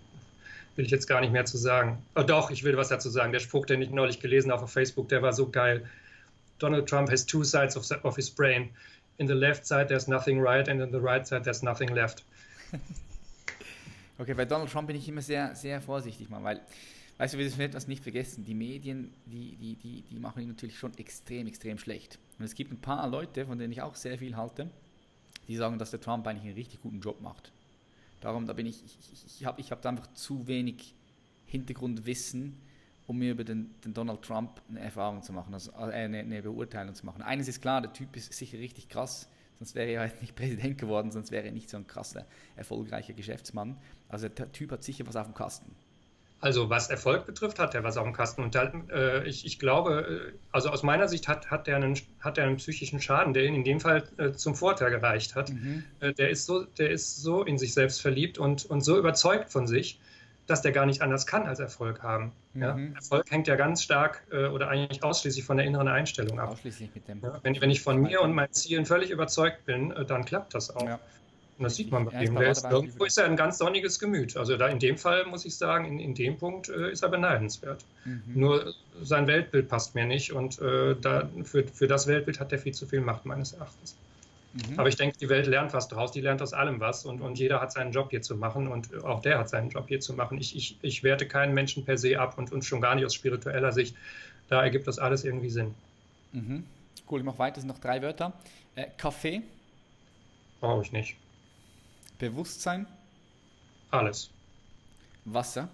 will 0.75 0.85
ich 0.85 0.91
jetzt 0.91 1.07
gar 1.07 1.21
nicht 1.21 1.31
mehr 1.31 1.45
zu 1.45 1.57
sagen. 1.57 1.99
Oh, 2.15 2.23
doch, 2.23 2.51
ich 2.51 2.63
will 2.63 2.75
was 2.77 2.89
dazu 2.89 3.09
sagen. 3.09 3.31
Der 3.31 3.39
Spruch, 3.39 3.65
den 3.65 3.81
ich 3.81 3.89
neulich 3.91 4.19
gelesen 4.19 4.51
habe 4.51 4.63
auf 4.63 4.71
Facebook, 4.71 5.09
der 5.09 5.21
war 5.21 5.33
so 5.33 5.49
geil. 5.49 5.85
Donald 6.59 6.87
Trump 6.87 7.09
has 7.09 7.25
two 7.25 7.43
sides 7.43 7.77
of, 7.77 7.89
of 8.03 8.15
his 8.15 8.29
brain 8.29 8.69
in 9.17 9.27
the 9.27 9.33
left 9.33 9.65
side 9.65 9.87
there's 9.87 10.07
nothing 10.07 10.39
right 10.39 10.67
and 10.67 10.81
in 10.81 10.91
the 10.91 10.99
right 10.99 11.27
side 11.27 11.43
there's 11.43 11.63
nothing 11.63 11.89
left. 11.89 12.23
Okay, 14.19 14.35
bei 14.35 14.45
Donald 14.45 14.71
Trump 14.71 14.87
bin 14.87 14.95
ich 14.95 15.09
immer 15.09 15.23
sehr, 15.23 15.55
sehr 15.55 15.81
vorsichtig, 15.81 16.29
mal, 16.29 16.43
weil, 16.43 16.61
weißt 17.17 17.33
du, 17.33 17.37
wir 17.37 17.45
dürfen 17.45 17.61
etwas 17.61 17.87
nicht 17.87 18.03
vergessen, 18.03 18.43
die 18.43 18.55
Medien, 18.55 19.13
die, 19.25 19.55
die, 19.55 19.75
die, 19.75 20.01
die 20.01 20.19
machen 20.19 20.41
ihn 20.41 20.49
natürlich 20.49 20.77
schon 20.77 20.97
extrem, 20.97 21.47
extrem 21.47 21.77
schlecht. 21.77 22.19
Und 22.39 22.45
es 22.45 22.55
gibt 22.55 22.71
ein 22.71 22.81
paar 22.81 23.07
Leute, 23.07 23.45
von 23.45 23.57
denen 23.57 23.71
ich 23.71 23.81
auch 23.81 23.95
sehr 23.95 24.17
viel 24.17 24.35
halte, 24.35 24.69
die 25.47 25.55
sagen, 25.55 25.77
dass 25.77 25.91
der 25.91 26.01
Trump 26.01 26.25
eigentlich 26.27 26.45
einen 26.45 26.55
richtig 26.55 26.81
guten 26.81 27.01
Job 27.01 27.21
macht. 27.21 27.51
Darum, 28.21 28.47
da 28.47 28.53
bin 28.53 28.65
ich, 28.65 28.83
ich, 28.85 28.97
ich, 29.11 29.25
ich 29.25 29.45
habe 29.45 29.59
ich 29.59 29.71
hab 29.71 29.81
da 29.81 29.89
einfach 29.89 30.11
zu 30.13 30.47
wenig 30.47 30.95
Hintergrundwissen, 31.45 32.57
um 33.05 33.19
mir 33.19 33.31
über 33.31 33.43
den, 33.43 33.69
den, 33.83 33.93
Donald 33.93 34.21
Trump 34.21 34.61
eine 34.69 34.79
Erfahrung 34.79 35.21
zu 35.21 35.33
machen, 35.33 35.53
also 35.53 35.71
äh, 35.71 35.91
eine, 35.91 36.19
eine, 36.19 36.41
Beurteilung 36.41 36.95
zu 36.95 37.05
machen. 37.05 37.21
Eines 37.21 37.47
ist 37.49 37.61
klar, 37.61 37.81
der 37.81 37.91
Typ 37.91 38.15
ist 38.15 38.31
sicher 38.31 38.57
richtig 38.57 38.87
krass, 38.87 39.27
sonst 39.59 39.75
wäre 39.75 39.91
er 39.91 39.99
halt 40.01 40.21
nicht 40.21 40.35
Präsident 40.35 40.77
geworden, 40.77 41.11
sonst 41.11 41.31
wäre 41.31 41.45
er 41.45 41.51
nicht 41.51 41.69
so 41.69 41.77
ein 41.77 41.85
krasser, 41.85 42.25
erfolgreicher 42.55 43.13
Geschäftsmann. 43.13 43.77
Also 44.07 44.29
der 44.29 44.51
Typ 44.53 44.71
hat 44.71 44.83
sicher 44.83 45.05
was 45.05 45.17
auf 45.17 45.27
dem 45.27 45.35
Kasten. 45.35 45.75
Also 46.43 46.69
was 46.69 46.89
Erfolg 46.89 47.25
betrifft, 47.25 47.57
hat 47.57 47.73
er 47.73 47.85
was 47.85 47.95
auf 47.95 48.03
dem 48.03 48.11
Kasten. 48.11 48.43
Und 48.43 48.53
da, 48.53 48.69
äh, 48.91 49.25
ich, 49.25 49.45
ich, 49.45 49.59
glaube, 49.59 50.33
äh, 50.33 50.37
also 50.51 50.71
aus 50.71 50.83
meiner 50.83 51.07
Sicht 51.07 51.29
hat, 51.29 51.49
hat, 51.49 51.69
er 51.69 51.77
einen, 51.77 51.97
hat 52.19 52.37
einen 52.37 52.57
psychischen 52.57 52.99
Schaden, 52.99 53.33
der 53.33 53.45
ihn 53.45 53.55
in 53.55 53.63
dem 53.63 53.79
Fall 53.79 54.03
äh, 54.17 54.33
zum 54.33 54.53
Vorteil 54.53 54.91
gereicht 54.91 55.35
hat. 55.35 55.51
Mhm. 55.51 55.85
Äh, 56.01 56.11
der, 56.11 56.29
ist 56.29 56.45
so, 56.45 56.65
der 56.65 56.91
ist 56.91 57.21
so 57.21 57.43
in 57.43 57.57
sich 57.57 57.73
selbst 57.73 58.01
verliebt 58.01 58.39
und, 58.39 58.65
und 58.65 58.81
so 58.81 58.97
überzeugt 58.97 59.53
von 59.53 59.67
sich, 59.67 60.01
dass 60.45 60.61
der 60.61 60.73
gar 60.73 60.85
nicht 60.85 61.01
anders 61.01 61.25
kann 61.25 61.43
als 61.47 61.61
Erfolg 61.61 62.03
haben. 62.03 62.33
Ja? 62.55 62.73
Mhm. 62.75 62.93
Erfolg 62.95 63.31
hängt 63.31 63.47
ja 63.47 63.55
ganz 63.55 63.81
stark 63.81 64.27
äh, 64.29 64.47
oder 64.47 64.67
eigentlich 64.67 65.01
ausschließlich 65.01 65.45
von 65.45 65.55
der 65.55 65.65
inneren 65.65 65.87
Einstellung 65.87 66.41
ab. 66.41 66.49
Ausschließlich 66.49 66.89
mit 66.93 67.07
dem. 67.07 67.21
Ja? 67.21 67.39
Wenn, 67.41 67.61
wenn, 67.61 67.71
ich 67.71 67.81
von 67.81 68.01
mir 68.01 68.19
und 68.19 68.33
meinen 68.33 68.51
Zielen 68.51 68.85
völlig 68.85 69.11
überzeugt 69.11 69.63
bin, 69.65 69.91
äh, 69.91 70.03
dann 70.03 70.25
klappt 70.25 70.53
das 70.53 70.75
auch. 70.75 70.85
Ja. 70.85 70.99
Und 71.57 71.65
das 71.65 71.75
sieht 71.75 71.91
man 71.91 72.05
bei 72.05 72.23
ihm. 72.23 72.35
Ist, 72.37 72.63
irgendwo 72.63 73.05
ist 73.05 73.17
er 73.17 73.25
ein 73.25 73.35
ganz 73.35 73.59
sonniges 73.59 73.99
Gemüt. 73.99 74.35
Also 74.37 74.57
da 74.57 74.67
in 74.67 74.79
dem 74.79 74.97
Fall 74.97 75.25
muss 75.25 75.45
ich 75.45 75.55
sagen, 75.55 75.85
in, 75.85 75.99
in 75.99 76.15
dem 76.15 76.37
Punkt 76.37 76.69
äh, 76.69 76.91
ist 76.91 77.03
er 77.03 77.09
beneidenswert. 77.09 77.85
Mhm. 78.05 78.21
Nur 78.33 78.73
sein 79.01 79.27
Weltbild 79.27 79.69
passt 79.69 79.93
mir 79.93 80.05
nicht 80.05 80.31
und 80.33 80.59
äh, 80.59 80.95
da, 80.99 81.29
für, 81.43 81.63
für 81.67 81.87
das 81.87 82.07
Weltbild 82.07 82.39
hat 82.39 82.51
er 82.51 82.59
viel 82.59 82.73
zu 82.73 82.87
viel 82.87 83.01
Macht 83.01 83.25
meines 83.25 83.53
Erachtens. 83.53 83.95
Mhm. 84.53 84.79
Aber 84.79 84.87
ich 84.87 84.95
denke, 84.95 85.17
die 85.17 85.29
Welt 85.29 85.45
lernt 85.45 85.73
was 85.73 85.87
daraus, 85.87 86.11
die 86.11 86.21
lernt 86.21 86.41
aus 86.41 86.53
allem 86.53 86.79
was 86.79 87.05
und, 87.05 87.21
und 87.21 87.37
jeder 87.37 87.61
hat 87.61 87.71
seinen 87.71 87.91
Job 87.91 88.09
hier 88.09 88.21
zu 88.21 88.35
machen 88.35 88.67
und 88.67 89.03
auch 89.03 89.21
der 89.21 89.37
hat 89.37 89.49
seinen 89.49 89.69
Job 89.69 89.85
hier 89.87 89.99
zu 89.99 90.13
machen. 90.13 90.39
Ich, 90.39 90.55
ich, 90.55 90.77
ich 90.81 91.03
werte 91.03 91.27
keinen 91.27 91.53
Menschen 91.53 91.85
per 91.85 91.97
se 91.97 92.19
ab 92.19 92.37
und, 92.37 92.51
und 92.51 92.65
schon 92.65 92.81
gar 92.81 92.95
nicht 92.95 93.05
aus 93.05 93.13
spiritueller 93.13 93.71
Sicht. 93.71 93.95
Da 94.49 94.63
ergibt 94.63 94.87
das 94.87 94.97
alles 94.97 95.23
irgendwie 95.23 95.49
Sinn. 95.49 95.73
Mhm. 96.31 96.65
Cool, 97.09 97.19
ich 97.19 97.25
mache 97.25 97.39
weiter, 97.39 97.57
es 97.57 97.61
sind 97.61 97.69
noch 97.69 97.79
drei 97.79 98.01
Wörter. 98.01 98.33
Äh, 98.75 98.87
Kaffee. 98.97 99.41
Brauche 100.59 100.83
ich 100.83 100.91
nicht. 100.91 101.15
Bewusstsein. 102.23 102.87
Alles. 103.91 104.29
Wasser. 105.25 105.67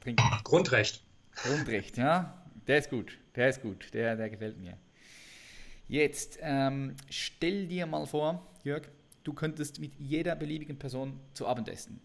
Trinken. 0.00 0.24
Grundrecht. 0.42 1.00
Grundrecht, 1.36 1.96
ja. 1.96 2.36
Der 2.66 2.78
ist 2.78 2.90
gut, 2.90 3.16
der 3.36 3.50
ist 3.50 3.62
gut, 3.62 3.94
der, 3.94 4.16
der 4.16 4.30
gefällt 4.30 4.58
mir. 4.58 4.76
Jetzt 5.86 6.38
ähm, 6.42 6.96
stell 7.08 7.68
dir 7.68 7.86
mal 7.86 8.06
vor, 8.06 8.44
Jörg, 8.64 8.88
du 9.22 9.32
könntest 9.32 9.78
mit 9.78 9.92
jeder 10.00 10.34
beliebigen 10.34 10.76
Person 10.76 11.20
zu 11.34 11.46
Abend 11.46 11.68
essen 11.68 12.00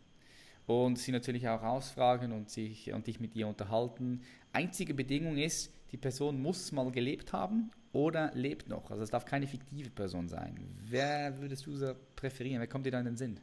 und 0.67 0.99
sie 0.99 1.11
natürlich 1.11 1.47
auch 1.49 1.63
ausfragen 1.63 2.33
und, 2.33 2.51
sich, 2.51 2.93
und 2.93 3.07
dich 3.07 3.19
mit 3.19 3.35
ihr 3.35 3.47
unterhalten. 3.47 4.21
Einzige 4.53 4.93
Bedingung 4.93 5.37
ist, 5.37 5.71
die 5.91 5.97
Person 5.97 6.39
muss 6.39 6.71
mal 6.71 6.91
gelebt 6.91 7.33
haben 7.33 7.71
oder 7.93 8.31
lebt 8.33 8.69
noch. 8.69 8.91
Also 8.91 9.03
es 9.03 9.09
darf 9.09 9.25
keine 9.25 9.47
fiktive 9.47 9.89
Person 9.89 10.27
sein. 10.27 10.57
Wer 10.87 11.39
würdest 11.39 11.65
du 11.65 11.75
so 11.75 11.95
präferieren? 12.15 12.59
Wer 12.59 12.67
kommt 12.67 12.85
dir 12.85 12.91
da 12.91 12.99
in 12.99 13.05
den 13.05 13.17
Sinn? 13.17 13.39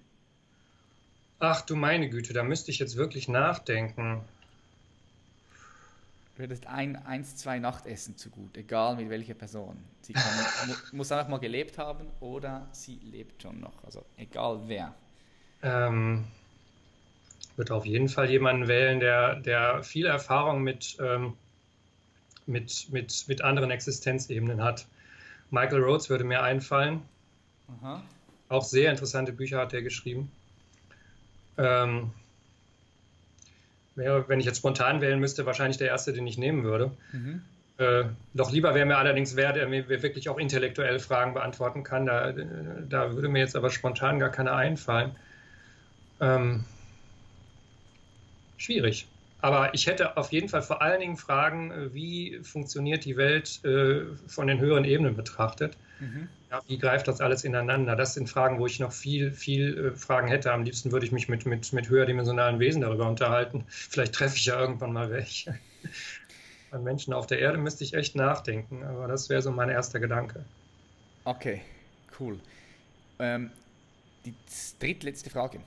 Ach 1.39 1.61
du 1.63 1.77
meine 1.77 2.09
Güte, 2.09 2.33
da 2.33 2.43
müsste 2.43 2.71
ich 2.71 2.79
jetzt 2.79 2.97
wirklich 2.97 3.29
nachdenken. 3.29 4.23
Du 6.37 6.43
hättest 6.43 6.67
ein, 6.67 6.97
eins, 6.97 7.37
zwei 7.37 7.59
Nachtessen 7.59 8.17
zu 8.17 8.29
gut, 8.29 8.57
egal 8.57 8.97
mit 8.97 9.09
welcher 9.09 9.35
Person. 9.35 9.77
Sie 10.03 10.13
kann, 10.13 10.23
mu, 10.67 10.75
muss 10.93 11.11
einfach 11.11 11.29
mal 11.29 11.39
gelebt 11.39 11.79
haben 11.79 12.07
oder 12.21 12.69
sie 12.73 13.01
lebt 13.11 13.43
schon 13.43 13.61
noch. 13.61 13.83
Also 13.85 14.05
egal 14.19 14.61
wer. 14.67 14.95
Ähm, 15.63 16.27
würde 17.57 17.75
auf 17.75 17.87
jeden 17.87 18.09
Fall 18.09 18.31
jemanden 18.31 18.69
wählen, 18.69 19.01
der, 19.01 19.37
der 19.37 19.83
viel 19.83 20.07
Erfahrung 20.07 20.63
mit, 20.63 20.99
ähm, 21.01 21.35
mit, 22.47 22.89
mit, 22.91 23.25
mit 23.29 23.43
anderen 23.43 23.71
Existenzebenen 23.71 24.63
hat. 24.63 24.87
Michael 25.51 25.83
Rhodes 25.83 26.11
würde 26.11 26.25
mir 26.25 26.43
einfallen. 26.43 27.03
Aha. 27.81 28.03
Auch 28.49 28.65
sehr 28.65 28.91
interessante 28.91 29.33
Bücher 29.33 29.59
hat 29.59 29.73
er 29.73 29.83
geschrieben. 29.83 30.31
Ähm, 31.59 32.11
wäre, 33.95 34.29
wenn 34.29 34.41
ich 34.41 34.47
jetzt 34.47 34.59
spontan 34.59 35.01
wählen 35.01 35.19
müsste, 35.19 35.47
wahrscheinlich 35.47 35.79
der 35.79 35.89
erste, 35.89 36.13
den 36.13 36.27
ich 36.27 36.39
nehmen 36.39 36.63
würde. 36.63 36.91
Mhm. 37.13 37.43
Äh, 37.79 38.05
doch 38.35 38.53
lieber 38.53 38.75
wäre 38.75 38.87
mir 38.87 38.97
allerdings 38.97 39.37
wer, 39.37 39.53
der 39.53 39.69
mir 39.69 39.89
wirklich 39.89 40.29
auch 40.29 40.39
intellektuell 40.39 40.99
Fragen 40.99 41.35
beantworten 41.35 41.83
kann. 41.83 42.07
Da, 42.07 42.33
da 42.33 43.15
würde 43.15 43.29
mir 43.29 43.41
jetzt 43.41 43.57
aber 43.57 43.71
spontan 43.71 44.19
gar 44.19 44.31
keiner 44.31 44.55
einfallen. 44.55 45.15
Ähm, 46.21 46.65
schwierig. 48.57 49.09
Aber 49.41 49.75
ich 49.75 49.87
hätte 49.87 50.17
auf 50.17 50.33
jeden 50.33 50.49
Fall 50.49 50.63
vor 50.63 50.83
allen 50.83 51.01
Dingen 51.01 51.17
Fragen, 51.17 51.71
äh, 51.71 51.95
wie 51.95 52.41
funktioniert 52.43 53.05
die 53.05 53.17
Welt 53.17 53.65
äh, 53.65 54.05
von 54.27 54.47
den 54.47 54.61
höheren 54.61 54.85
Ebenen 54.85 55.17
betrachtet? 55.17 55.77
Mhm. 56.01 56.29
Ja, 56.51 56.61
wie 56.67 56.79
greift 56.79 57.09
das 57.09 57.21
alles 57.21 57.45
ineinander? 57.45 57.97
Das 57.97 58.15
sind 58.15 58.29
Fragen, 58.29 58.59
wo 58.59 58.67
ich 58.67 58.79
noch 58.79 58.93
viel, 58.93 59.33
viel 59.33 59.93
äh, 59.93 59.97
Fragen 59.97 60.29
hätte. 60.29 60.53
Am 60.53 60.63
liebsten 60.63 60.93
würde 60.93 61.07
ich 61.07 61.13
mich 61.13 61.29
mit, 61.29 61.45
mit, 61.45 61.73
mit 61.73 61.89
höherdimensionalen 61.89 62.61
Wesen 62.61 62.83
darüber 62.83 63.09
unterhalten. 63.09 63.65
Vielleicht 63.69 64.15
treffe 64.15 64.37
ich 64.37 64.47
ja 64.47 64.59
irgendwann 64.59 64.93
mal 64.93 65.11
welche. 65.11 65.59
An 66.71 66.83
Menschen 66.83 67.13
auf 67.13 67.27
der 67.27 67.39
Erde 67.39 67.59
müsste 67.59 67.85
ich 67.85 67.95
echt 67.95 68.17
nachdenken, 68.17 68.83
aber 68.85 69.07
das 69.07 69.29
wäre 69.29 69.41
so 69.43 69.51
mein 69.51 69.69
erster 69.69 70.01
Gedanke. 70.01 70.45
Okay, 71.25 71.63
cool. 72.21 72.39
Ähm, 73.19 73.51
die 74.25 74.35
drittletzte 74.81 75.31
Frage. 75.31 75.61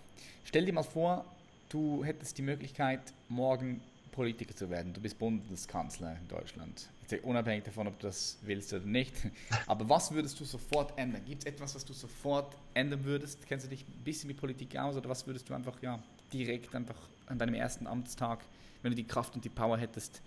Stell 0.44 0.66
dir 0.66 0.74
mal 0.74 0.84
vor, 0.84 1.26
du 1.70 2.04
hättest 2.04 2.38
die 2.38 2.42
Möglichkeit, 2.42 3.02
morgen 3.30 3.82
Politiker 4.12 4.56
zu 4.56 4.70
werden. 4.70 4.94
Du 4.94 5.02
bist 5.02 5.18
Bundeskanzler 5.18 6.18
in 6.22 6.28
Deutschland. 6.28 6.90
Unabhängig 7.24 7.64
davon, 7.64 7.88
ob 7.88 7.98
du 8.00 8.08
das 8.08 8.38
willst 8.42 8.74
oder 8.74 8.86
nicht. 8.86 9.14
Aber 9.68 9.88
was 9.88 10.12
würdest 10.12 10.40
du 10.40 10.46
sofort 10.46 10.98
ändern? 10.98 11.22
Gibt 11.26 11.44
es 11.44 11.46
etwas, 11.46 11.74
was 11.76 11.86
du 11.86 11.94
sofort 11.94 12.56
ändern 12.74 13.04
würdest? 13.06 13.48
Kennst 13.48 13.66
du 13.66 13.70
dich 13.70 13.86
ein 13.88 14.04
bisschen 14.04 14.28
mit 14.28 14.38
Politik 14.38 14.78
aus 14.78 14.96
oder 14.96 15.10
was 15.10 15.26
würdest 15.26 15.50
du 15.50 15.54
einfach 15.54 15.82
ja, 15.82 16.04
direkt 16.34 16.76
einfach 16.76 16.98
an 17.28 17.40
deinem 17.40 17.54
ersten 17.54 17.88
Amtstag, 17.88 18.40
wenn 18.82 18.92
du 18.92 18.96
die 18.96 19.08
Kraft 19.08 19.36
und 19.36 19.46
die 19.46 19.50
Power 19.50 19.78
hättest? 19.78 20.22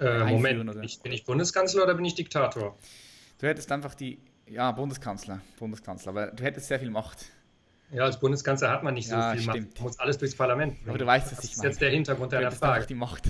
Äh, 0.00 0.24
Moment, 0.24 0.68
oder? 0.70 0.82
Ich, 0.82 1.00
bin 1.00 1.12
ich 1.12 1.24
Bundeskanzler 1.24 1.84
oder 1.84 1.94
bin 1.94 2.04
ich 2.04 2.14
Diktator? 2.14 2.76
Du 3.38 3.46
hättest 3.46 3.70
einfach 3.72 3.94
die, 3.94 4.18
ja, 4.46 4.70
Bundeskanzler, 4.72 5.40
Bundeskanzler, 5.58 6.10
aber 6.10 6.26
du 6.28 6.42
hättest 6.44 6.68
sehr 6.68 6.78
viel 6.78 6.90
Macht. 6.90 7.26
Ja, 7.92 8.04
als 8.04 8.18
Bundeskanzler 8.18 8.70
hat 8.70 8.82
man 8.82 8.94
nicht 8.94 9.08
so 9.08 9.14
ja, 9.14 9.32
viel 9.32 9.42
stimmt. 9.42 9.66
Macht. 9.68 9.74
Man 9.76 9.84
muss 9.84 9.98
alles 9.98 10.18
durchs 10.18 10.34
Parlament 10.34 10.74
bringen. 10.76 10.88
Aber 10.88 10.98
du 10.98 11.06
weißt, 11.06 11.26
was 11.30 11.36
das 11.36 11.44
ich 11.44 11.50
meine. 11.50 11.56
Das 11.56 11.58
ist 11.58 11.64
jetzt 11.64 11.80
der 11.82 11.90
Hintergrund 11.90 12.32
deiner 12.32 12.50
Frage. 12.50 12.86
die 12.86 12.94
Macht. 12.94 13.24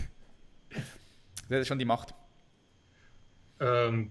Das 1.48 1.60
ist 1.60 1.68
schon 1.68 1.78
die 1.78 1.84
Macht. 1.84 2.14
Ähm, 3.60 4.08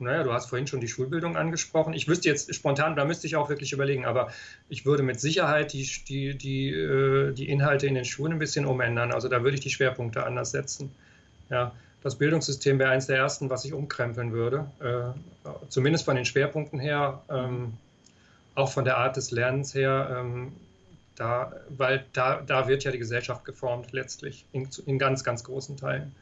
naja, 0.00 0.24
du 0.24 0.32
hast 0.32 0.48
vorhin 0.48 0.66
schon 0.66 0.80
die 0.80 0.88
Schulbildung 0.88 1.36
angesprochen. 1.36 1.92
Ich 1.92 2.08
wüsste 2.08 2.28
jetzt 2.28 2.52
spontan, 2.54 2.96
da 2.96 3.04
müsste 3.04 3.26
ich 3.26 3.36
auch 3.36 3.48
wirklich 3.48 3.72
überlegen, 3.72 4.06
aber 4.06 4.32
ich 4.68 4.86
würde 4.86 5.02
mit 5.02 5.20
Sicherheit 5.20 5.72
die, 5.72 5.88
die, 6.08 6.36
die, 6.36 6.70
äh, 6.70 7.32
die 7.32 7.48
Inhalte 7.48 7.86
in 7.86 7.94
den 7.94 8.04
Schulen 8.04 8.32
ein 8.32 8.38
bisschen 8.38 8.66
umändern. 8.66 9.12
Also 9.12 9.28
da 9.28 9.42
würde 9.42 9.54
ich 9.54 9.60
die 9.60 9.70
Schwerpunkte 9.70 10.24
anders 10.24 10.50
setzen. 10.50 10.90
Ja, 11.48 11.72
das 12.02 12.16
Bildungssystem 12.16 12.78
wäre 12.78 12.90
eines 12.90 13.06
der 13.06 13.18
ersten, 13.18 13.50
was 13.50 13.64
ich 13.64 13.72
umkrempeln 13.72 14.32
würde. 14.32 14.70
Äh, 14.80 15.48
zumindest 15.68 16.06
von 16.06 16.16
den 16.16 16.24
Schwerpunkten 16.24 16.80
her. 16.80 17.22
Ähm, 17.28 17.74
auch 18.60 18.70
von 18.70 18.84
der 18.84 18.98
Art 18.98 19.16
des 19.16 19.30
Lernens 19.30 19.74
her, 19.74 20.16
ähm, 20.18 20.52
da, 21.16 21.52
weil 21.68 22.06
da, 22.12 22.40
da 22.40 22.68
wird 22.68 22.84
ja 22.84 22.92
die 22.92 22.98
Gesellschaft 22.98 23.44
geformt 23.44 23.92
letztlich 23.92 24.46
in, 24.52 24.68
in 24.86 24.98
ganz, 24.98 25.24
ganz 25.24 25.44
großen 25.44 25.76
Teilen. 25.76 26.14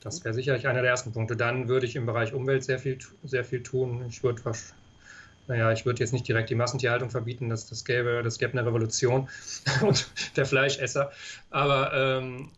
Das 0.00 0.24
wäre 0.24 0.34
sicherlich 0.34 0.66
einer 0.66 0.82
der 0.82 0.90
ersten 0.90 1.12
Punkte. 1.12 1.36
Dann 1.36 1.68
würde 1.68 1.86
ich 1.86 1.96
im 1.96 2.06
Bereich 2.06 2.32
Umwelt 2.32 2.64
sehr 2.64 2.78
viel, 2.78 2.98
sehr 3.24 3.44
viel 3.44 3.62
tun. 3.62 4.04
Ich 4.08 4.22
würde 4.22 4.42
naja, 5.48 5.70
ich 5.70 5.86
würde 5.86 6.00
jetzt 6.00 6.12
nicht 6.12 6.26
direkt 6.26 6.50
die 6.50 6.56
Massentierhaltung 6.56 7.10
verbieten, 7.10 7.48
das, 7.48 7.68
das, 7.68 7.84
gäbe, 7.84 8.22
das 8.24 8.38
gäbe 8.38 8.52
eine 8.52 8.66
Revolution 8.66 9.28
und 9.82 10.10
der 10.36 10.46
Fleischesser. 10.46 11.12
Aber 11.50 11.92
ähm, 11.94 12.50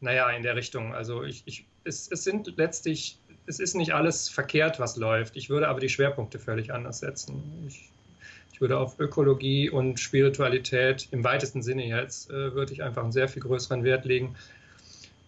naja, 0.00 0.28
in 0.30 0.42
der 0.42 0.56
Richtung. 0.56 0.94
Also 0.94 1.22
ich, 1.22 1.42
ich, 1.46 1.66
es, 1.84 2.10
es 2.10 2.24
sind 2.24 2.52
letztlich 2.56 3.18
es 3.46 3.60
ist 3.60 3.74
nicht 3.74 3.92
alles 3.92 4.28
verkehrt, 4.28 4.80
was 4.80 4.96
läuft. 4.96 5.36
Ich 5.36 5.50
würde 5.50 5.68
aber 5.68 5.80
die 5.80 5.88
Schwerpunkte 5.88 6.38
völlig 6.38 6.72
anders 6.72 7.00
setzen. 7.00 7.42
Ich, 7.68 7.90
ich 8.52 8.60
würde 8.60 8.78
auf 8.78 8.98
Ökologie 8.98 9.70
und 9.70 10.00
Spiritualität 10.00 11.08
im 11.10 11.24
weitesten 11.24 11.62
Sinne 11.62 11.86
jetzt, 11.86 12.30
äh, 12.30 12.54
würde 12.54 12.72
ich 12.72 12.82
einfach 12.82 13.02
einen 13.02 13.12
sehr 13.12 13.28
viel 13.28 13.42
größeren 13.42 13.84
Wert 13.84 14.04
legen. 14.04 14.34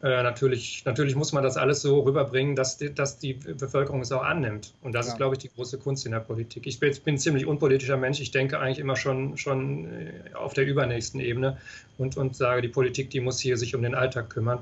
Äh, 0.02 0.22
natürlich, 0.22 0.84
natürlich 0.84 1.16
muss 1.16 1.32
man 1.32 1.42
das 1.42 1.56
alles 1.56 1.80
so 1.80 2.00
rüberbringen, 2.00 2.54
dass 2.54 2.76
die, 2.76 2.94
dass 2.94 3.18
die 3.18 3.32
Bevölkerung 3.32 4.02
es 4.02 4.12
auch 4.12 4.22
annimmt. 4.22 4.74
Und 4.82 4.94
das 4.94 5.06
ja. 5.06 5.12
ist, 5.12 5.16
glaube 5.16 5.34
ich, 5.34 5.38
die 5.38 5.48
große 5.48 5.78
Kunst 5.78 6.04
in 6.04 6.12
der 6.12 6.20
Politik. 6.20 6.66
Ich 6.66 6.78
bin, 6.78 6.92
bin, 7.04 7.14
ein 7.14 7.18
ziemlich 7.18 7.46
unpolitischer 7.46 7.96
Mensch. 7.96 8.20
Ich 8.20 8.30
denke 8.30 8.58
eigentlich 8.60 8.78
immer 8.78 8.96
schon, 8.96 9.38
schon 9.38 9.86
äh, 9.86 10.34
auf 10.34 10.52
der 10.52 10.66
übernächsten 10.66 11.18
Ebene 11.20 11.56
und, 11.96 12.16
und 12.16 12.36
sage, 12.36 12.60
die 12.60 12.68
Politik, 12.68 13.08
die 13.10 13.20
muss 13.20 13.40
hier 13.40 13.56
sich 13.56 13.74
um 13.74 13.82
den 13.82 13.94
Alltag 13.94 14.28
kümmern. 14.28 14.60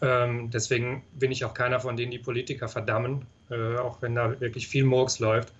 Ähm, 0.00 0.50
deswegen 0.50 1.02
bin 1.12 1.32
ich 1.32 1.44
auch 1.44 1.54
keiner 1.54 1.80
von 1.80 1.96
denen, 1.96 2.12
die 2.12 2.18
Politiker 2.18 2.68
verdammen, 2.68 3.26
äh, 3.50 3.76
auch 3.76 4.00
wenn 4.00 4.14
da 4.14 4.40
wirklich 4.40 4.68
viel 4.68 4.84
Murks 4.84 5.18
läuft. 5.18 5.52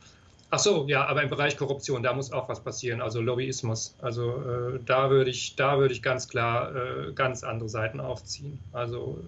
Ach 0.50 0.58
so, 0.58 0.86
ja, 0.88 1.04
aber 1.06 1.22
im 1.22 1.28
Bereich 1.28 1.56
Korruption, 1.56 2.02
da 2.02 2.14
muss 2.14 2.32
auch 2.32 2.48
was 2.48 2.62
passieren, 2.62 3.02
also 3.02 3.20
Lobbyismus. 3.20 3.94
Also 4.00 4.42
äh, 4.42 4.80
da 4.86 5.10
würde 5.10 5.30
ich, 5.30 5.56
da 5.56 5.78
würde 5.78 5.92
ich 5.92 6.00
ganz 6.00 6.28
klar 6.28 6.74
äh, 6.74 7.12
ganz 7.12 7.44
andere 7.44 7.68
Seiten 7.68 8.00
aufziehen. 8.00 8.58
Also 8.72 9.18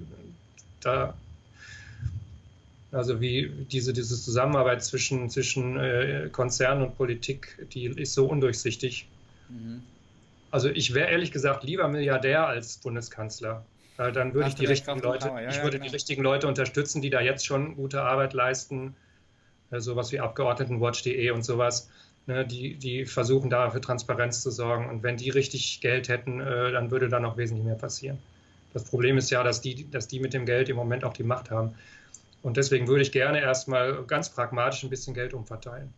da, 0.80 1.12
also 2.90 3.20
wie 3.20 3.50
diese, 3.70 3.92
diese 3.92 4.18
Zusammenarbeit 4.18 4.82
zwischen, 4.82 5.28
zwischen 5.28 5.78
äh, 5.78 6.30
Konzernen 6.32 6.84
und 6.84 6.96
Politik, 6.96 7.66
die 7.74 7.86
ist 7.86 8.14
so 8.14 8.26
undurchsichtig. 8.26 9.06
Mhm. 9.50 9.82
Also 10.50 10.70
ich 10.70 10.94
wäre 10.94 11.10
ehrlich 11.10 11.32
gesagt 11.32 11.64
lieber 11.64 11.86
Milliardär 11.88 12.46
als 12.46 12.78
Bundeskanzler 12.78 13.64
dann 14.08 14.34
würde 14.34 14.48
ich 14.48 14.54
die 14.54 14.66
richtigen 14.66 15.00
Leute, 15.00 15.28
ja, 15.28 15.48
ich 15.48 15.62
würde 15.62 15.78
genau. 15.78 15.88
die 15.88 15.94
richtigen 15.94 16.22
Leute 16.22 16.48
unterstützen, 16.48 17.02
die 17.02 17.10
da 17.10 17.20
jetzt 17.20 17.44
schon 17.44 17.76
gute 17.76 18.02
Arbeit 18.02 18.32
leisten, 18.32 18.96
äh, 19.70 19.80
sowas 19.80 20.10
wie 20.12 20.20
Abgeordnetenwatch.de 20.20 21.30
und 21.30 21.44
sowas, 21.44 21.90
ne, 22.26 22.46
die, 22.46 22.76
die 22.76 23.04
versuchen 23.04 23.50
da 23.50 23.70
für 23.70 23.80
Transparenz 23.80 24.40
zu 24.40 24.50
sorgen. 24.50 24.88
Und 24.88 25.02
wenn 25.02 25.16
die 25.16 25.30
richtig 25.30 25.80
Geld 25.80 26.08
hätten, 26.08 26.40
äh, 26.40 26.72
dann 26.72 26.90
würde 26.90 27.08
da 27.08 27.20
noch 27.20 27.36
wesentlich 27.36 27.66
mehr 27.66 27.74
passieren. 27.74 28.18
Das 28.72 28.84
Problem 28.84 29.18
ist 29.18 29.30
ja, 29.30 29.42
dass 29.42 29.60
die, 29.60 29.90
dass 29.90 30.08
die 30.08 30.20
mit 30.20 30.32
dem 30.32 30.46
Geld 30.46 30.68
im 30.68 30.76
Moment 30.76 31.04
auch 31.04 31.12
die 31.12 31.24
Macht 31.24 31.50
haben. 31.50 31.74
Und 32.42 32.56
deswegen 32.56 32.88
würde 32.88 33.02
ich 33.02 33.12
gerne 33.12 33.40
erstmal 33.40 34.04
ganz 34.04 34.30
pragmatisch 34.30 34.82
ein 34.82 34.90
bisschen 34.90 35.12
Geld 35.12 35.34
umverteilen. 35.34 35.92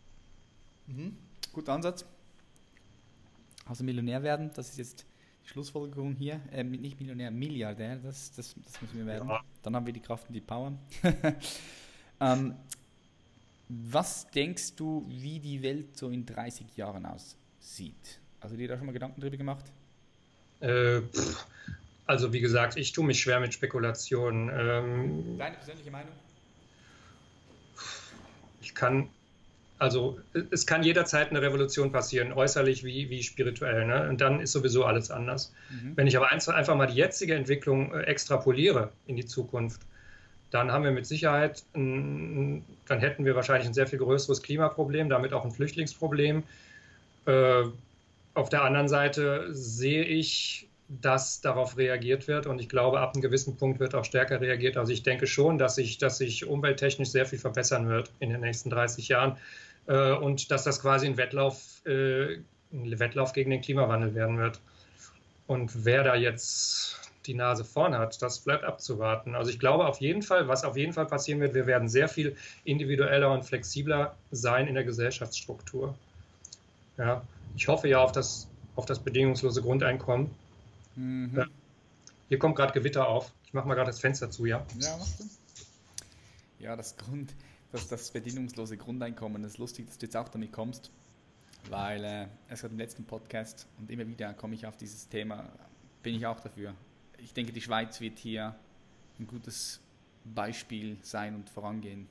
Mhm. 0.87 1.17
Guter 1.53 1.75
Ansatz. 1.75 2.05
Also 3.67 3.85
Millionär 3.85 4.23
werden, 4.23 4.51
das 4.55 4.71
ist 4.71 4.79
jetzt 4.79 5.07
Schlussfolgerung 5.45 6.15
hier, 6.15 6.41
äh, 6.53 6.63
nicht 6.65 6.99
Millionär, 7.01 7.31
Milliardär, 7.31 7.97
das, 7.97 8.33
das, 8.33 8.55
das 8.65 8.81
müssen 8.81 8.99
wir 8.99 9.07
werden. 9.07 9.29
Ja. 9.29 9.41
Dann 9.63 9.77
haben 9.77 9.87
wir 9.87 9.93
die 9.93 10.01
Kraft 10.01 10.29
und 10.29 10.35
die 10.35 10.41
Power. 10.41 10.73
ähm, 12.21 12.55
was 13.69 14.31
denkst 14.31 14.75
du, 14.77 15.05
wie 15.09 15.41
die 15.41 15.63
Welt 15.63 15.97
so 15.97 16.11
in 16.11 16.27
30 16.27 16.77
Jahren 16.77 17.07
aussieht? 17.07 18.21
Also 18.41 18.57
dir 18.57 18.69
da 18.69 18.77
schon 18.77 18.87
mal 18.87 18.93
Gedanken 18.93 19.21
drüber 19.21 19.37
gemacht? 19.37 19.65
Äh, 20.61 21.01
also 22.07 22.33
wie 22.33 22.41
gesagt, 22.41 22.77
ich 22.77 22.93
tue 22.93 23.05
mich 23.05 23.21
schwer 23.21 23.41
mit 23.41 23.55
Spekulationen. 23.55 24.51
Ähm, 24.53 25.39
Deine 25.39 25.57
persönliche 25.57 25.91
Meinung? 25.91 26.13
Ich 28.61 28.75
kann 28.75 29.09
also 29.83 30.17
es 30.53 30.65
kann 30.65 30.85
jederzeit 30.85 31.31
eine 31.31 31.43
Revolution 31.43 31.91
passieren, 31.91 32.33
äußerlich 32.33 32.85
wie, 32.85 33.11
wie 33.11 33.21
spirituell. 33.25 33.85
Ne? 33.85 34.09
Und 34.09 34.21
dann 34.21 34.39
ist 34.39 34.53
sowieso 34.53 34.85
alles 34.85 35.11
anders. 35.11 35.53
Mhm. 35.71 35.97
Wenn 35.97 36.07
ich 36.07 36.17
aber 36.17 36.31
einfach 36.31 36.77
mal 36.77 36.87
die 36.87 36.95
jetzige 36.95 37.35
Entwicklung 37.35 37.93
äh, 37.93 38.03
extrapoliere 38.03 38.93
in 39.09 39.17
die 39.17 39.27
Zukunft, 39.27 39.81
dann 40.53 40.71
haben 40.71 40.85
wir 40.85 40.93
mit 40.93 41.07
Sicherheit, 41.07 41.65
ein, 41.75 42.65
dann 42.87 43.01
hätten 43.01 43.25
wir 43.25 43.35
wahrscheinlich 43.35 43.67
ein 43.67 43.75
sehr 43.75 43.89
viel 43.89 43.99
größeres 43.99 44.41
Klimaproblem, 44.43 45.09
damit 45.09 45.33
auch 45.33 45.45
ein 45.45 45.51
Flüchtlingsproblem. 45.51 46.45
Äh, 47.27 47.65
auf 48.35 48.49
der 48.51 48.63
anderen 48.63 48.87
Seite 48.87 49.49
sehe 49.51 50.05
ich, 50.05 50.69
dass 51.01 51.41
darauf 51.41 51.77
reagiert 51.77 52.29
wird 52.29 52.47
und 52.47 52.61
ich 52.61 52.69
glaube, 52.69 53.01
ab 53.01 53.15
einem 53.15 53.23
gewissen 53.23 53.57
Punkt 53.57 53.81
wird 53.81 53.97
auch 53.97 54.05
stärker 54.05 54.41
reagiert. 54.41 54.77
Also 54.77 54.93
ich 54.93 55.03
denke 55.03 55.27
schon, 55.27 55.59
dass 55.59 55.75
sich, 55.75 55.99
dass 55.99 56.19
sich 56.19 56.47
umwelttechnisch 56.47 57.09
sehr 57.09 57.27
viel 57.27 57.39
verbessern 57.39 57.89
wird 57.89 58.13
in 58.21 58.31
den 58.31 58.43
nächsten 58.43 58.71
30 58.71 59.09
Jahren 59.09 59.39
äh, 59.87 60.13
und 60.13 60.51
dass 60.51 60.65
das 60.65 60.81
quasi 60.81 61.07
ein 61.07 61.17
Wettlauf, 61.17 61.85
äh, 61.87 62.37
ein 62.73 62.99
Wettlauf 62.99 63.33
gegen 63.33 63.51
den 63.51 63.61
Klimawandel 63.61 64.15
werden 64.15 64.39
wird. 64.39 64.61
Und 65.47 65.85
wer 65.85 66.05
da 66.05 66.15
jetzt 66.15 66.99
die 67.27 67.35
Nase 67.35 67.65
vorn 67.65 67.97
hat, 67.97 68.21
das 68.23 68.41
bleibt 68.41 68.65
abzuwarten. 68.65 69.35
Also 69.35 69.51
ich 69.51 69.59
glaube 69.59 69.87
auf 69.87 70.01
jeden 70.01 70.23
Fall, 70.23 70.49
was 70.49 70.65
auf 70.65 70.77
jeden 70.77 70.93
Fall 70.93 71.07
passieren 71.07 71.41
wird, 71.41 71.55
wir 71.55 71.67
werden 71.67 71.89
sehr 71.89 72.09
viel 72.09 72.37
individueller 72.65 73.31
und 73.33 73.45
flexibler 73.45 74.17
sein 74.31 74.67
in 74.67 74.75
der 74.75 74.85
Gesellschaftsstruktur. 74.85 75.95
Ja, 76.99 77.23
ich 77.57 77.69
hoffe 77.69 77.89
ja 77.89 78.01
auf 78.01 78.13
das, 78.13 78.49
auf 78.77 78.87
das 78.87 78.99
bedingungslose 78.99 79.63
Grundeinkommen. 79.63 80.31
Mhm. 80.97 81.31
Ja. 81.37 81.47
Hier 82.29 82.39
kommt 82.39 82.57
gerade 82.57 82.73
Gewitter 82.73 83.07
auf. 83.07 83.31
Ich 83.47 83.53
mache 83.53 83.69
mal 83.69 83.75
gerade 83.75 83.91
das 83.91 84.01
Fenster 84.01 84.31
zu, 84.31 84.47
ja? 84.47 84.65
Ja, 84.79 84.97
mach 84.99 85.07
du. 85.19 85.25
Ja, 86.59 86.77
das 86.77 86.97
Grund, 86.97 87.35
das, 87.73 87.89
das 87.89 88.11
bedingungslose 88.11 88.77
Grundeinkommen. 88.77 89.43
Es 89.45 89.53
ist 89.53 89.59
lustig, 89.59 89.87
dass 89.87 89.99
du 89.99 90.07
jetzt 90.07 90.17
auch 90.17 90.29
damit 90.29 90.53
kommst, 90.53 90.91
weil 91.71 92.05
äh, 92.05 92.27
es 92.49 92.63
hat 92.63 92.71
im 92.71 92.79
letzten 92.79 93.05
Podcast 93.05 93.67
und 93.79 93.91
immer 93.91 94.07
wieder 94.07 94.35
komme 94.35 94.55
ich 94.55 94.67
auf 94.67 94.77
dieses 94.77 95.09
Thema, 95.09 95.51
bin 96.03 96.15
ich 96.15 96.27
auch 96.27 96.41
dafür. 96.41 96.75
Ich 97.19 97.33
denke, 97.33 97.53
die 97.53 97.61
Schweiz 97.61 98.01
wird 98.01 98.19
hier 98.19 98.55
ein 99.19 99.27
gutes 99.27 99.81
Beispiel 100.25 100.97
sein 101.03 101.35
und 101.35 101.51
vorangehen. 101.51 102.07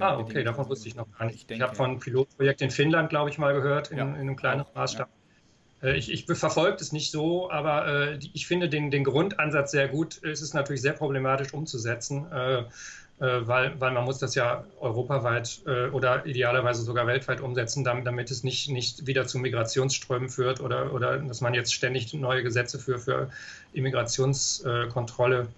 Ah, 0.00 0.18
okay, 0.18 0.42
davon 0.42 0.68
wusste 0.68 0.88
ich 0.88 0.96
noch 0.96 1.06
gar 1.16 1.26
nicht. 1.26 1.48
Ich, 1.48 1.56
ich 1.56 1.62
habe 1.62 1.74
von 1.76 2.00
Pilotprojekt 2.00 2.60
in 2.60 2.70
Finnland, 2.70 3.08
glaube 3.08 3.30
ich, 3.30 3.38
mal 3.38 3.54
gehört, 3.54 3.92
in, 3.92 3.98
ja, 3.98 4.04
in 4.04 4.14
einem 4.14 4.36
kleinen 4.36 4.64
Maßstab. 4.74 5.08
Ja. 5.82 5.88
Äh, 5.88 5.96
ich, 5.96 6.10
ich 6.10 6.24
verfolge 6.24 6.78
es 6.80 6.90
nicht 6.90 7.12
so, 7.12 7.50
aber 7.52 7.86
äh, 7.86 8.18
ich 8.32 8.48
finde 8.48 8.68
den, 8.68 8.90
den 8.90 9.04
Grundansatz 9.04 9.70
sehr 9.70 9.88
gut. 9.88 10.20
Es 10.24 10.42
ist 10.42 10.54
natürlich 10.54 10.82
sehr 10.82 10.94
problematisch 10.94 11.54
umzusetzen, 11.54 12.26
äh, 12.32 12.64
weil, 13.24 13.80
weil 13.80 13.92
man 13.92 14.04
muss 14.04 14.18
das 14.18 14.34
ja 14.34 14.64
europaweit 14.80 15.60
äh, 15.66 15.88
oder 15.88 16.26
idealerweise 16.26 16.82
sogar 16.82 17.06
weltweit 17.06 17.40
umsetzen, 17.40 17.84
damit, 17.84 18.06
damit 18.06 18.30
es 18.30 18.44
nicht, 18.44 18.68
nicht 18.70 19.06
wieder 19.06 19.26
zu 19.26 19.38
Migrationsströmen 19.38 20.28
führt 20.28 20.60
oder, 20.60 20.92
oder 20.92 21.18
dass 21.18 21.40
man 21.40 21.54
jetzt 21.54 21.72
ständig 21.72 22.12
neue 22.12 22.42
Gesetze 22.42 22.78
für, 22.78 22.98
für 22.98 23.30
Immigrationskontrolle 23.72 25.48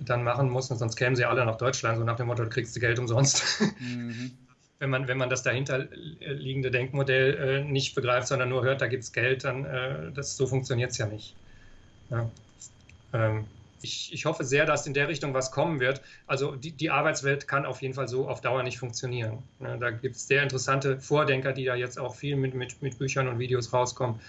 dann 0.00 0.24
machen 0.24 0.48
muss, 0.48 0.70
und 0.70 0.78
sonst 0.78 0.96
kämen 0.96 1.14
sie 1.14 1.26
alle 1.26 1.44
nach 1.44 1.58
Deutschland, 1.58 1.98
so 1.98 2.04
nach 2.04 2.16
dem 2.16 2.26
Motto, 2.26 2.44
du 2.44 2.50
kriegst 2.50 2.74
du 2.74 2.80
Geld 2.80 2.98
umsonst. 2.98 3.44
Mhm 3.78 4.32
wenn 4.80 4.90
man, 4.90 5.08
wenn 5.08 5.18
man 5.18 5.28
das 5.28 5.42
dahinterliegende 5.42 6.70
Denkmodell 6.70 7.34
äh, 7.34 7.64
nicht 7.64 7.94
begreift, 7.94 8.28
sondern 8.28 8.48
nur 8.48 8.64
hört, 8.64 8.80
da 8.80 8.86
gibt 8.86 9.04
es 9.04 9.12
Geld, 9.12 9.44
dann 9.44 9.66
äh, 9.66 10.10
das, 10.12 10.36
so 10.36 10.46
funktioniert 10.46 10.90
es 10.90 10.98
ja 10.98 11.06
nicht. 11.06 11.36
Ja. 12.08 12.30
Ähm, 13.12 13.44
ich, 13.82 14.12
ich, 14.12 14.24
hoffe 14.26 14.44
sehr, 14.44 14.66
dass 14.66 14.86
in 14.86 14.94
der 14.94 15.08
Richtung 15.08 15.34
was 15.34 15.50
kommen 15.50 15.80
wird. 15.80 16.02
Also 16.26 16.56
die, 16.56 16.72
die 16.72 16.90
Arbeitswelt 16.90 17.48
kann 17.48 17.64
auf 17.66 17.82
jeden 17.82 17.94
Fall 17.94 18.08
so 18.08 18.28
auf 18.28 18.40
Dauer 18.40 18.62
nicht 18.62 18.78
funktionieren. 18.78 19.42
Ja, 19.60 19.76
da 19.76 19.90
gibt 19.90 20.16
es 20.16 20.26
sehr 20.26 20.42
interessante 20.42 21.00
Vordenker, 21.00 21.52
die 21.52 21.64
da 21.64 21.74
jetzt 21.74 21.98
auch 21.98 22.14
viel 22.14 22.36
mit, 22.36 22.54
mit, 22.54 22.82
mit 22.82 22.98
Büchern 22.98 23.28
und 23.28 23.38
Videos 23.38 23.72
rauskommen, 23.72 24.20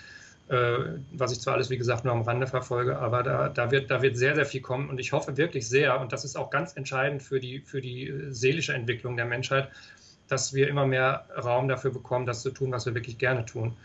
äh, 0.50 0.78
was 1.14 1.32
ich 1.32 1.40
zwar 1.40 1.56
alles, 1.56 1.70
wie 1.70 1.78
gesagt, 1.78 2.06
nur 2.06 2.14
am 2.14 2.22
Rande 2.22 2.48
verfolge, 2.48 2.98
aber 2.98 3.24
da, 3.24 3.50
da, 3.50 3.72
wird, 3.72 3.92
da 3.92 4.02
wird 4.02 4.18
sehr, 4.18 4.36
sehr 4.36 4.46
viel 4.46 4.62
kommen. 4.62 4.90
Und 4.90 5.00
ich 5.00 5.12
hoffe 5.12 5.38
wirklich 5.38 5.68
sehr, 5.68 6.00
und 6.00 6.12
das 6.14 6.26
ist 6.26 6.38
auch 6.38 6.50
ganz 6.50 6.76
entscheidend 6.76 7.24
für 7.24 7.40
die, 7.40 7.60
für 7.60 7.82
die 7.82 8.08
äh, 8.08 8.32
seelische 8.32 8.74
Entwicklung 8.74 9.16
der 9.18 9.26
Menschheit, 9.26 9.70
dass 10.28 10.54
wir 10.54 10.70
immer 10.70 10.86
mehr 10.86 11.26
Raum 11.44 11.68
dafür 11.68 11.92
bekommen, 11.92 12.26
das 12.26 12.42
zu 12.42 12.52
tun, 12.52 12.72
was 12.72 12.86
wir 12.86 12.96
wirklich 12.96 13.18
gerne 13.18 13.46
tun. 13.46 13.76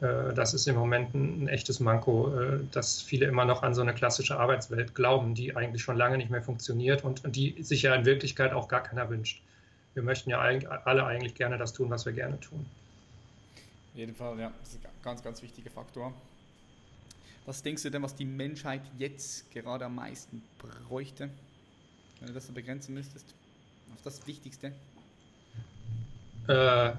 Äh, 0.00 0.34
das 0.34 0.54
ist 0.54 0.66
im 0.66 0.76
Moment 0.76 1.14
ein, 1.14 1.48
echtes 1.48 1.80
Manko, 1.80 2.34
äh, 2.38 2.60
dass 2.72 3.00
viele 3.00 3.26
immer 3.26 3.44
noch 3.44 3.62
an 3.62 3.74
so 3.74 3.82
eine 3.82 3.94
klassische 3.94 4.38
Arbeitswelt 4.38 4.94
glauben, 4.94 5.34
die 5.34 5.56
eigentlich 5.56 5.82
schon 5.82 5.96
lange 5.96 6.18
nicht 6.18 6.30
mehr 6.30 6.42
funktioniert 6.42 7.04
und 7.04 7.34
die 7.36 7.62
sich 7.62 7.82
ja 7.82 7.94
in 7.94 8.04
Wirklichkeit 8.04 8.52
auch 8.52 8.68
gar 8.68 8.82
keiner 8.82 9.08
wünscht. 9.10 9.42
Wir 9.94 10.02
möchten 10.02 10.30
ja 10.30 10.38
alle 10.40 11.04
eigentlich 11.04 11.34
gerne 11.34 11.58
das 11.58 11.72
tun, 11.72 11.90
was 11.90 12.06
wir 12.06 12.12
gerne 12.12 12.38
tun. 12.38 12.64
Auf 13.92 13.98
jeden 13.98 14.14
Fall, 14.14 14.38
ja, 14.38 14.52
das 14.60 14.74
ist 14.74 14.84
ein 14.84 14.90
ganz, 15.02 15.22
ganz 15.22 15.42
wichtiger 15.42 15.70
Faktor. 15.70 16.14
Was 17.44 17.62
denkst 17.62 17.82
du 17.82 17.90
denn, 17.90 18.02
was 18.02 18.14
die 18.14 18.24
Menschheit 18.24 18.82
jetzt 18.98 19.50
gerade 19.50 19.86
am 19.86 19.96
meisten 19.96 20.42
bräuchte, 20.58 21.28
wenn 22.20 22.28
du 22.28 22.34
das 22.34 22.46
so 22.46 22.52
begrenzen 22.52 22.94
müsstest? 22.94 23.34
Auf 23.92 24.02
das 24.04 24.24
Wichtigste? 24.28 24.72
äh, 26.50 26.92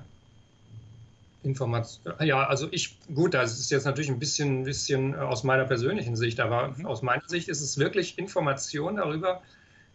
Information. 1.43 2.13
Ja, 2.19 2.45
also 2.45 2.67
ich, 2.71 2.97
gut, 3.13 3.33
das 3.33 3.59
ist 3.59 3.71
jetzt 3.71 3.85
natürlich 3.85 4.09
ein 4.09 4.19
bisschen, 4.19 4.63
bisschen 4.63 5.15
aus 5.15 5.43
meiner 5.43 5.65
persönlichen 5.65 6.15
Sicht, 6.15 6.39
aber 6.39 6.75
mhm. 6.77 6.85
aus 6.85 7.01
meiner 7.01 7.27
Sicht 7.27 7.47
ist 7.49 7.61
es 7.61 7.77
wirklich 7.77 8.17
Information 8.17 8.97
darüber, 8.97 9.41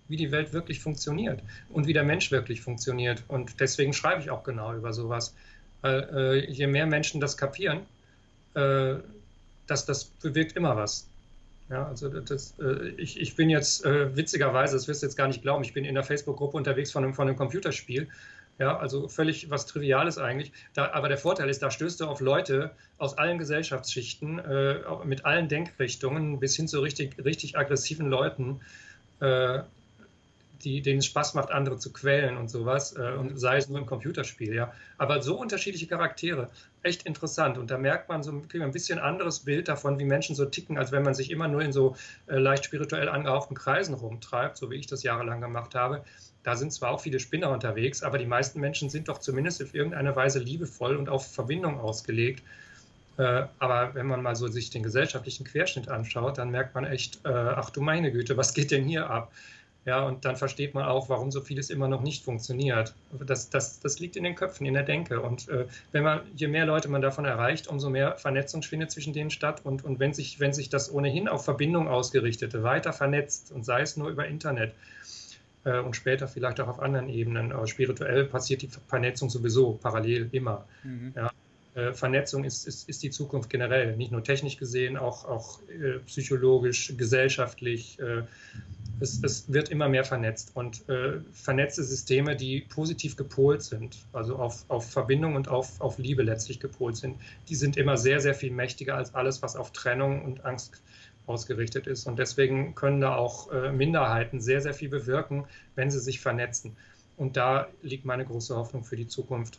wie 0.09 0.17
die 0.17 0.31
Welt 0.31 0.53
wirklich 0.53 0.81
funktioniert 0.81 1.43
und 1.71 1.87
wie 1.87 1.93
der 1.93 2.05
Mensch 2.05 2.31
wirklich 2.31 2.61
funktioniert. 2.61 3.23
Und 3.29 3.61
deswegen 3.61 3.93
schreibe 3.93 4.21
ich 4.23 4.31
auch 4.31 4.45
genau 4.45 4.75
über 4.75 4.93
sowas. 4.93 5.35
Äh, 5.85 6.51
je 6.51 6.67
mehr 6.67 6.87
Menschen 6.87 7.21
das 7.21 7.37
kapieren, 7.37 7.81
äh, 8.55 8.95
das, 9.67 9.85
das 9.85 10.05
bewirkt 10.05 10.57
immer 10.57 10.77
was. 10.77 11.09
Ja, 11.69 11.87
also 11.89 12.09
das, 12.09 12.55
äh, 12.61 12.91
ich, 12.97 13.21
ich 13.21 13.35
bin 13.35 13.51
jetzt 13.51 13.85
äh, 13.85 14.17
witzigerweise, 14.17 14.77
das 14.77 14.87
wirst 14.87 15.03
du 15.03 15.07
jetzt 15.07 15.17
gar 15.17 15.27
nicht 15.27 15.43
glauben, 15.43 15.65
ich 15.65 15.73
bin 15.73 15.85
in 15.85 15.95
der 15.95 16.05
Facebook-Gruppe 16.05 16.57
unterwegs 16.57 16.93
von 16.93 17.03
einem, 17.03 17.15
von 17.15 17.27
einem 17.27 17.37
Computerspiel 17.37 18.09
ja, 18.59 18.79
also 18.79 19.09
völlig 19.09 19.51
was 19.51 19.67
Triviales 19.67 20.19
eigentlich. 20.19 20.53
Da, 20.73 20.93
aber 20.93 21.09
der 21.09 21.19
Vorteil 21.19 21.49
ist, 21.51 21.63
da 21.63 21.71
stößt 21.71 22.01
du 22.01 22.07
auf 22.07 22.21
Leute 22.21 22.71
aus 22.99 23.19
allen 23.19 23.39
Gesellschaftsschichten, 23.39 24.39
äh, 24.39 24.81
mit 25.05 25.25
allen 25.25 25.49
Denkrichtungen 25.49 26.41
bis 26.41 26.57
hin 26.57 26.67
zu 26.67 26.81
richtig, 26.81 27.23
richtig 27.23 27.59
aggressiven 27.59 28.07
Leuten, 28.07 28.61
äh, 29.21 29.61
die, 30.65 30.81
denen 30.81 31.01
es 31.01 31.07
Spaß 31.07 31.35
macht, 31.35 31.51
andere 31.51 31.79
zu 31.79 31.93
quälen 31.93 32.39
und 32.39 32.49
sowas. 32.49 32.97
Äh, 32.97 33.13
und 33.13 33.39
sei 33.39 33.59
es 33.59 33.69
nur 33.69 33.79
im 33.79 33.85
Computerspiel, 33.85 34.55
ja. 34.55 34.73
Aber 34.97 35.21
so 35.21 35.39
unterschiedliche 35.39 35.87
Charaktere, 35.87 36.49
echt 36.83 37.03
interessant. 37.03 37.59
Und 37.59 37.71
da 37.71 37.77
merkt 37.77 38.09
man 38.09 38.23
so 38.23 38.33
ein 38.33 38.73
bisschen 38.73 38.99
anderes 38.99 39.41
Bild 39.41 39.69
davon, 39.69 39.99
wie 39.99 40.07
Menschen 40.07 40.35
so 40.35 40.47
ticken, 40.47 40.79
als 40.79 40.93
wenn 40.93 41.03
man 41.03 41.13
sich 41.13 41.31
immer 41.31 41.47
nur 41.47 41.61
in 41.61 41.73
so 41.73 41.95
äh, 42.27 42.39
leicht 42.39 42.65
spirituell 42.65 43.11
angehauchten 43.11 43.55
Kreisen 43.55 43.95
rumtreibt, 43.95 44.57
so 44.57 44.71
wie 44.71 44.77
ich 44.77 44.87
das 44.87 45.03
jahrelang 45.03 45.43
gemacht 45.43 45.75
habe 45.75 46.03
da 46.47 46.55
sind 46.55 46.73
zwar 46.73 46.93
auch 46.93 47.01
viele 47.01 47.19
Spinner 47.19 47.51
unterwegs, 47.51 48.05
aber 48.05 48.19
die 48.19 48.25
meisten 48.25 48.61
Menschen 48.61 48.89
sind 48.89 49.09
doch 49.09 49.19
zumindest 49.19 49.61
auf 49.61 49.75
irgendeine 49.75 50.15
Weise 50.15 50.39
liebevoll 50.39 50.95
und 50.95 51.09
auf 51.09 51.27
Verbindung 51.27 51.81
ausgelegt. 51.81 52.45
Äh, 53.19 53.47
aber 53.59 53.97
wenn 53.97 54.07
man 54.07 54.23
mal 54.23 54.37
so 54.37 54.47
sich 54.47 54.71
den 54.71 54.85
gesellschaftlichen 54.85 55.45
Querschnitt 55.45 55.89
anschaut, 55.89 56.39
dann 56.39 56.53
merkt 56.53 56.77
man 56.77 56.85
echt, 56.85 57.17
äh, 57.25 57.31
ach 57.31 57.71
du 57.71 57.81
meine 57.81 58.13
Güte, 58.13 58.37
was 58.37 58.55
geht 58.55 58.71
denn 58.71 58.85
hier 58.85 59.11
ab? 59.11 59.33
Ja, 59.87 60.05
und 60.05 60.25
dann 60.25 60.37
versteht 60.37 60.73
man 60.73 60.85
auch, 60.85 61.09
warum 61.09 61.33
so 61.33 61.41
vieles 61.41 61.69
immer 61.69 61.89
noch 61.89 62.03
nicht 62.03 62.23
funktioniert. 62.23 62.95
Das, 63.27 63.51
das, 63.51 63.81
das 63.81 63.99
liegt 63.99 64.15
in 64.15 64.23
den 64.23 64.37
Köpfen, 64.37 64.67
in 64.67 64.75
der 64.75 64.85
Denke. 64.85 65.23
Und 65.23 65.49
äh, 65.49 65.67
wenn 65.91 66.05
man, 66.05 66.21
je 66.37 66.47
mehr 66.47 66.67
Leute 66.67 66.89
man 66.89 67.03
davon 67.03 67.25
erreicht, 67.25 67.67
umso 67.67 67.91
mehr 67.91 68.19
Vernetzung 68.19 68.63
findet 68.63 68.93
zwischen 68.93 69.13
denen 69.13 69.31
statt. 69.31 69.63
Und, 69.65 69.85
und 69.85 69.99
wenn, 69.99 70.15
sich, 70.15 70.39
wenn 70.39 70.53
sich 70.53 70.69
das 70.69 70.93
ohnehin 70.93 71.27
auf 71.27 71.45
Verbindung 71.45 71.89
ausgerichtete 71.89 72.63
weiter 72.63 72.93
vernetzt, 72.93 73.51
und 73.51 73.65
sei 73.65 73.81
es 73.81 73.97
nur 73.97 74.11
über 74.11 74.29
Internet, 74.29 74.73
äh, 75.67 75.81
und 75.81 75.95
später 75.97 76.29
vielleicht 76.29 76.61
auch 76.61 76.69
auf 76.69 76.81
anderen 76.81 77.09
Ebenen. 77.09 77.53
Aber 77.53 77.67
spirituell 77.67 78.25
passiert 78.25 78.63
die 78.63 78.71
Vernetzung 78.87 79.29
sowieso 79.29 79.73
parallel 79.73 80.29
immer. 80.33 80.67
Mhm. 80.85 81.13
Ja. 81.15 81.31
Äh, 81.75 81.93
Vernetzung 81.93 82.45
ist, 82.45 82.67
ist, 82.67 82.89
ist 82.89 83.03
die 83.03 83.11
Zukunft 83.11 83.51
generell, 83.51 83.97
nicht 83.97 84.13
nur 84.13 84.25
technisch 84.25 84.57
gesehen, 84.57 84.97
auch, 84.97 85.27
auch 85.27 85.61
äh, 85.69 85.99
psychologisch, 86.07 86.95
gesellschaftlich. 86.97 87.99
Äh, 87.99 88.23
es, 88.99 89.23
es, 89.23 89.53
wird 89.53 89.69
immer 89.69 89.91
mehr 89.91 90.05
vernetzt 90.05 90.53
und 90.55 90.89
äh, 90.89 91.21
vernetzte 91.33 91.83
Systeme, 91.83 92.35
die 92.35 92.63
positiv 92.63 93.17
gepolt 93.17 93.63
sind, 93.63 93.99
also 94.15 94.37
auf, 94.37 94.65
auf 94.69 94.91
Verbindung 94.91 95.35
und 95.35 95.49
auf, 95.49 95.79
auf 95.83 95.99
Liebe 95.99 96.23
letztlich 96.23 96.61
gepolt 96.61 96.97
sind, 96.97 97.17
die 97.51 97.57
sind 97.57 97.77
immer 97.77 97.99
sehr, 97.99 98.21
sehr 98.21 98.35
viel 98.35 98.53
mächtiger 98.53 98.97
als 98.97 99.15
alles, 99.15 99.43
was 99.43 99.55
auf 99.55 99.73
Trennung 99.73 100.25
und 100.25 100.47
Angst 100.47 100.81
ausgerichtet 101.27 101.87
ist. 101.87 102.07
Und 102.07 102.19
deswegen 102.19 102.75
können 102.75 103.01
da 103.01 103.17
auch 103.17 103.51
äh, 103.53 103.73
Minderheiten 103.73 104.41
sehr, 104.41 104.61
sehr 104.61 104.75
viel 104.75 104.89
bewirken, 104.89 105.45
wenn 105.75 105.91
sie 105.91 106.01
sich 106.01 106.21
vernetzen. 106.21 106.77
Und 107.17 107.37
da 107.37 107.69
liegt 107.83 108.05
meine 108.05 108.25
große 108.25 108.55
Hoffnung 108.55 108.85
für 108.85 108.97
die 108.97 109.09
Zukunft. 109.09 109.59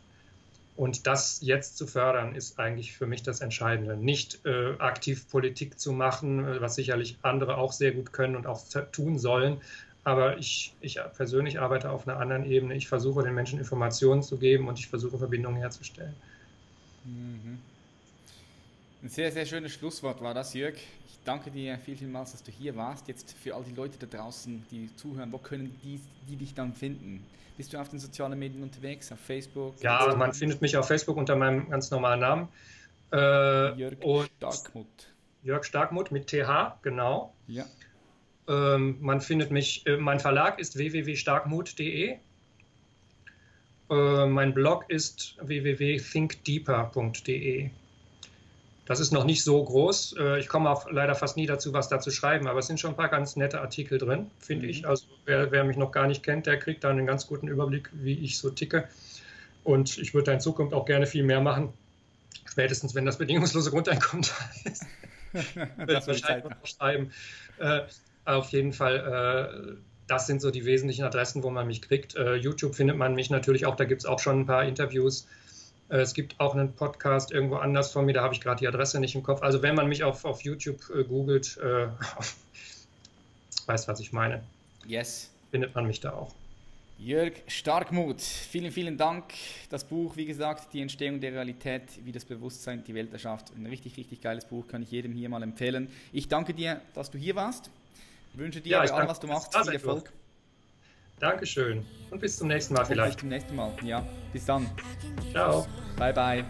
Und 0.75 1.07
das 1.07 1.39
jetzt 1.41 1.77
zu 1.77 1.87
fördern, 1.87 2.35
ist 2.35 2.59
eigentlich 2.59 2.95
für 2.95 3.07
mich 3.07 3.23
das 3.23 3.41
Entscheidende. 3.41 3.97
Nicht 3.97 4.45
äh, 4.45 4.75
aktiv 4.77 5.27
Politik 5.29 5.79
zu 5.79 5.91
machen, 5.91 6.45
äh, 6.45 6.61
was 6.61 6.75
sicherlich 6.75 7.17
andere 7.23 7.57
auch 7.57 7.71
sehr 7.73 7.91
gut 7.91 8.13
können 8.13 8.35
und 8.35 8.45
auch 8.45 8.63
tun 8.91 9.17
sollen. 9.17 9.59
Aber 10.03 10.37
ich, 10.37 10.73
ich 10.79 10.99
persönlich 11.15 11.59
arbeite 11.59 11.89
auf 11.89 12.07
einer 12.07 12.19
anderen 12.19 12.45
Ebene. 12.45 12.75
Ich 12.75 12.87
versuche 12.87 13.23
den 13.23 13.33
Menschen 13.33 13.59
Informationen 13.59 14.23
zu 14.23 14.37
geben 14.37 14.67
und 14.67 14.79
ich 14.79 14.87
versuche 14.87 15.17
Verbindungen 15.17 15.57
herzustellen. 15.57 16.15
Mhm. 17.03 17.59
Ein 19.03 19.09
sehr, 19.09 19.31
sehr 19.31 19.45
schönes 19.45 19.73
Schlusswort 19.73 20.21
war 20.21 20.33
das, 20.33 20.53
Jörg 20.53 20.75
danke 21.27 21.51
dir 21.51 21.77
viel, 21.77 21.95
vielmals, 21.97 22.31
dass 22.31 22.41
du 22.41 22.51
hier 22.51 22.75
warst. 22.75 23.07
Jetzt 23.07 23.33
für 23.33 23.53
all 23.55 23.63
die 23.63 23.73
Leute 23.73 23.99
da 23.99 24.07
draußen, 24.17 24.65
die 24.71 24.89
zuhören, 24.95 25.31
wo 25.31 25.37
können 25.37 25.79
die, 25.83 26.01
die 26.27 26.37
dich 26.37 26.55
dann 26.55 26.73
finden? 26.73 27.23
Bist 27.57 27.73
du 27.73 27.79
auf 27.79 27.89
den 27.89 27.99
sozialen 27.99 28.39
Medien 28.39 28.63
unterwegs, 28.63 29.11
auf 29.11 29.19
Facebook? 29.19 29.75
Ja, 29.81 29.97
Instagram? 29.97 30.19
man 30.19 30.33
findet 30.33 30.61
mich 30.61 30.77
auf 30.77 30.87
Facebook 30.87 31.17
unter 31.17 31.35
meinem 31.35 31.69
ganz 31.69 31.91
normalen 31.91 32.21
Namen. 32.21 32.47
Äh, 33.11 33.77
Jörg 33.77 33.97
Starkmuth. 34.37 35.11
Jörg 35.43 35.65
Starkmuth 35.65 36.09
mit 36.11 36.27
TH, 36.27 36.77
genau. 36.81 37.35
Ja. 37.47 37.65
Ähm, 38.47 38.97
man 39.01 39.19
findet 39.21 39.51
mich, 39.51 39.85
äh, 39.85 39.97
mein 39.97 40.19
Verlag 40.19 40.57
ist 40.59 40.77
www.starkmuth.de. 40.77 42.17
Äh, 43.89 44.25
mein 44.25 44.53
Blog 44.53 44.85
ist 44.89 45.37
www.thinkdeeper.de. 45.41 47.69
Das 48.87 49.01
ist 49.01 49.11
noch 49.11 49.25
nicht 49.25 49.43
so 49.43 49.61
groß. 49.61 50.15
Äh, 50.17 50.39
ich 50.39 50.47
komme 50.47 50.69
auch 50.69 50.89
leider 50.89 51.13
fast 51.13 51.35
nie 51.35 51.45
dazu, 51.45 51.73
was 51.73 51.89
da 51.89 51.99
zu 51.99 52.09
schreiben, 52.09 52.47
aber 52.47 52.59
es 52.59 52.67
sind 52.67 52.79
schon 52.79 52.91
ein 52.91 52.95
paar 52.95 53.09
ganz 53.09 53.35
nette 53.35 53.59
Artikel 53.59 53.97
drin, 53.97 54.31
finde 54.39 54.65
mhm. 54.65 54.71
ich. 54.71 54.87
Also 54.87 55.05
wer, 55.25 55.51
wer, 55.51 55.65
mich 55.65 55.75
noch 55.75 55.91
gar 55.91 56.07
nicht 56.07 56.23
kennt, 56.23 56.45
der 56.45 56.57
kriegt 56.57 56.85
da 56.85 56.89
einen 56.89 57.05
ganz 57.05 57.27
guten 57.27 57.49
Überblick, 57.49 57.89
wie 57.93 58.13
ich 58.13 58.37
so 58.37 58.49
ticke. 58.49 58.87
Und 59.65 59.97
ich 59.97 60.13
würde 60.13 60.27
da 60.27 60.31
in 60.31 60.39
Zukunft 60.39 60.73
auch 60.73 60.85
gerne 60.85 61.05
viel 61.05 61.23
mehr 61.23 61.41
machen. 61.41 61.73
Spätestens, 62.45 62.95
wenn 62.95 63.05
das 63.05 63.17
bedingungslose 63.17 63.71
Grundeinkommen 63.71 64.23
da 64.23 64.69
ist. 64.71 64.85
das 65.85 66.07
wahrscheinlich 66.07 66.45
noch 66.45 66.65
schreiben. 66.65 67.11
Äh, 67.59 67.81
auf 68.23 68.49
jeden 68.51 68.71
Fall, 68.71 69.75
äh, 69.75 69.75
das 70.07 70.27
sind 70.27 70.41
so 70.41 70.49
die 70.49 70.63
wesentlichen 70.63 71.03
Adressen, 71.03 71.43
wo 71.43 71.49
man 71.49 71.67
mich 71.67 71.81
kriegt. 71.81 72.15
Äh, 72.15 72.35
YouTube 72.35 72.75
findet 72.75 72.95
man 72.95 73.15
mich 73.15 73.29
natürlich 73.29 73.65
auch, 73.65 73.75
da 73.75 73.83
gibt 73.83 74.01
es 74.01 74.05
auch 74.05 74.19
schon 74.19 74.39
ein 74.41 74.45
paar 74.45 74.63
Interviews 74.63 75.27
es 75.89 76.13
gibt 76.13 76.39
auch 76.39 76.53
einen 76.53 76.73
Podcast 76.73 77.31
irgendwo 77.31 77.55
anders 77.55 77.91
von 77.91 78.05
mir, 78.05 78.13
da 78.13 78.23
habe 78.23 78.33
ich 78.33 78.41
gerade 78.41 78.59
die 78.59 78.67
Adresse 78.67 78.99
nicht 78.99 79.15
im 79.15 79.23
Kopf. 79.23 79.41
Also 79.41 79.61
wenn 79.61 79.75
man 79.75 79.87
mich 79.87 80.03
auf, 80.03 80.25
auf 80.25 80.41
YouTube 80.41 80.81
äh, 80.89 81.03
googelt, 81.03 81.57
äh, 81.57 81.87
weiß, 83.65 83.87
was 83.87 83.99
ich 83.99 84.11
meine. 84.11 84.43
Yes. 84.85 85.31
Findet 85.51 85.75
man 85.75 85.87
mich 85.87 85.99
da 85.99 86.13
auch. 86.13 86.33
Jörg 86.99 87.33
Starkmuth, 87.45 88.21
vielen, 88.21 88.71
vielen 88.71 88.97
Dank. 88.97 89.25
Das 89.69 89.83
Buch, 89.83 90.15
wie 90.17 90.25
gesagt, 90.25 90.73
die 90.73 90.81
Entstehung 90.81 91.19
der 91.19 91.31
Realität, 91.31 91.83
wie 92.03 92.11
das 92.11 92.25
Bewusstsein 92.25 92.83
die 92.83 92.95
Welt 92.95 93.13
erschafft. 93.13 93.51
Ein 93.55 93.67
richtig, 93.67 93.95
richtig 93.97 94.19
geiles 94.19 94.45
Buch, 94.45 94.67
kann 94.67 94.81
ich 94.81 94.89
jedem 94.89 95.13
hier 95.13 95.29
mal 95.29 95.43
empfehlen. 95.43 95.89
Ich 96.11 96.27
danke 96.27 96.55
dir, 96.55 96.81
dass 96.95 97.11
du 97.11 97.19
hier 97.19 97.35
warst. 97.35 97.69
Ich 98.33 98.39
wünsche 98.39 98.61
dir 98.61 98.71
ja, 98.71 98.83
bei 98.83 98.91
allem, 98.91 99.07
was 99.07 99.19
du 99.19 99.27
machst, 99.27 99.55
viel 99.55 99.73
Erfolg. 99.73 100.11
Dankeschön 101.19 101.83
und 102.11 102.21
bis 102.21 102.37
zum 102.37 102.47
nächsten 102.47 102.75
Mal 102.75 102.85
vielleicht. 102.85 103.13
Bis 103.13 103.19
zum 103.21 103.29
nächsten 103.29 103.55
Mal, 103.55 103.71
ja. 103.83 104.05
Bis 104.31 104.45
dann. 104.45 104.69
Ciao. 105.31 105.65
Bye, 105.97 106.13
bye. 106.13 106.45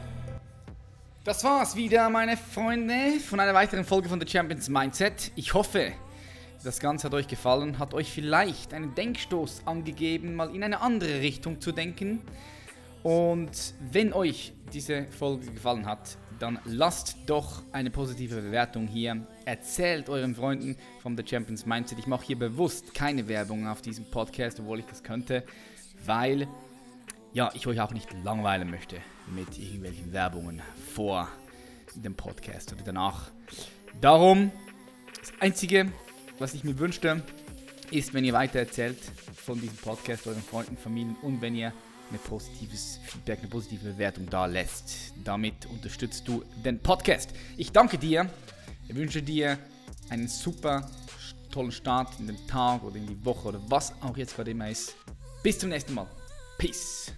Das 1.24 1.44
war's 1.44 1.76
wieder, 1.76 2.10
meine 2.10 2.36
Freunde, 2.38 3.20
von 3.26 3.40
einer 3.40 3.54
weiteren 3.54 3.86
Folge 3.86 4.10
von 4.10 4.20
The 4.20 4.28
Champions 4.28 4.70
Mindset. 4.70 5.32
Ich 5.36 5.54
hoffe, 5.54 5.94
das 6.64 6.80
Ganze 6.80 7.08
hat 7.08 7.14
euch 7.14 7.28
gefallen, 7.28 7.80
hat 7.80 7.94
euch 7.94 8.12
vielleicht 8.12 8.74
einen 8.74 8.94
Denkstoß 8.94 9.64
angegeben, 9.66 10.36
mal 10.36 10.54
in 10.54 10.64
eine 10.64 10.82
andere 10.82 11.22
Richtung 11.22 11.62
zu 11.62 11.72
denken. 11.72 12.22
Und 13.04 13.74
wenn 13.92 14.12
euch 14.12 14.54
diese 14.74 15.06
Folge 15.12 15.52
gefallen 15.52 15.86
hat, 15.86 16.18
dann 16.40 16.60
lasst 16.66 17.18
doch 17.26 17.64
eine 17.72 17.90
positive 17.90 18.42
Bewertung 18.42 18.88
hier. 18.88 19.26
Erzählt 19.46 20.10
euren 20.10 20.36
Freunden 20.36 20.78
vom 21.02 21.18
The 21.18 21.24
Champions 21.26 21.66
Mindset. 21.66 22.00
Ich 22.00 22.08
mache 22.08 22.26
hier 22.26 22.38
bewusst 22.38 22.94
keine 22.94 23.28
Werbung 23.28 23.68
auf 23.68 23.82
diesem 23.82 24.06
Podcast, 24.06 24.60
obwohl 24.60 24.80
ich 24.80 24.86
das 24.86 25.04
könnte, 25.04 25.44
weil 26.06 26.48
ja, 27.34 27.52
ich 27.54 27.68
euch 27.68 27.80
auch 27.82 27.92
nicht 27.92 28.10
langweilen 28.24 28.70
möchte 28.70 28.98
mit 29.28 29.58
irgendwelchen 29.58 30.14
Werbungen 30.14 30.62
vor 30.94 31.28
dem 31.96 32.16
Podcast 32.16 32.74
oder 32.74 32.84
danach. 32.84 33.32
Darum, 34.02 34.52
das 35.20 35.34
Einzige, 35.40 35.92
was 36.40 36.54
ich 36.54 36.64
mir 36.64 36.78
wünschte, 36.80 37.24
ist, 37.92 38.14
wenn 38.14 38.26
ihr 38.26 38.34
weitererzählt 38.34 38.98
von 39.36 39.60
diesem 39.60 39.78
Podcast 39.78 40.28
euren 40.28 40.42
Freunden, 40.42 40.78
Familien 40.78 41.16
und 41.22 41.42
wenn 41.42 41.56
ihr 41.56 41.74
ein 42.12 42.20
positives 42.20 43.00
Feedback, 43.04 43.40
eine 43.40 43.48
positive 43.48 43.92
Bewertung 43.92 44.30
da 44.30 44.46
lässt. 44.46 45.14
Damit 45.24 45.66
unterstützt 45.66 46.28
du 46.28 46.44
den 46.64 46.80
Podcast. 46.80 47.32
Ich 47.58 47.72
danke 47.72 47.98
dir. 47.98 48.30
Ich 48.88 48.96
wünsche 48.96 49.22
dir 49.22 49.58
einen 50.10 50.28
super 50.28 50.90
tollen 51.52 51.72
Start 51.72 52.20
in 52.20 52.28
den 52.28 52.48
Tag 52.48 52.84
oder 52.84 52.96
in 52.96 53.08
die 53.08 53.26
Woche 53.26 53.50
oder 53.50 53.62
was 53.68 53.94
auch 54.02 54.16
jetzt 54.16 54.36
gerade 54.36 54.52
immer 54.52 54.70
ist. 54.70 54.96
Bis 55.44 55.60
zum 55.60 55.70
nächsten 55.70 55.94
Mal. 55.94 56.08
Peace. 56.58 57.12